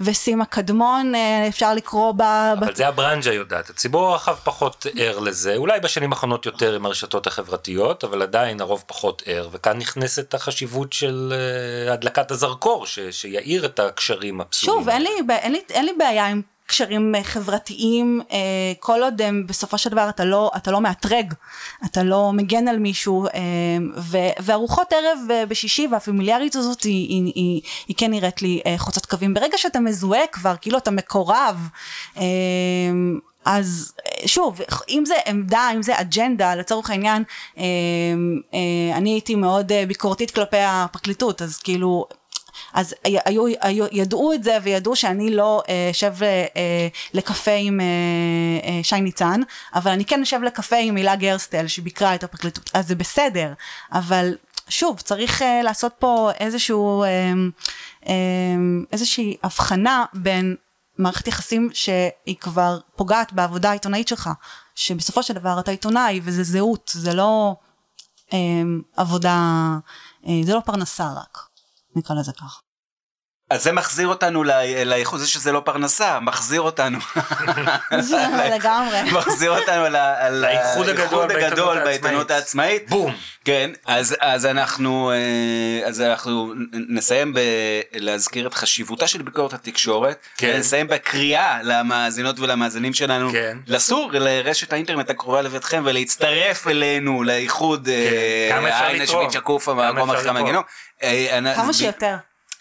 וסימה 0.00 0.44
קדמון 0.44 1.14
אה, 1.14 1.48
אפשר 1.48 1.74
לקרוא 1.74 2.12
ב... 2.12 2.22
אבל 2.22 2.66
בת... 2.66 2.76
זה 2.76 2.88
הברנז'ה 2.88 3.32
יודעת. 3.32 3.70
הציבור 3.70 4.08
הרחב 4.08 4.34
פחות 4.44 4.86
ער 4.98 5.18
לזה 5.18 5.56
אולי 5.56 5.80
בשנים 5.80 6.12
האחרונות 6.12 6.46
יותר 6.46 6.74
עם 6.74 6.86
הרשתות 6.86 7.26
החברתיות 7.26 8.04
אבל 8.04 8.22
עדיין 8.22 8.51
עדיין 8.52 8.60
הרוב 8.60 8.84
פחות 8.86 9.22
ער, 9.26 9.48
וכאן 9.52 9.78
נכנסת 9.78 10.34
החשיבות 10.34 10.92
של 10.92 11.32
uh, 11.88 11.92
הדלקת 11.92 12.30
הזרקור, 12.30 12.86
ש, 12.86 12.98
שיאיר 13.10 13.64
את 13.64 13.80
הקשרים 13.80 14.40
הפסולים. 14.40 14.80
שוב, 14.80 14.88
אין 14.88 15.02
לי, 15.02 15.10
אין, 15.30 15.52
לי, 15.52 15.60
אין 15.70 15.84
לי 15.84 15.92
בעיה 15.98 16.26
עם 16.26 16.42
קשרים 16.72 17.14
אה, 17.14 17.24
חברתיים, 17.24 18.20
uh, 18.28 18.32
כל 18.80 19.02
עוד 19.02 19.22
הם 19.22 19.46
בסופו 19.46 19.78
של 19.78 19.90
דבר 19.90 20.08
אתה 20.08 20.24
לא, 20.24 20.50
אתה 20.56 20.70
לא 20.70 20.80
מאתרג, 20.80 21.34
אתה 21.84 22.02
לא 22.02 22.32
מגן 22.32 22.68
על 22.68 22.78
מישהו, 22.78 23.26
uh, 23.26 23.30
ו, 23.96 24.18
וארוחות 24.40 24.92
ערב 24.92 25.18
בשישי 25.48 25.88
והפמיליארית 25.90 26.56
הזאת 26.56 26.82
היא, 26.82 27.08
היא, 27.08 27.32
היא, 27.34 27.60
היא 27.88 27.96
כן 27.96 28.10
נראית 28.10 28.42
לי 28.42 28.62
חוצת 28.76 29.06
קווים. 29.06 29.34
ברגע 29.34 29.58
שאתה 29.58 29.80
מזוהה 29.80 30.26
כבר, 30.26 30.54
כאילו 30.60 30.78
אתה 30.78 30.90
מקורב, 30.90 31.68
אז 33.44 33.94
שוב, 34.26 34.60
אם 34.88 35.04
זה 35.06 35.14
עמדה, 35.26 35.68
אם 35.74 35.82
זה 35.82 36.00
אג'נדה, 36.00 36.54
לצורך 36.54 36.90
העניין, 36.90 37.24
אה, 37.58 37.64
אה, 38.54 38.96
אני 38.96 39.10
הייתי 39.10 39.34
מאוד 39.34 39.72
אה, 39.72 39.84
ביקורתית 39.88 40.30
כלפי 40.30 40.56
הפרקליטות, 40.60 41.42
אז 41.42 41.58
כאילו, 41.58 42.06
אז 42.72 42.94
היו, 43.04 43.44
היו, 43.60 43.84
ידעו 43.92 44.32
את 44.32 44.44
זה 44.44 44.58
וידעו 44.62 44.96
שאני 44.96 45.30
לא 45.30 45.62
אשב 45.90 46.14
לקפה 47.14 47.50
עם 47.50 47.80
שי 48.82 49.00
ניצן, 49.00 49.40
אבל 49.74 49.90
אני 49.90 50.04
כן 50.04 50.22
אשב 50.22 50.40
לקפה 50.42 50.76
עם 50.76 50.96
הילה 50.96 51.16
גרסטל 51.16 51.66
שביקרה 51.66 52.14
את 52.14 52.24
הפרקליטות, 52.24 52.70
אז 52.74 52.88
זה 52.88 52.94
בסדר, 52.94 53.52
אבל 53.92 54.36
שוב, 54.68 55.00
צריך 55.00 55.42
לעשות 55.64 55.92
פה 55.98 56.30
איזשהו, 56.40 57.04
איזושהי 58.92 59.36
הבחנה 59.42 60.04
בין 60.14 60.56
מערכת 60.98 61.28
יחסים 61.28 61.68
שהיא 61.72 62.36
כבר 62.40 62.78
פוגעת 62.96 63.32
בעבודה 63.32 63.70
העיתונאית 63.70 64.08
שלך, 64.08 64.30
שבסופו 64.74 65.22
של 65.22 65.34
דבר 65.34 65.60
אתה 65.60 65.70
עיתונאי 65.70 66.20
וזה 66.24 66.42
זהות, 66.42 66.90
זה 66.94 67.14
לא 67.14 67.54
אה, 68.32 68.38
עבודה, 68.96 69.38
אה, 70.26 70.40
זה 70.44 70.54
לא 70.54 70.60
פרנסה 70.60 71.12
רק, 71.12 71.38
נקרא 71.96 72.16
לזה 72.16 72.32
כך. 72.32 72.62
אז 73.52 73.62
זה 73.62 73.72
מחזיר 73.72 74.08
אותנו 74.08 74.44
לאיכות, 74.86 75.20
זה 75.20 75.28
שזה 75.28 75.52
לא 75.52 75.60
פרנסה, 75.64 76.20
מחזיר 76.20 76.60
אותנו. 76.60 76.98
לגמרי. 78.54 79.02
מחזיר 79.12 79.58
אותנו 79.58 79.82
ל- 79.88 79.96
ל- 79.96 80.28
לאיחוד 80.30 80.88
הגדול 81.30 81.78
בעיתונות 81.84 82.30
העצמאית. 82.30 82.88
בום. 82.90 83.14
כן, 83.44 83.70
אז, 83.86 84.16
אז 84.20 84.46
אנחנו, 84.46 85.12
אה, 85.12 85.88
אז 85.88 86.00
אנחנו 86.00 86.54
נסיים 86.88 87.34
בלהזכיר 87.94 88.46
את 88.46 88.54
חשיבותה 88.54 89.06
של 89.06 89.22
ביקורת 89.22 89.52
התקשורת, 89.52 90.16
כן. 90.36 90.52
ונסיים 90.56 90.86
בקריאה 90.88 91.58
למאזינות 91.62 92.40
ולמאזינים 92.40 92.94
שלנו, 92.94 93.30
כן. 93.32 93.58
לסור 93.66 94.10
לרשת 94.12 94.72
האינטרנט 94.72 95.10
הקרובה 95.10 95.42
לביתכם 95.42 95.82
ולהצטרף 95.86 96.66
אלינו 96.68 97.22
לאיחוד 97.22 97.88
אה, 97.88 98.48
כמה 98.50 98.68
אפשר 98.68 98.84
העין 98.84 99.02
לתרום? 99.02 99.08
השביעית 99.18 99.32
שקוף 99.32 99.68
המקום 99.68 100.10
אחרי. 100.10 100.30
אה, 101.02 101.38
אני- 101.38 101.54
כמה 101.54 101.72
שיותר. 101.72 102.14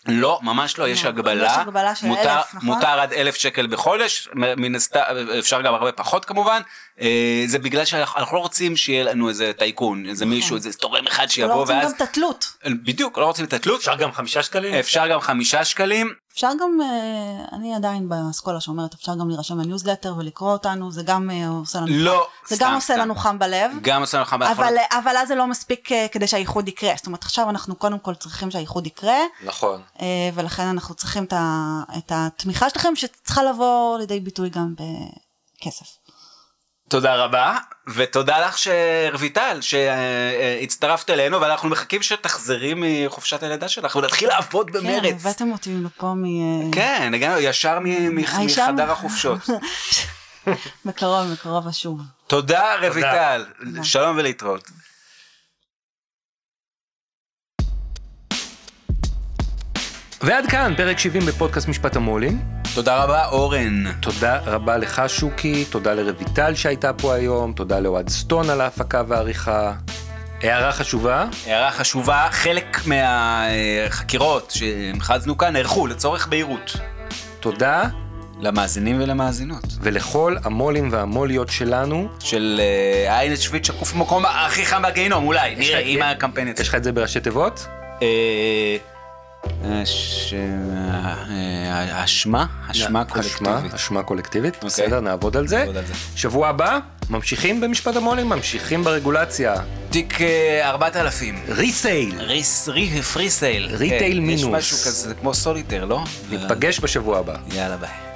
לא, 0.07 0.39
ממש 0.41 0.77
לא, 0.77 0.87
יש 0.89 1.03
לא, 1.03 1.09
הגבלה. 1.09 1.45
יש 1.45 1.57
הגבלה 1.57 1.95
של 1.95 2.07
מותר, 2.07 2.35
אלף, 2.37 2.53
נכון? 2.53 2.69
מותר 2.69 2.99
עד 2.99 3.13
אלף 3.13 3.35
שקל 3.35 3.67
בחודש, 3.67 4.29
מן 4.35 4.75
הסתם, 4.75 5.01
אפשר 5.39 5.61
גם 5.61 5.73
הרבה 5.73 5.91
פחות 5.91 6.25
כמובן. 6.25 6.61
אה, 7.01 7.43
זה 7.45 7.59
בגלל 7.59 7.85
שאנחנו 7.85 8.19
אנחנו 8.19 8.35
לא 8.35 8.41
רוצים 8.41 8.77
שיהיה 8.77 9.03
לנו 9.03 9.29
איזה 9.29 9.51
טייקון, 9.57 10.05
איזה 10.09 10.25
מישהו, 10.25 10.55
איזה 10.55 10.73
תורם 10.73 11.07
אחד 11.07 11.23
לא 11.23 11.29
שיבוא 11.29 11.53
רוצים 11.53 11.75
ואז... 11.75 11.89
גם 11.89 11.95
את 11.95 12.01
התלות. 12.01 12.45
בדיוק, 12.65 13.17
לא 13.17 13.25
רוצים 13.25 13.45
את 13.45 13.53
התלות. 13.53 13.79
אפשר 13.79 13.95
גם 13.95 14.11
חמישה 14.11 14.43
שקלים? 14.43 14.73
אפשר 14.73 15.07
גם 15.07 15.19
חמישה 15.19 15.65
שקלים. 15.65 16.13
אפשר 16.33 16.49
גם, 16.59 16.79
אה, 16.81 17.45
אני 17.55 17.75
עדיין 17.75 18.09
באסכולה 18.09 18.61
שאומרת, 18.61 18.93
אפשר 18.93 19.15
גם 19.15 19.29
להירשם 19.29 19.59
לניוזלטר 19.59 20.13
ולקרוא 20.17 20.51
אותנו, 20.51 20.91
זה 20.91 21.03
גם 21.03 21.31
אה, 21.31 21.47
עושה 21.47 21.79
לנו, 21.79 21.87
לא, 21.89 22.27
זה 22.47 22.55
סתם, 22.55 22.65
גם 22.65 22.73
עושה 22.75 22.93
סתם. 22.93 23.01
לנו 23.01 23.15
חם 23.15 23.39
בלב. 23.39 23.71
גם 23.81 24.01
עושה 24.01 24.17
לנו 24.17 24.25
חם 24.25 24.43
אבל, 24.43 24.73
אבל 24.91 25.17
אז 25.17 25.27
זה 25.27 25.35
לא 25.35 25.47
מספיק 25.47 25.91
אה, 25.91 26.07
כדי 26.11 26.27
שהאיחוד 26.27 26.67
יקרה, 26.67 26.93
זאת 26.97 27.05
אומרת 27.07 27.23
עכשיו 27.23 27.49
אנחנו 27.49 27.75
קודם 27.75 27.99
כל 27.99 28.15
צריכים 28.15 28.51
שהאיחוד 28.51 28.87
יקרה, 28.87 29.19
נכון. 29.45 29.81
אה, 30.01 30.29
ולכן 30.33 30.63
אנחנו 30.65 30.95
צריכים 30.95 31.23
את 31.97 32.11
התמיכה 32.11 32.69
שלכם 32.69 32.95
שצריכה 32.95 33.43
לבוא 33.43 33.97
לידי 33.97 34.19
ביטוי 34.19 34.49
גם 34.49 34.75
בכסף. 34.75 36.00
תודה 36.91 37.15
רבה, 37.15 37.57
ותודה 37.87 38.47
לך 38.47 38.55
רויטל 39.13 39.57
שהצטרפת 39.61 41.09
אלינו, 41.09 41.41
ואנחנו 41.41 41.69
מחכים 41.69 42.01
שתחזרי 42.01 42.73
מחופשת 42.75 43.43
הלידה 43.43 43.67
שלך 43.67 43.95
ונתחיל 43.95 44.29
לעבוד 44.29 44.69
כן, 44.69 44.79
במרץ. 44.79 45.13
הבאתם 45.13 45.51
אותי 45.51 45.75
לפה 45.83 46.13
מ... 46.15 46.71
כן, 46.71 47.11
הגענו 47.15 47.39
ישר 47.39 47.79
מחדר 48.11 48.91
החופשות. 48.91 49.39
בקרוב, 50.85 51.31
בקרוב 51.33 51.67
אשוב. 51.67 52.01
תודה 52.27 52.75
רויטל. 52.87 53.45
שלום 53.83 54.17
ולהתראות. 54.17 54.69
ועד 60.23 60.45
כאן 60.45 60.73
פרק 60.77 60.99
70 60.99 61.25
בפודקאסט 61.25 61.67
משפט 61.67 61.95
המו"לים. 61.95 62.39
תודה 62.75 63.03
רבה 63.03 63.25
אורן. 63.25 63.83
תודה 63.99 64.37
רבה 64.45 64.77
לך 64.77 65.01
שוקי, 65.07 65.65
תודה 65.65 65.93
לרויטל 65.93 66.55
שהייתה 66.55 66.93
פה 66.93 67.13
היום, 67.13 67.53
תודה 67.53 67.79
לאוהד 67.79 68.09
סטון 68.09 68.49
על 68.49 68.61
ההפקה 68.61 69.03
והעריכה. 69.07 69.73
הערה 70.41 70.71
חשובה, 70.71 71.25
הערה 71.45 71.71
חשובה, 71.71 72.27
חלק 72.31 72.77
מהחקירות 72.85 74.51
שהמחזנו 74.51 75.37
כאן 75.37 75.53
נערכו 75.53 75.87
לצורך 75.87 76.27
בהירות. 76.27 76.75
תודה, 77.39 77.83
למאזינים 78.39 79.01
ולמאזינות. 79.01 79.65
ולכל 79.81 80.35
המו"לים 80.43 80.89
והמו"ליות 80.91 81.49
שלנו, 81.49 82.07
של 82.19 82.61
אה, 82.63 83.13
העין 83.15 83.33
השביעית 83.33 83.65
שקוף 83.65 83.93
במקום 83.93 84.25
הכי 84.25 84.65
חם 84.65 84.81
בגיהינום, 84.81 85.27
אולי, 85.27 85.55
נראה 85.55 85.79
אם 85.79 86.01
הקמפיין 86.01 86.47
יצא. 86.47 86.61
יש 86.61 86.69
לך 86.69 86.75
את 86.75 86.83
זה 86.83 86.91
בראשי 86.91 87.19
תיבות? 87.19 87.67
אה, 89.63 89.83
אה, 91.29 92.03
אשמה? 92.03 92.45
אשמה 92.71 93.05
קולקטיבית. 93.05 93.73
אשמה 93.73 94.03
קולקטיבית, 94.03 94.55
אוקיי. 94.55 94.67
בסדר, 94.67 94.99
נעבוד 94.99 95.37
על 95.37 95.47
זה. 95.47 95.65
שבוע 96.15 96.47
הבא, 96.47 96.79
ממשיכים 97.09 97.61
במשפט 97.61 97.95
המו"לים, 97.95 98.29
ממשיכים 98.29 98.83
ברגולציה. 98.83 99.55
תיק 99.89 100.21
אה, 100.21 100.69
4000. 100.69 101.43
ריסייל. 101.49 102.21
ריס, 102.21 102.69
רי, 102.69 103.01
פרי 103.01 103.29
סייל. 103.29 103.75
ריטייל 103.75 104.17
כן, 104.17 104.23
מינוס. 104.23 104.41
יש 104.41 104.47
משהו 104.47 104.77
כזה, 104.77 105.13
כמו 105.15 105.33
סוליטר, 105.33 105.85
לא? 105.85 106.03
ניפגש 106.29 106.79
בשבוע 106.79 107.19
הבא. 107.19 107.35
יאללה 107.53 107.77
ביי. 107.77 108.10